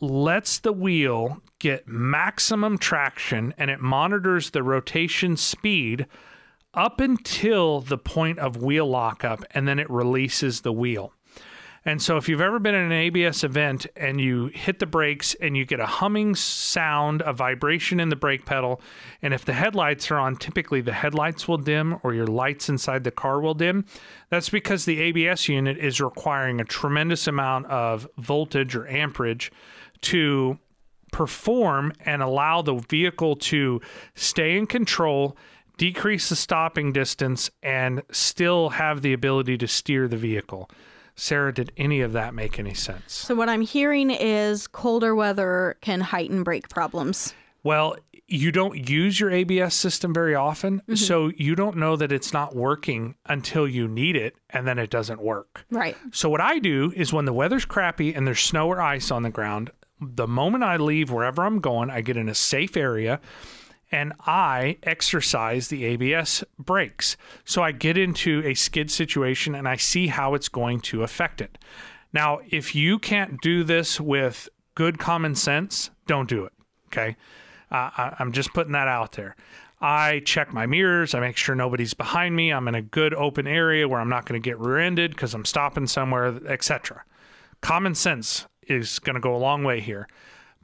lets 0.00 0.58
the 0.58 0.72
wheel 0.72 1.42
get 1.58 1.88
maximum 1.88 2.78
traction 2.78 3.54
and 3.58 3.70
it 3.70 3.80
monitors 3.80 4.50
the 4.50 4.62
rotation 4.62 5.36
speed 5.36 6.06
up 6.74 7.00
until 7.00 7.80
the 7.80 7.98
point 7.98 8.38
of 8.38 8.62
wheel 8.62 8.86
lockup 8.86 9.44
and 9.52 9.66
then 9.66 9.78
it 9.78 9.90
releases 9.90 10.60
the 10.60 10.72
wheel. 10.72 11.12
And 11.84 12.02
so, 12.02 12.16
if 12.18 12.28
you've 12.28 12.40
ever 12.40 12.58
been 12.58 12.74
in 12.74 12.86
an 12.86 12.92
ABS 12.92 13.44
event 13.44 13.86
and 13.96 14.20
you 14.20 14.46
hit 14.48 14.78
the 14.78 14.86
brakes 14.86 15.34
and 15.40 15.56
you 15.56 15.64
get 15.64 15.80
a 15.80 15.86
humming 15.86 16.34
sound, 16.34 17.22
a 17.24 17.32
vibration 17.32 17.98
in 17.98 18.10
the 18.10 18.16
brake 18.16 18.44
pedal, 18.44 18.82
and 19.22 19.32
if 19.32 19.44
the 19.44 19.54
headlights 19.54 20.10
are 20.10 20.18
on, 20.18 20.36
typically 20.36 20.80
the 20.80 20.92
headlights 20.92 21.48
will 21.48 21.56
dim 21.56 21.98
or 22.02 22.12
your 22.12 22.26
lights 22.26 22.68
inside 22.68 23.04
the 23.04 23.10
car 23.10 23.40
will 23.40 23.54
dim. 23.54 23.86
That's 24.28 24.50
because 24.50 24.84
the 24.84 25.00
ABS 25.00 25.48
unit 25.48 25.78
is 25.78 26.00
requiring 26.00 26.60
a 26.60 26.64
tremendous 26.64 27.26
amount 27.26 27.66
of 27.66 28.06
voltage 28.18 28.76
or 28.76 28.86
amperage 28.88 29.50
to 30.02 30.58
perform 31.12 31.92
and 32.04 32.22
allow 32.22 32.62
the 32.62 32.74
vehicle 32.74 33.36
to 33.36 33.80
stay 34.14 34.56
in 34.56 34.66
control, 34.66 35.36
decrease 35.76 36.28
the 36.28 36.36
stopping 36.36 36.92
distance, 36.92 37.50
and 37.62 38.02
still 38.10 38.70
have 38.70 39.02
the 39.02 39.12
ability 39.12 39.56
to 39.58 39.66
steer 39.66 40.08
the 40.08 40.16
vehicle. 40.16 40.70
Sarah, 41.16 41.52
did 41.52 41.72
any 41.76 42.00
of 42.00 42.12
that 42.12 42.32
make 42.32 42.58
any 42.58 42.74
sense? 42.74 43.12
So, 43.12 43.34
what 43.34 43.48
I'm 43.48 43.62
hearing 43.62 44.10
is 44.10 44.68
colder 44.68 45.16
weather 45.16 45.76
can 45.80 46.00
heighten 46.00 46.44
brake 46.44 46.68
problems. 46.68 47.34
Well, 47.64 47.96
you 48.28 48.52
don't 48.52 48.88
use 48.88 49.18
your 49.18 49.30
ABS 49.30 49.74
system 49.74 50.12
very 50.12 50.34
often, 50.34 50.80
mm-hmm. 50.80 50.94
so 50.94 51.32
you 51.36 51.56
don't 51.56 51.76
know 51.76 51.96
that 51.96 52.12
it's 52.12 52.32
not 52.32 52.54
working 52.54 53.16
until 53.26 53.66
you 53.66 53.88
need 53.88 54.16
it 54.16 54.36
and 54.50 54.66
then 54.66 54.78
it 54.78 54.90
doesn't 54.90 55.20
work. 55.20 55.64
Right. 55.70 55.96
So 56.12 56.28
what 56.28 56.42
I 56.42 56.58
do 56.58 56.92
is 56.94 57.12
when 57.12 57.24
the 57.24 57.32
weather's 57.32 57.64
crappy 57.64 58.14
and 58.14 58.26
there's 58.26 58.40
snow 58.40 58.68
or 58.68 58.80
ice 58.80 59.10
on 59.10 59.22
the 59.22 59.30
ground, 59.30 59.70
the 60.00 60.26
moment 60.26 60.64
I 60.64 60.76
leave 60.76 61.10
wherever 61.10 61.44
I'm 61.44 61.60
going, 61.60 61.90
I 61.90 62.00
get 62.00 62.16
in 62.16 62.28
a 62.28 62.34
safe 62.34 62.76
area 62.76 63.20
and 63.90 64.12
I 64.20 64.76
exercise 64.82 65.68
the 65.68 65.84
ABS 65.84 66.44
brakes. 66.58 67.16
So 67.44 67.62
I 67.62 67.72
get 67.72 67.96
into 67.96 68.42
a 68.44 68.54
skid 68.54 68.90
situation 68.90 69.54
and 69.54 69.66
I 69.66 69.76
see 69.76 70.08
how 70.08 70.34
it's 70.34 70.48
going 70.48 70.80
to 70.80 71.02
affect 71.02 71.40
it. 71.40 71.58
Now, 72.12 72.40
if 72.50 72.74
you 72.74 72.98
can't 72.98 73.40
do 73.40 73.64
this 73.64 74.00
with 74.00 74.48
good 74.74 74.98
common 74.98 75.34
sense, 75.34 75.90
don't 76.06 76.28
do 76.28 76.44
it. 76.44 76.52
Okay. 76.86 77.16
Uh, 77.70 77.90
I, 77.96 78.16
I'm 78.18 78.32
just 78.32 78.52
putting 78.54 78.72
that 78.72 78.88
out 78.88 79.12
there. 79.12 79.36
I 79.80 80.22
check 80.24 80.52
my 80.52 80.66
mirrors. 80.66 81.14
I 81.14 81.20
make 81.20 81.36
sure 81.36 81.54
nobody's 81.54 81.94
behind 81.94 82.34
me. 82.34 82.50
I'm 82.50 82.66
in 82.66 82.74
a 82.74 82.82
good 82.82 83.14
open 83.14 83.46
area 83.46 83.86
where 83.88 84.00
I'm 84.00 84.08
not 84.08 84.26
going 84.26 84.40
to 84.40 84.44
get 84.44 84.58
rear-ended 84.58 85.12
because 85.12 85.34
I'm 85.34 85.44
stopping 85.44 85.86
somewhere, 85.86 86.40
etc. 86.46 87.04
Common 87.60 87.94
sense 87.94 88.46
is 88.68 88.98
going 88.98 89.14
to 89.14 89.20
go 89.20 89.34
a 89.34 89.38
long 89.38 89.64
way 89.64 89.80
here. 89.80 90.08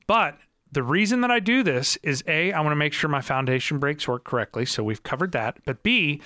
But 0.07 0.38
the 0.70 0.82
reason 0.82 1.20
that 1.20 1.30
I 1.30 1.40
do 1.40 1.62
this 1.62 1.96
is 2.02 2.24
A, 2.26 2.52
I 2.52 2.61
want 2.61 2.72
to 2.72 2.76
make 2.76 2.92
sure 2.92 3.09
my 3.09 3.20
foundation 3.20 3.78
brakes 3.78 4.09
work 4.09 4.24
correctly. 4.24 4.66
So 4.66 4.82
we've 4.82 5.02
covered 5.02 5.32
that. 5.32 5.59
But 5.64 5.82
B, 5.82 6.20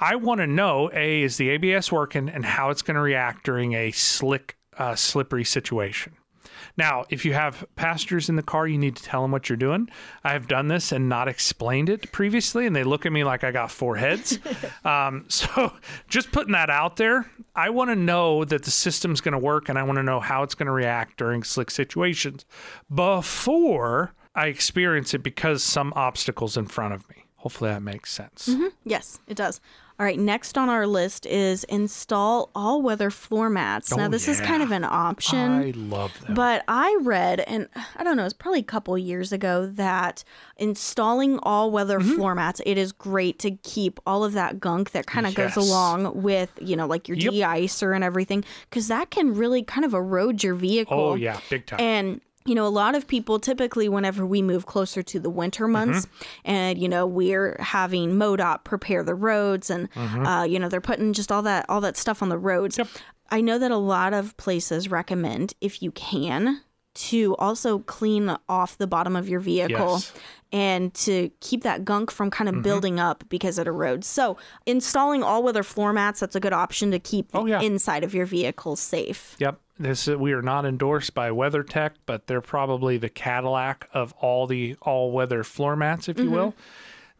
I 0.00 0.16
want 0.16 0.40
to 0.40 0.46
know 0.46 0.90
A, 0.92 1.22
is 1.22 1.36
the 1.36 1.50
ABS 1.50 1.92
working 1.92 2.28
and 2.28 2.44
how 2.44 2.70
it's 2.70 2.82
going 2.82 2.96
to 2.96 3.00
react 3.00 3.44
during 3.44 3.74
a 3.74 3.92
slick, 3.92 4.56
uh, 4.76 4.96
slippery 4.96 5.44
situation. 5.44 6.14
Now, 6.76 7.04
if 7.10 7.24
you 7.24 7.34
have 7.34 7.64
passengers 7.76 8.28
in 8.28 8.36
the 8.36 8.42
car, 8.42 8.66
you 8.66 8.78
need 8.78 8.96
to 8.96 9.02
tell 9.02 9.22
them 9.22 9.30
what 9.30 9.48
you're 9.48 9.56
doing. 9.56 9.88
I 10.24 10.32
have 10.32 10.48
done 10.48 10.68
this 10.68 10.92
and 10.92 11.08
not 11.08 11.28
explained 11.28 11.88
it 11.88 12.12
previously, 12.12 12.66
and 12.66 12.74
they 12.74 12.84
look 12.84 13.04
at 13.04 13.12
me 13.12 13.24
like 13.24 13.44
I 13.44 13.50
got 13.50 13.70
four 13.70 13.96
heads. 13.96 14.38
um, 14.84 15.26
so, 15.28 15.72
just 16.08 16.32
putting 16.32 16.52
that 16.52 16.70
out 16.70 16.96
there, 16.96 17.30
I 17.54 17.70
want 17.70 17.90
to 17.90 17.96
know 17.96 18.44
that 18.44 18.62
the 18.62 18.70
system's 18.70 19.20
going 19.20 19.32
to 19.32 19.38
work, 19.38 19.68
and 19.68 19.78
I 19.78 19.82
want 19.82 19.96
to 19.96 20.02
know 20.02 20.20
how 20.20 20.42
it's 20.42 20.54
going 20.54 20.66
to 20.66 20.72
react 20.72 21.18
during 21.18 21.42
slick 21.42 21.70
situations 21.70 22.44
before 22.92 24.14
I 24.34 24.46
experience 24.46 25.12
it 25.14 25.22
because 25.22 25.62
some 25.62 25.92
obstacles 25.94 26.56
in 26.56 26.66
front 26.66 26.94
of 26.94 27.08
me. 27.10 27.26
Hopefully, 27.36 27.70
that 27.70 27.82
makes 27.82 28.12
sense. 28.12 28.48
Yes, 28.84 29.18
it 29.26 29.36
does. 29.36 29.60
All 30.00 30.06
right, 30.06 30.18
next 30.18 30.56
on 30.58 30.68
our 30.68 30.86
list 30.86 31.26
is 31.26 31.64
install 31.64 32.50
all 32.54 32.82
weather 32.82 33.10
floor 33.10 33.48
mats. 33.50 33.94
now, 33.96 34.06
Oh, 34.06 34.08
this 34.08 34.26
is 34.26 34.40
kind 34.40 34.62
of 34.62 34.70
an 34.72 34.84
option. 34.84 35.52
I 35.52 35.72
love 35.76 36.18
them. 36.26 36.34
But 36.34 36.64
I 36.66 36.96
read, 37.02 37.40
and 37.40 37.68
I 37.96 38.02
don't 38.02 38.16
know, 38.16 38.24
it's 38.24 38.32
probably 38.32 38.60
a 38.60 38.64
couple 38.64 38.96
years 38.98 39.32
ago 39.32 39.66
that 39.66 40.24
installing 40.56 41.38
all 41.42 41.70
weather 41.70 42.00
Mm-hmm. 42.00 42.14
floor 42.14 42.34
mats, 42.34 42.60
it 42.64 42.78
is 42.78 42.90
great 42.92 43.38
to 43.40 43.50
keep 43.62 44.00
all 44.06 44.24
of 44.24 44.32
that 44.32 44.58
gunk 44.60 44.92
that 44.92 45.06
kind 45.06 45.26
of 45.26 45.36
Yes. 45.36 45.54
goes 45.54 45.66
along 45.68 46.22
with, 46.22 46.50
you 46.60 46.74
know, 46.74 46.86
like 46.86 47.06
your 47.06 47.16
Yep. 47.18 47.32
de-icer 47.32 47.94
and 47.94 48.02
everything, 48.02 48.44
because 48.70 48.88
that 48.88 49.10
can 49.10 49.34
really 49.34 49.62
kind 49.62 49.84
of 49.84 49.92
erode 49.94 50.42
your 50.42 50.54
vehicle. 50.54 50.98
oh, 50.98 51.14
yeah, 51.14 51.38
big 51.50 51.66
time. 51.66 51.80
And 51.80 52.20
you 52.44 52.54
know, 52.54 52.66
a 52.66 52.68
lot 52.68 52.94
of 52.94 53.06
people 53.06 53.38
typically, 53.38 53.88
whenever 53.88 54.26
we 54.26 54.42
move 54.42 54.66
closer 54.66 55.02
to 55.02 55.20
the 55.20 55.30
winter 55.30 55.64
mm-hmm. 55.64 55.72
months, 55.72 56.06
and 56.44 56.78
you 56.78 56.88
know, 56.88 57.06
we're 57.06 57.56
having 57.60 58.12
MoDOT 58.12 58.64
prepare 58.64 59.02
the 59.02 59.14
roads, 59.14 59.70
and 59.70 59.90
mm-hmm. 59.92 60.26
uh, 60.26 60.44
you 60.44 60.58
know, 60.58 60.68
they're 60.68 60.80
putting 60.80 61.12
just 61.12 61.30
all 61.30 61.42
that 61.42 61.66
all 61.68 61.80
that 61.80 61.96
stuff 61.96 62.22
on 62.22 62.28
the 62.28 62.38
roads. 62.38 62.78
Yep. 62.78 62.88
I 63.30 63.40
know 63.40 63.58
that 63.58 63.70
a 63.70 63.78
lot 63.78 64.12
of 64.12 64.36
places 64.36 64.90
recommend, 64.90 65.54
if 65.60 65.82
you 65.82 65.90
can, 65.90 66.60
to 66.94 67.34
also 67.38 67.78
clean 67.78 68.36
off 68.48 68.76
the 68.76 68.86
bottom 68.86 69.16
of 69.16 69.28
your 69.28 69.40
vehicle. 69.40 69.94
Yes. 69.94 70.12
And 70.54 70.92
to 70.94 71.30
keep 71.40 71.62
that 71.62 71.82
gunk 71.82 72.10
from 72.10 72.30
kind 72.30 72.46
of 72.46 72.56
mm-hmm. 72.56 72.62
building 72.62 73.00
up 73.00 73.24
because 73.30 73.58
it 73.58 73.66
erodes. 73.66 74.04
So, 74.04 74.36
installing 74.66 75.22
all 75.22 75.42
weather 75.42 75.62
floor 75.62 75.94
mats, 75.94 76.20
that's 76.20 76.36
a 76.36 76.40
good 76.40 76.52
option 76.52 76.90
to 76.90 76.98
keep 76.98 77.30
Oh, 77.32 77.46
yeah. 77.46 77.62
inside 77.62 78.04
of 78.04 78.12
your 78.12 78.26
vehicle 78.26 78.76
safe. 78.76 79.34
Yep. 79.38 79.58
This 79.78 80.06
we 80.06 80.32
are 80.32 80.42
not 80.42 80.64
endorsed 80.64 81.14
by 81.14 81.30
WeatherTech, 81.30 81.92
but 82.06 82.26
they're 82.26 82.40
probably 82.40 82.98
the 82.98 83.08
Cadillac 83.08 83.88
of 83.92 84.12
all 84.20 84.46
the 84.46 84.76
all-weather 84.82 85.42
floor 85.44 85.76
mats, 85.76 86.08
if 86.08 86.18
you 86.18 86.24
Mm-hmm. 86.26 86.34
will. 86.34 86.54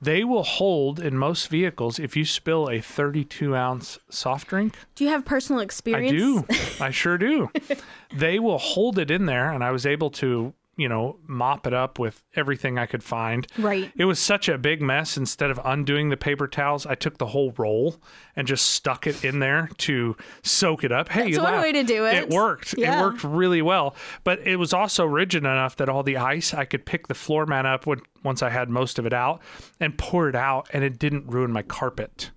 They 0.00 0.24
will 0.24 0.42
hold 0.42 0.98
in 0.98 1.16
most 1.16 1.46
vehicles 1.48 2.00
if 2.00 2.16
you 2.16 2.24
spill 2.24 2.68
a 2.68 2.80
32 2.80 3.54
ounce 3.54 4.00
soft 4.10 4.48
drink. 4.48 4.74
Do 4.96 5.04
you 5.04 5.10
have 5.10 5.24
personal 5.24 5.60
experience? 5.62 6.12
I 6.12 6.16
do. 6.16 6.84
I 6.84 6.90
sure 6.90 7.16
do. 7.16 7.50
they 8.12 8.40
will 8.40 8.58
hold 8.58 8.98
it 8.98 9.12
in 9.12 9.26
there, 9.26 9.52
and 9.52 9.62
I 9.62 9.70
was 9.70 9.86
able 9.86 10.10
to, 10.10 10.54
you 10.76 10.88
know, 10.88 11.18
mop 11.26 11.66
it 11.66 11.74
up 11.74 11.98
with 11.98 12.24
everything 12.34 12.78
I 12.78 12.86
could 12.86 13.04
find. 13.04 13.46
Right. 13.58 13.92
It 13.94 14.06
was 14.06 14.18
such 14.18 14.48
a 14.48 14.56
big 14.56 14.80
mess. 14.80 15.16
Instead 15.16 15.50
of 15.50 15.60
undoing 15.64 16.08
the 16.08 16.16
paper 16.16 16.48
towels, 16.48 16.86
I 16.86 16.94
took 16.94 17.18
the 17.18 17.26
whole 17.26 17.52
roll 17.58 17.96
and 18.36 18.46
just 18.48 18.70
stuck 18.70 19.06
it 19.06 19.22
in 19.22 19.38
there 19.38 19.68
to 19.78 20.16
soak 20.42 20.82
it 20.82 20.90
up. 20.90 21.10
Hey, 21.10 21.24
That's 21.24 21.36
you 21.36 21.42
one 21.42 21.52
laugh. 21.52 21.62
way 21.62 21.72
to 21.72 21.82
do 21.82 22.06
it. 22.06 22.14
It 22.14 22.30
worked. 22.30 22.74
Yeah. 22.78 22.98
It 22.98 23.02
worked 23.02 23.22
really 23.22 23.60
well. 23.60 23.94
But 24.24 24.46
it 24.46 24.56
was 24.56 24.72
also 24.72 25.04
rigid 25.04 25.42
enough 25.44 25.76
that 25.76 25.90
all 25.90 26.02
the 26.02 26.16
ice, 26.16 26.54
I 26.54 26.64
could 26.64 26.86
pick 26.86 27.06
the 27.06 27.14
floor 27.14 27.44
mat 27.44 27.66
up 27.66 27.86
when, 27.86 28.00
once 28.22 28.42
I 28.42 28.48
had 28.48 28.70
most 28.70 28.98
of 28.98 29.04
it 29.04 29.12
out 29.12 29.42
and 29.78 29.98
pour 29.98 30.30
it 30.30 30.34
out, 30.34 30.68
and 30.72 30.82
it 30.82 30.98
didn't 30.98 31.26
ruin 31.26 31.52
my 31.52 31.62
carpet. 31.62 32.30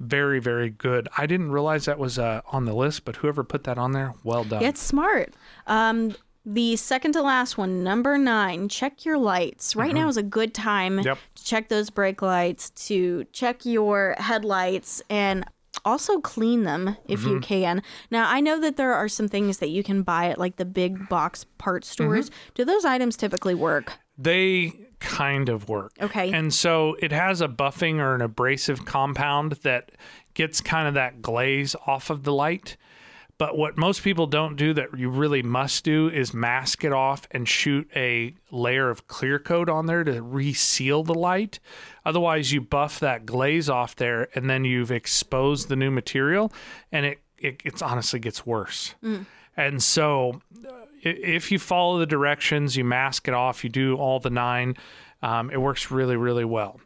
Very, 0.00 0.40
very 0.40 0.70
good. 0.70 1.08
I 1.16 1.26
didn't 1.26 1.52
realize 1.52 1.84
that 1.84 1.98
was 1.98 2.18
uh, 2.18 2.40
on 2.50 2.64
the 2.64 2.74
list, 2.74 3.04
but 3.04 3.16
whoever 3.16 3.44
put 3.44 3.64
that 3.64 3.78
on 3.78 3.92
there, 3.92 4.14
well 4.24 4.44
done. 4.44 4.62
It's 4.62 4.82
smart. 4.82 5.34
Um, 5.66 6.14
the 6.44 6.76
second 6.76 7.12
to 7.12 7.22
last 7.22 7.56
one, 7.56 7.82
number 7.82 8.18
nine, 8.18 8.68
check 8.68 9.04
your 9.04 9.16
lights. 9.18 9.74
Right 9.74 9.94
now 9.94 10.08
is 10.08 10.16
a 10.16 10.22
good 10.22 10.52
time 10.54 10.96
Mm-hmm. 10.98 11.06
Yep. 11.06 11.18
to 11.36 11.44
check 11.44 11.68
those 11.68 11.90
brake 11.90 12.20
lights, 12.22 12.70
to 12.88 13.24
check 13.32 13.64
your 13.64 14.14
headlights, 14.18 15.02
and 15.08 15.44
also 15.84 16.20
clean 16.20 16.64
them 16.64 16.96
if 17.08 17.20
Mm-hmm. 17.20 17.28
you 17.30 17.40
can. 17.40 17.82
Now, 18.10 18.28
I 18.30 18.40
know 18.40 18.60
that 18.60 18.76
there 18.76 18.92
are 18.94 19.08
some 19.08 19.28
things 19.28 19.58
that 19.58 19.68
you 19.70 19.82
can 19.82 20.02
buy 20.02 20.30
at 20.30 20.38
like 20.38 20.56
the 20.56 20.64
big 20.64 21.08
box 21.08 21.44
part 21.58 21.84
stores. 21.84 22.30
Mm-hmm. 22.30 22.38
Do 22.54 22.64
those 22.64 22.84
items 22.84 23.16
typically 23.16 23.54
work? 23.54 23.94
They 24.16 24.72
kind 25.00 25.48
of 25.48 25.68
work. 25.68 25.92
Okay. 26.00 26.32
And 26.32 26.54
so 26.54 26.96
it 27.00 27.10
has 27.12 27.40
a 27.40 27.48
buffing 27.48 27.98
or 27.98 28.14
an 28.14 28.20
abrasive 28.22 28.84
compound 28.84 29.52
that 29.62 29.90
gets 30.34 30.60
kind 30.60 30.88
of 30.88 30.94
that 30.94 31.20
glaze 31.20 31.74
off 31.86 32.10
of 32.10 32.22
the 32.22 32.32
light. 32.32 32.76
But 33.36 33.58
what 33.58 33.76
most 33.76 34.02
people 34.02 34.26
don't 34.26 34.56
do 34.56 34.72
that 34.74 34.96
you 34.96 35.10
really 35.10 35.42
must 35.42 35.84
do 35.84 36.08
is 36.08 36.32
mask 36.32 36.84
it 36.84 36.92
off 36.92 37.26
and 37.32 37.48
shoot 37.48 37.90
a 37.96 38.34
layer 38.50 38.90
of 38.90 39.08
clear 39.08 39.38
coat 39.38 39.68
on 39.68 39.86
there 39.86 40.04
to 40.04 40.22
reseal 40.22 41.02
the 41.02 41.14
light. 41.14 41.58
Otherwise, 42.04 42.52
you 42.52 42.60
buff 42.60 43.00
that 43.00 43.26
glaze 43.26 43.68
off 43.68 43.96
there 43.96 44.28
and 44.36 44.48
then 44.48 44.64
you've 44.64 44.92
exposed 44.92 45.68
the 45.68 45.76
new 45.76 45.90
material 45.90 46.52
and 46.92 47.06
it, 47.06 47.18
it 47.36 47.60
it's 47.64 47.82
honestly 47.82 48.20
gets 48.20 48.46
worse. 48.46 48.94
And 49.56 49.82
so 49.82 50.40
if 51.02 51.50
you 51.50 51.58
follow 51.58 51.98
the 51.98 52.06
directions, 52.06 52.76
you 52.76 52.84
mask 52.84 53.28
it 53.28 53.34
off, 53.34 53.64
you 53.64 53.70
do 53.70 53.96
all 53.96 54.20
the 54.20 54.30
nine, 54.30 54.76
um, 55.22 55.50
it 55.50 55.60
works 55.60 55.90
really, 55.90 56.16
really 56.16 56.44
well. 56.44 56.80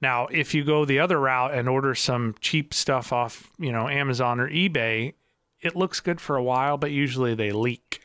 Now, 0.00 0.26
if 0.26 0.54
you 0.54 0.64
go 0.64 0.84
the 0.84 0.98
other 0.98 1.18
route 1.18 1.54
and 1.54 1.68
order 1.68 1.94
some 1.94 2.34
cheap 2.40 2.74
stuff 2.74 3.12
off, 3.12 3.50
you 3.58 3.72
know, 3.72 3.88
Amazon 3.88 4.38
or 4.38 4.50
eBay, 4.50 5.14
it 5.64 5.74
looks 5.74 6.00
good 6.00 6.20
for 6.20 6.36
a 6.36 6.42
while, 6.42 6.76
but 6.76 6.90
usually 6.90 7.34
they 7.34 7.50
leak. 7.50 8.02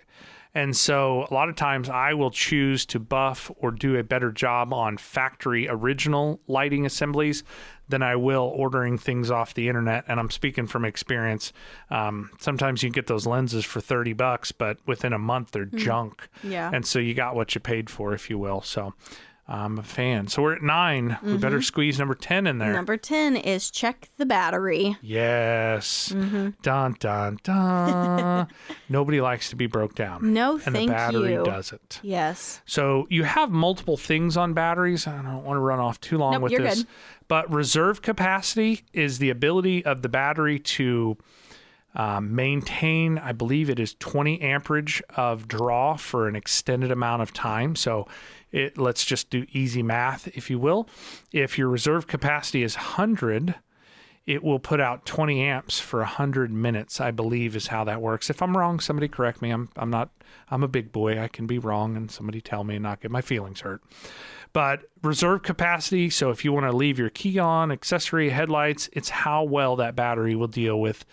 And 0.56 0.76
so 0.76 1.28
a 1.30 1.34
lot 1.34 1.48
of 1.48 1.56
times 1.56 1.90
I 1.90 2.16
will 2.16 2.32
choose 2.32 2.86
to 2.88 3.00
buff 3.00 3.52
or 3.58 3.70
do 3.70 3.98
a 3.98 4.04
better 4.04 4.32
job 4.32 4.74
on 4.74 4.98
factory 4.98 5.68
original 5.70 6.40
lighting 6.48 6.88
assemblies 6.88 7.44
than 7.88 8.02
I 8.02 8.16
will 8.16 8.52
ordering 8.56 8.98
things 8.98 9.30
off 9.30 9.54
the 9.54 9.68
internet. 9.68 10.06
And 10.08 10.20
I'm 10.20 10.32
speaking 10.32 10.66
from 10.66 10.86
experience. 10.86 11.54
Um, 11.92 12.32
sometimes 12.40 12.82
you 12.82 12.90
get 12.90 13.06
those 13.06 13.28
lenses 13.28 13.64
for 13.64 13.80
30 13.80 14.14
bucks, 14.14 14.52
but 14.52 14.78
within 14.88 15.14
a 15.14 15.20
month 15.20 15.52
they're 15.52 15.66
junk. 15.66 16.28
Yeah. 16.44 16.72
And 16.74 16.86
so 16.86 16.98
you 16.98 17.14
got 17.14 17.36
what 17.36 17.54
you 17.54 17.62
paid 17.62 17.90
for, 17.90 18.14
if 18.14 18.30
you 18.30 18.40
will. 18.40 18.62
So 18.62 18.96
I'm 19.52 19.80
a 19.80 19.84
fan. 19.84 20.28
So 20.28 20.44
we're 20.44 20.54
at 20.54 20.62
9 20.62 21.18
We 21.24 21.38
better 21.38 21.60
squeeze 21.64 21.98
number 21.98 22.14
10 22.14 22.46
in 22.46 22.60
there. 22.60 22.72
Number 22.72 22.98
10 22.98 23.36
is 23.36 23.72
check 23.72 24.08
the 24.18 24.26
battery. 24.26 24.96
Yes. 25.02 26.14
Mm-hmm. 26.16 26.50
Dun 26.62 26.96
dun 27.00 27.40
dun. 27.44 28.48
Nobody 28.90 29.22
likes 29.22 29.50
to 29.50 29.56
be 29.56 29.66
broke 29.66 29.96
down. 29.96 30.34
No, 30.34 30.54
and 30.54 30.76
thank 30.76 30.90
the 30.90 30.94
battery 30.96 31.34
you. 31.34 31.44
doesn't. 31.44 32.00
Yes. 32.04 32.62
So 32.68 33.08
you 33.10 33.24
have 33.24 33.50
multiple 33.50 33.98
things 33.98 34.38
on 34.38 34.54
batteries. 34.54 35.08
I 35.08 35.20
don't 35.22 35.44
want 35.44 35.58
to 35.58 35.62
run 35.62 35.80
off 35.80 36.00
too 36.00 36.20
long 36.20 36.34
Nope, 36.34 36.44
with 36.44 36.52
this. 36.58 36.84
good. 36.84 36.88
But 37.28 37.52
reserve 37.52 38.04
capacity 38.04 38.84
is 38.94 39.18
the 39.18 39.32
ability 39.32 39.84
of 39.84 40.04
the 40.04 40.10
battery 40.10 40.60
to 40.60 41.18
um, 42.00 42.34
maintain, 42.34 43.18
I 43.18 43.34
believe 43.34 43.70
it 43.70 43.78
is 43.78 43.94
20 43.96 44.40
amperage 44.40 45.04
of 45.18 45.50
draw 45.50 45.98
for 45.98 46.30
an 46.30 46.36
extended 46.38 46.92
amount 46.92 47.22
of 47.22 47.34
time. 47.34 47.76
So 47.76 48.08
it 48.54 48.78
let's 48.78 49.04
just 49.04 49.30
do 49.30 49.46
easy 49.52 49.84
math, 49.84 50.30
if 50.30 50.50
you 50.50 50.60
will. 50.60 50.88
If 51.34 51.58
your 51.58 51.68
reserve 51.68 52.08
capacity 52.08 52.64
is 52.64 52.78
100, 52.78 53.56
it 54.26 54.44
will 54.44 54.60
put 54.60 54.80
out 54.80 55.06
20 55.06 55.42
amps 55.42 55.80
for 55.80 56.00
100 56.00 56.52
minutes 56.52 57.02
i 57.02 57.10
believe 57.10 57.56
is 57.56 57.68
how 57.68 57.84
that 57.84 58.00
works 58.00 58.30
if 58.30 58.44
i'm 58.44 58.56
wrong 58.56 58.80
somebody 58.80 59.08
correct 59.08 59.42
me 59.42 59.50
i'm, 59.50 59.70
I'm 59.76 59.90
not 59.90 60.12
i'm 60.52 60.62
a 60.62 60.68
big 60.68 60.92
boy 60.92 61.20
i 61.20 61.28
can 61.28 61.48
be 61.48 61.58
wrong 61.58 61.98
and 61.98 62.12
somebody 62.12 62.40
tell 62.40 62.64
me 62.64 62.76
and 62.76 62.84
not 62.84 63.02
get 63.02 63.10
my 63.10 63.22
feelings 63.22 63.62
hurt 63.62 63.82
but 64.54 64.84
reserve 65.02 65.42
capacity 65.42 66.12
so 66.12 66.30
if 66.30 66.46
you 66.46 66.54
want 66.54 66.70
to 66.70 66.78
leave 66.78 67.00
your 67.00 67.10
key 67.10 67.40
on 67.40 67.72
accessory 67.72 68.30
headlights 68.30 68.88
it's 68.94 69.10
how 69.10 69.44
well 69.44 69.76
that 69.78 69.96
battery 69.96 70.36
will 70.36 70.48
deal 70.48 70.80
with 70.80 71.06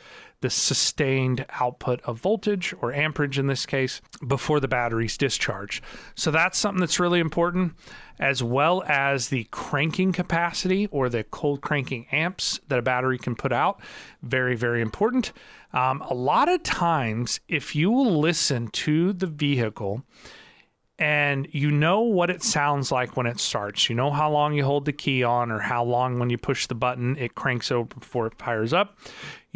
the 0.46 0.50
sustained 0.50 1.44
output 1.58 2.00
of 2.02 2.20
voltage 2.20 2.72
or 2.80 2.92
amperage 2.92 3.36
in 3.36 3.48
this 3.48 3.66
case 3.66 4.00
before 4.28 4.60
the 4.60 4.68
battery's 4.68 5.18
discharged. 5.18 5.82
So 6.14 6.30
that's 6.30 6.56
something 6.56 6.78
that's 6.78 7.00
really 7.00 7.18
important, 7.18 7.74
as 8.20 8.44
well 8.44 8.84
as 8.86 9.28
the 9.28 9.48
cranking 9.50 10.12
capacity 10.12 10.86
or 10.92 11.08
the 11.08 11.24
cold 11.24 11.62
cranking 11.62 12.06
amps 12.12 12.60
that 12.68 12.78
a 12.78 12.82
battery 12.82 13.18
can 13.18 13.34
put 13.34 13.52
out. 13.52 13.80
Very, 14.22 14.54
very 14.54 14.82
important. 14.82 15.32
Um, 15.72 16.00
a 16.02 16.14
lot 16.14 16.48
of 16.48 16.62
times, 16.62 17.40
if 17.48 17.74
you 17.74 17.90
will 17.90 18.20
listen 18.20 18.68
to 18.68 19.14
the 19.14 19.26
vehicle, 19.26 20.04
and 20.98 21.46
you 21.52 21.70
know 21.70 22.00
what 22.00 22.30
it 22.30 22.42
sounds 22.42 22.90
like 22.90 23.16
when 23.16 23.26
it 23.26 23.38
starts. 23.38 23.90
You 23.90 23.96
know 23.96 24.10
how 24.10 24.30
long 24.30 24.54
you 24.54 24.64
hold 24.64 24.86
the 24.86 24.92
key 24.92 25.22
on 25.22 25.50
or 25.50 25.58
how 25.58 25.84
long 25.84 26.18
when 26.18 26.30
you 26.30 26.38
push 26.38 26.66
the 26.66 26.74
button 26.74 27.16
it 27.18 27.34
cranks 27.34 27.70
over 27.70 27.94
before 27.94 28.26
it 28.28 28.38
fires 28.38 28.72
up. 28.72 28.96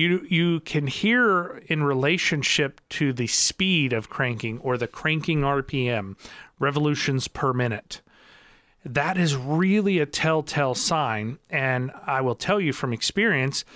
You 0.00 0.24
you 0.30 0.60
can 0.60 0.86
hear 0.86 1.62
in 1.66 1.82
relationship 1.82 2.80
to 2.88 3.12
the 3.12 3.26
speed 3.26 3.92
of 3.92 4.08
cranking 4.08 4.58
or 4.60 4.78
the 4.78 4.86
cranking 4.86 5.42
RPM, 5.42 6.16
revolutions 6.58 7.28
per 7.28 7.52
minute. 7.52 8.00
That 8.82 9.18
is 9.18 9.36
really 9.36 9.98
a 9.98 10.06
telltale 10.06 10.74
sign 10.74 11.38
and 11.50 11.92
I 12.06 12.22
will 12.22 12.34
tell 12.34 12.58
you 12.58 12.72
from 12.72 12.94
experience 12.94 13.66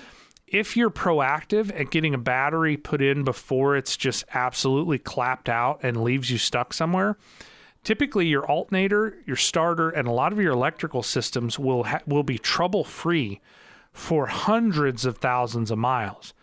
if 0.47 0.79
you're 0.79 0.89
proactive 0.89 1.79
at 1.79 1.91
getting 1.91 2.15
a 2.15 2.19
battery 2.19 2.79
put 2.79 3.03
in 3.03 3.23
before 3.25 3.77
it's 3.77 3.95
just 3.95 4.25
absolutely 4.33 4.99
clapped 4.99 5.51
out 5.51 5.81
and 5.83 6.03
leaves 6.03 6.31
you 6.31 6.39
stuck 6.39 6.73
somewhere, 6.73 7.19
typically 7.83 8.29
your 8.29 8.47
alternator, 8.47 9.19
your 9.27 9.37
starter, 9.37 9.91
and 9.91 10.09
a 10.09 10.13
lot 10.13 10.33
of 10.33 10.41
your 10.41 10.53
electrical 10.53 11.03
systems 11.03 11.59
will 11.59 11.85
ha- 11.85 12.01
will 12.07 12.23
be 12.23 12.39
trouble 12.39 12.83
free 12.83 13.43
for 13.95 14.27
hundreds 14.27 15.07
of 15.07 15.17
thousands 15.17 15.71
of 15.71 15.79
miles. 15.79 16.35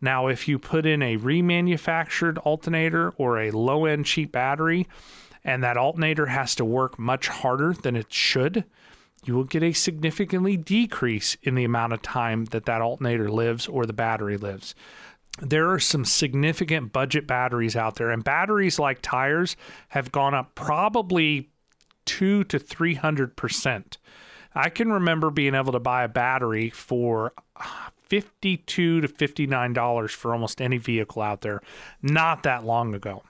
Now, 0.00 0.28
if 0.28 0.46
you 0.46 0.58
put 0.58 0.86
in 0.86 1.02
a 1.02 1.18
remanufactured 1.18 2.38
alternator 2.38 3.10
or 3.16 3.40
a 3.40 3.50
low 3.50 3.86
end 3.86 4.06
cheap 4.06 4.30
battery, 4.30 4.86
and 5.42 5.64
that 5.64 5.76
alternator 5.76 6.26
has 6.26 6.54
to 6.54 6.64
work 6.64 6.98
much 6.98 7.26
harder 7.26 7.72
than 7.72 7.96
it 7.96 8.12
should, 8.12 8.64
you 9.24 9.34
will 9.34 9.44
get 9.44 9.64
a 9.64 9.72
significantly 9.72 10.56
decrease 10.56 11.36
in 11.42 11.56
the 11.56 11.64
amount 11.64 11.92
of 11.92 12.00
time 12.00 12.44
that 12.46 12.66
that 12.66 12.80
alternator 12.80 13.28
lives 13.28 13.66
or 13.66 13.84
the 13.84 13.92
battery 13.92 14.36
lives 14.36 14.74
there 15.40 15.70
are 15.70 15.78
some 15.78 16.04
significant 16.04 16.92
budget 16.92 17.26
batteries 17.26 17.76
out 17.76 17.96
there, 17.96 18.10
and 18.10 18.22
batteries 18.22 18.78
like 18.78 19.00
tires 19.00 19.56
have 19.88 20.12
gone 20.12 20.34
up 20.34 20.54
probably 20.54 21.50
two 22.04 22.44
to 22.44 22.58
three 22.58 22.94
hundred 22.94 23.36
percent. 23.36 23.98
I 24.54 24.68
can 24.68 24.92
remember 24.92 25.30
being 25.30 25.54
able 25.54 25.72
to 25.72 25.80
buy 25.80 26.04
a 26.04 26.08
battery 26.08 26.70
for 26.70 27.32
fifty-two 27.96 29.00
to 29.00 29.08
fifty-nine 29.08 29.72
dollars 29.72 30.12
for 30.12 30.32
almost 30.32 30.60
any 30.60 30.78
vehicle 30.78 31.22
out 31.22 31.42
there, 31.42 31.60
not 32.02 32.42
that 32.42 32.64
long 32.64 32.94
ago. 32.94 33.22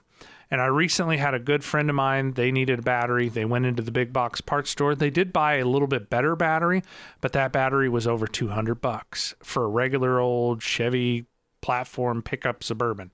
And 0.49 0.59
I 0.59 0.65
recently 0.65 1.15
had 1.15 1.33
a 1.33 1.39
good 1.39 1.63
friend 1.63 1.89
of 1.89 1.95
mine. 1.95 2.33
They 2.33 2.51
needed 2.51 2.79
a 2.79 2.81
battery. 2.81 3.29
They 3.29 3.45
went 3.45 3.65
into 3.65 3.81
the 3.81 3.91
big 3.91 4.11
box 4.11 4.41
parts 4.41 4.69
store. 4.69 4.95
They 4.95 5.09
did 5.09 5.31
buy 5.31 5.55
a 5.55 5.65
little 5.65 5.87
bit 5.87 6.09
better 6.09 6.35
battery, 6.35 6.83
but 7.21 7.31
that 7.31 7.53
battery 7.53 7.87
was 7.87 8.05
over 8.05 8.27
200 8.27 8.81
bucks 8.81 9.33
for 9.41 9.63
a 9.63 9.69
regular 9.69 10.19
old 10.19 10.61
Chevy 10.61 11.25
platform 11.61 12.21
pickup 12.21 12.63
suburban. 12.63 13.11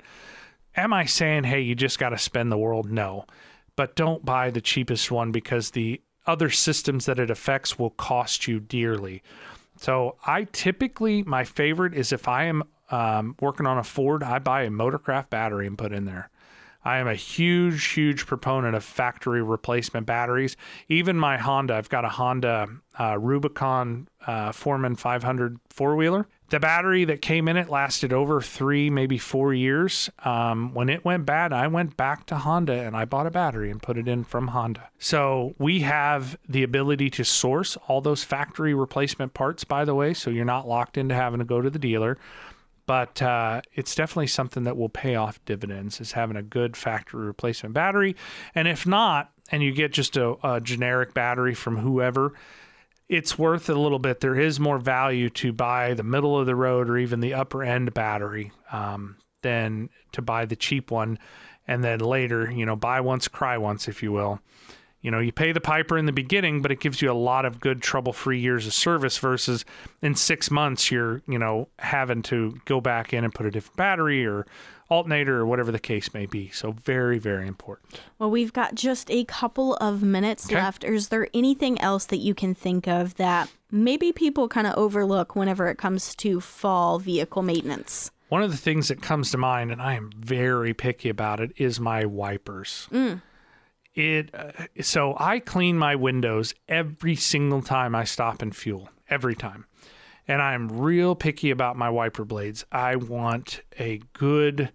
Am 0.75 0.93
I 0.93 1.05
saying, 1.05 1.43
hey, 1.43 1.61
you 1.61 1.75
just 1.75 1.99
got 1.99 2.09
to 2.09 2.17
spend 2.17 2.51
the 2.51 2.57
world? 2.57 2.89
No. 2.89 3.25
But 3.75 3.95
don't 3.95 4.25
buy 4.25 4.49
the 4.49 4.61
cheapest 4.61 5.11
one 5.11 5.31
because 5.31 5.71
the 5.71 6.01
other 6.27 6.49
systems 6.49 7.05
that 7.05 7.19
it 7.19 7.31
affects 7.31 7.79
will 7.79 7.91
cost 7.91 8.47
you 8.47 8.59
dearly. 8.59 9.23
So 9.77 10.17
I 10.25 10.45
typically, 10.51 11.23
my 11.23 11.43
favorite 11.43 11.93
is 11.93 12.11
if 12.11 12.27
I 12.27 12.45
am 12.45 12.63
um, 12.91 13.35
working 13.39 13.65
on 13.65 13.77
a 13.77 13.83
Ford, 13.83 14.23
I 14.23 14.39
buy 14.39 14.63
a 14.63 14.69
Motorcraft 14.69 15.29
battery 15.29 15.67
and 15.67 15.77
put 15.77 15.91
in 15.91 16.05
there. 16.05 16.29
I 16.83 16.99
am 16.99 17.07
a 17.07 17.15
huge, 17.15 17.85
huge 17.85 18.25
proponent 18.25 18.75
of 18.75 18.83
factory 18.83 19.41
replacement 19.41 20.05
batteries. 20.05 20.55
Even 20.87 21.17
my 21.17 21.37
Honda, 21.37 21.75
I've 21.75 21.89
got 21.89 22.05
a 22.05 22.09
Honda 22.09 22.67
uh, 22.97 23.17
Rubicon 23.19 24.07
uh, 24.25 24.51
Foreman 24.51 24.95
500 24.95 25.59
four 25.69 25.95
wheeler 25.95 26.27
the 26.49 26.59
battery 26.59 27.03
that 27.05 27.21
came 27.21 27.47
in 27.47 27.57
it 27.57 27.69
lasted 27.69 28.13
over 28.13 28.41
three, 28.41 28.89
maybe 28.89 29.17
four 29.17 29.53
years. 29.53 30.09
Um, 30.23 30.73
when 30.73 30.89
it 30.89 31.03
went 31.03 31.25
bad, 31.25 31.51
I 31.51 31.67
went 31.67 31.97
back 31.97 32.25
to 32.27 32.37
Honda 32.37 32.73
and 32.73 32.95
I 32.95 33.05
bought 33.05 33.27
a 33.27 33.31
battery 33.31 33.69
and 33.69 33.81
put 33.81 33.97
it 33.97 34.07
in 34.07 34.23
from 34.23 34.49
Honda. 34.49 34.89
So 34.97 35.55
we 35.57 35.81
have 35.81 36.37
the 36.47 36.63
ability 36.63 37.09
to 37.11 37.25
source 37.25 37.75
all 37.87 37.99
those 37.99 38.23
factory 38.23 38.73
replacement 38.73 39.33
parts, 39.33 39.63
by 39.65 39.83
the 39.83 39.93
way. 39.93 40.13
So 40.13 40.29
you're 40.29 40.45
not 40.45 40.67
locked 40.67 40.97
into 40.97 41.15
having 41.15 41.39
to 41.39 41.45
go 41.45 41.61
to 41.61 41.69
the 41.69 41.79
dealer. 41.79 42.17
But 42.85 43.21
uh, 43.21 43.61
it's 43.73 43.93
definitely 43.93 44.27
something 44.27 44.63
that 44.63 44.77
will 44.77 44.87
pay 44.87 45.15
off 45.15 45.43
dividends 45.43 45.99
is 45.99 46.13
having 46.13 46.37
a 46.37 46.41
good 46.41 46.77
factory 46.77 47.25
replacement 47.25 47.75
battery. 47.75 48.15
And 48.55 48.65
if 48.65 48.87
not, 48.87 49.31
and 49.51 49.61
you 49.61 49.73
get 49.73 49.91
just 49.91 50.15
a, 50.15 50.37
a 50.41 50.61
generic 50.61 51.13
battery 51.13 51.53
from 51.53 51.77
whoever, 51.77 52.33
it's 53.09 53.37
worth 53.37 53.69
a 53.69 53.73
little 53.73 53.99
bit. 53.99 54.19
There 54.19 54.39
is 54.39 54.59
more 54.59 54.79
value 54.79 55.29
to 55.31 55.53
buy 55.53 55.93
the 55.93 56.03
middle 56.03 56.37
of 56.37 56.45
the 56.45 56.55
road 56.55 56.89
or 56.89 56.97
even 56.97 57.19
the 57.19 57.33
upper 57.33 57.63
end 57.63 57.93
battery 57.93 58.51
um, 58.71 59.17
than 59.43 59.89
to 60.11 60.21
buy 60.21 60.45
the 60.45 60.55
cheap 60.55 60.91
one. 60.91 61.17
And 61.67 61.83
then 61.83 61.99
later, 61.99 62.49
you 62.51 62.65
know, 62.65 62.75
buy 62.75 63.01
once, 63.01 63.27
cry 63.27 63.57
once, 63.57 63.87
if 63.87 64.01
you 64.03 64.11
will. 64.11 64.39
You 65.01 65.11
know, 65.11 65.19
you 65.19 65.31
pay 65.31 65.51
the 65.51 65.61
piper 65.61 65.97
in 65.97 66.05
the 66.05 66.11
beginning, 66.11 66.61
but 66.61 66.71
it 66.71 66.79
gives 66.79 67.01
you 67.01 67.11
a 67.11 67.13
lot 67.13 67.45
of 67.45 67.59
good 67.59 67.81
trouble 67.81 68.13
free 68.13 68.39
years 68.39 68.65
of 68.65 68.73
service 68.73 69.17
versus 69.17 69.63
in 70.01 70.15
six 70.15 70.49
months, 70.49 70.91
you're, 70.91 71.21
you 71.27 71.37
know, 71.37 71.69
having 71.79 72.23
to 72.23 72.59
go 72.65 72.81
back 72.81 73.13
in 73.13 73.23
and 73.23 73.33
put 73.33 73.45
a 73.45 73.51
different 73.51 73.77
battery 73.77 74.25
or 74.25 74.45
alternator 74.89 75.37
or 75.39 75.45
whatever 75.45 75.71
the 75.71 75.79
case 75.79 76.13
may 76.13 76.25
be. 76.25 76.49
So 76.49 76.71
very, 76.71 77.19
very 77.19 77.47
important. 77.47 77.99
Well, 78.19 78.29
we've 78.31 78.53
got 78.53 78.75
just 78.75 79.09
a 79.11 79.25
couple 79.25 79.75
of 79.75 80.01
minutes 80.03 80.45
Okay. 80.47 80.55
left. 80.55 80.83
Is 80.83 81.09
there 81.09 81.27
anything 81.33 81.79
else 81.81 82.05
that 82.05 82.17
you 82.17 82.33
can 82.33 82.55
think 82.55 82.87
of 82.87 83.15
that 83.15 83.49
maybe 83.71 84.11
people 84.11 84.47
kind 84.47 84.65
of 84.67 84.75
overlook 84.75 85.35
whenever 85.35 85.67
it 85.67 85.77
comes 85.77 86.15
to 86.15 86.39
fall 86.39 86.99
vehicle 86.99 87.41
maintenance? 87.41 88.11
One 88.29 88.41
of 88.43 88.51
the 88.51 88.57
things 88.57 88.89
that 88.89 89.01
comes 89.01 89.31
to 89.31 89.37
mind, 89.37 89.71
and 89.71 89.81
I 89.81 89.93
am 89.95 90.09
very 90.17 90.73
picky 90.73 91.07
about 91.09 91.39
it, 91.39 91.51
is 91.57 91.79
my 91.79 92.05
wipers. 92.05 92.89
It 93.93 94.29
uh, 94.35 94.51
so 94.81 95.15
I 95.17 95.39
clean 95.39 95.77
my 95.77 95.95
windows 95.95 96.53
every 96.67 97.15
single 97.15 97.61
time 97.61 97.95
I 97.95 98.03
stop 98.03 98.41
and 98.41 98.55
fuel. 98.55 98.89
Every 99.09 99.35
time, 99.35 99.65
and 100.27 100.41
I'm 100.41 100.67
real 100.67 101.15
picky 101.15 101.51
about 101.51 101.77
my 101.77 101.89
wiper 101.89 102.25
blades. 102.25 102.65
I 102.71 102.95
want 102.95 103.61
a 103.79 104.01
good, 104.13 104.71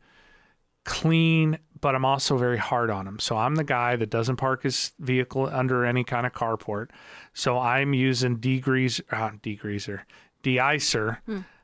clean, 0.85 1.59
but 1.81 1.95
I'm 1.95 2.05
also 2.05 2.37
very 2.39 2.59
hard 2.59 2.91
on 2.91 3.05
them. 3.05 3.19
So 3.19 3.37
I'm 3.37 3.57
the 3.57 3.65
guy 3.65 3.97
that 3.97 4.11
doesn't 4.11 4.37
park 4.37 4.63
his 4.63 4.93
vehicle 4.99 5.49
under 5.53 5.85
any 5.85 6.05
kind 6.05 6.27
of 6.27 6.33
carport. 6.33 6.89
So 7.35 7.59
I'm 7.59 7.93
using 7.93 8.39
degreaser, 8.39 9.03
uh, 9.13 9.31
degreaser, 9.43 10.01
de-icer, 10.43 11.19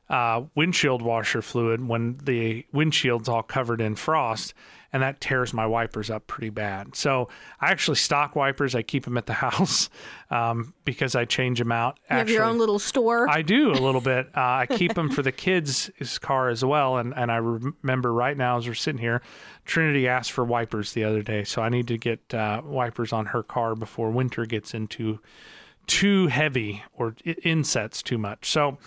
uh, 0.09 0.43
windshield 0.55 1.03
washer 1.03 1.43
fluid 1.43 1.87
when 1.87 2.19
the 2.23 2.67
windshield's 2.73 3.29
all 3.29 3.43
covered 3.43 3.81
in 3.81 3.95
frost, 3.95 4.55
and 4.93 5.03
that 5.03 5.21
tears 5.21 5.53
my 5.53 5.67
wipers 5.67 6.11
up 6.11 6.27
pretty 6.27 6.51
bad. 6.51 6.97
So 6.97 7.29
I 7.61 7.71
actually 7.71 7.97
stock 7.97 8.35
wipers. 8.35 8.75
I 8.75 8.83
keep 8.83 9.05
them 9.05 9.19
at 9.19 9.27
the 9.27 9.33
house 9.35 9.91
um, 10.31 10.73
because 10.85 11.15
I 11.15 11.25
change 11.25 11.59
them 11.59 11.73
out. 11.73 11.99
You 12.11 12.17
have 12.17 12.31
your 12.31 12.45
own 12.45 12.59
little 12.59 12.79
store. 12.79 13.29
I 13.29 13.43
do 13.43 13.71
a 13.71 13.81
little 13.81 14.01
bit. 14.01 14.29
Uh, 14.37 14.41
I 14.41 14.67
keep 14.67 14.95
them 14.95 15.11
for 15.11 15.23
the 15.23 15.33
kids' 15.33 15.91
car 16.21 16.49
as 16.49 16.65
well. 16.65 16.97
And, 16.97 17.13
and 17.15 17.31
I 17.31 17.37
remember 17.37 18.13
right 18.13 18.37
now 18.37 18.59
as 18.59 18.67
we're 18.67 18.75
sitting 18.75 19.01
here, 19.01 19.21
Trinity 19.67 20.09
asked 20.09 20.33
for 20.33 20.45
wipers 20.45 20.93
the 20.93 21.05
other 21.05 21.23
day. 21.23 21.45
So 21.45 21.61
I 21.63 21.69
need 21.69 21.89
to 21.89 21.99
get 21.99 22.33
uh, 22.33 22.63
wipers 22.65 23.13
on 23.13 23.27
her 23.27 23.43
car 23.43 23.75
before 23.75 24.11
winter 24.11 24.47
gets 24.47 24.73
into 24.73 25.21
too 25.87 26.29
heavy 26.29 26.83
or 26.93 27.15
insets 27.43 28.03
too 28.03 28.19
much. 28.19 28.51
So 28.51 28.79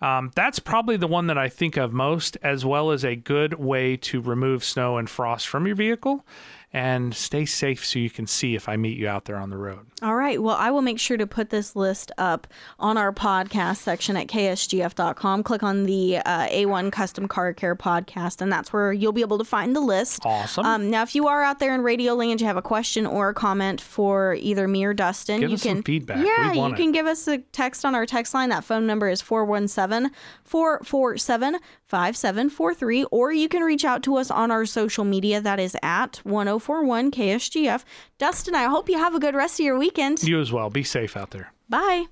um, 0.00 0.30
that's 0.34 0.58
probably 0.58 0.96
the 0.96 1.06
one 1.06 1.26
that 1.26 1.38
I 1.38 1.48
think 1.48 1.76
of 1.76 1.92
most, 1.92 2.36
as 2.42 2.64
well 2.64 2.90
as 2.90 3.04
a 3.04 3.16
good 3.16 3.54
way 3.54 3.96
to 3.96 4.20
remove 4.20 4.64
snow 4.64 4.96
and 4.96 5.08
frost 5.08 5.48
from 5.48 5.66
your 5.66 5.76
vehicle 5.76 6.24
and 6.72 7.14
stay 7.14 7.46
safe 7.46 7.84
so 7.84 7.98
you 7.98 8.10
can 8.10 8.26
see 8.26 8.54
if 8.54 8.68
I 8.68 8.76
meet 8.76 8.98
you 8.98 9.08
out 9.08 9.24
there 9.24 9.36
on 9.36 9.48
the 9.48 9.56
road. 9.56 9.86
All 10.02 10.14
right. 10.14 10.40
Well, 10.40 10.54
I 10.54 10.70
will 10.70 10.82
make 10.82 11.00
sure 11.00 11.16
to 11.16 11.26
put 11.26 11.50
this 11.50 11.74
list 11.74 12.12
up 12.18 12.46
on 12.78 12.96
our 12.96 13.12
podcast 13.12 13.78
section 13.78 14.16
at 14.16 14.26
ksgf.com. 14.28 15.42
Click 15.42 15.62
on 15.62 15.84
the 15.84 16.18
uh, 16.18 16.46
A1 16.48 16.92
Custom 16.92 17.26
Car 17.26 17.52
Care 17.54 17.74
podcast, 17.74 18.40
and 18.40 18.52
that's 18.52 18.72
where 18.72 18.92
you'll 18.92 19.12
be 19.12 19.22
able 19.22 19.38
to 19.38 19.44
find 19.44 19.74
the 19.74 19.80
list. 19.80 20.20
Awesome. 20.24 20.66
Um, 20.66 20.90
now, 20.90 21.02
if 21.02 21.14
you 21.14 21.26
are 21.26 21.42
out 21.42 21.58
there 21.58 21.74
in 21.74 21.82
Radio 21.82 22.14
Land, 22.14 22.40
you 22.40 22.46
have 22.46 22.56
a 22.56 22.62
question 22.62 23.06
or 23.06 23.30
a 23.30 23.34
comment 23.34 23.80
for 23.80 24.34
either 24.34 24.68
me 24.68 24.84
or 24.84 24.94
Dustin, 24.94 25.40
Give 25.40 25.50
you 25.50 25.54
us 25.54 25.62
some 25.62 25.76
can 25.76 25.82
feedback. 25.82 26.24
Yeah, 26.24 26.52
you 26.52 26.66
it. 26.66 26.76
can 26.76 26.92
give 26.92 27.06
us 27.06 27.26
a 27.26 27.38
text 27.38 27.84
on 27.84 27.94
our 27.94 28.06
text 28.06 28.34
line. 28.34 28.50
That 28.50 28.62
phone 28.62 28.86
number 28.86 29.08
is 29.08 29.20
417 29.22 30.10
447 30.44 31.56
5743, 31.88 33.04
or 33.04 33.32
you 33.32 33.48
can 33.48 33.62
reach 33.62 33.84
out 33.84 34.02
to 34.04 34.16
us 34.16 34.30
on 34.30 34.50
our 34.50 34.66
social 34.66 35.04
media. 35.04 35.40
That 35.40 35.58
is 35.58 35.76
at 35.82 36.20
1041 36.24 37.10
KSGF. 37.10 37.84
Dustin, 38.18 38.54
I 38.54 38.64
hope 38.64 38.88
you 38.88 38.98
have 38.98 39.14
a 39.14 39.20
good 39.20 39.34
rest 39.34 39.58
of 39.58 39.64
your 39.64 39.78
weekend. 39.78 40.22
you 40.22 40.40
as 40.40 40.52
well. 40.52 40.70
Be 40.70 40.84
safe 40.84 41.16
out 41.16 41.30
there. 41.30 41.52
Bye. 41.68 42.06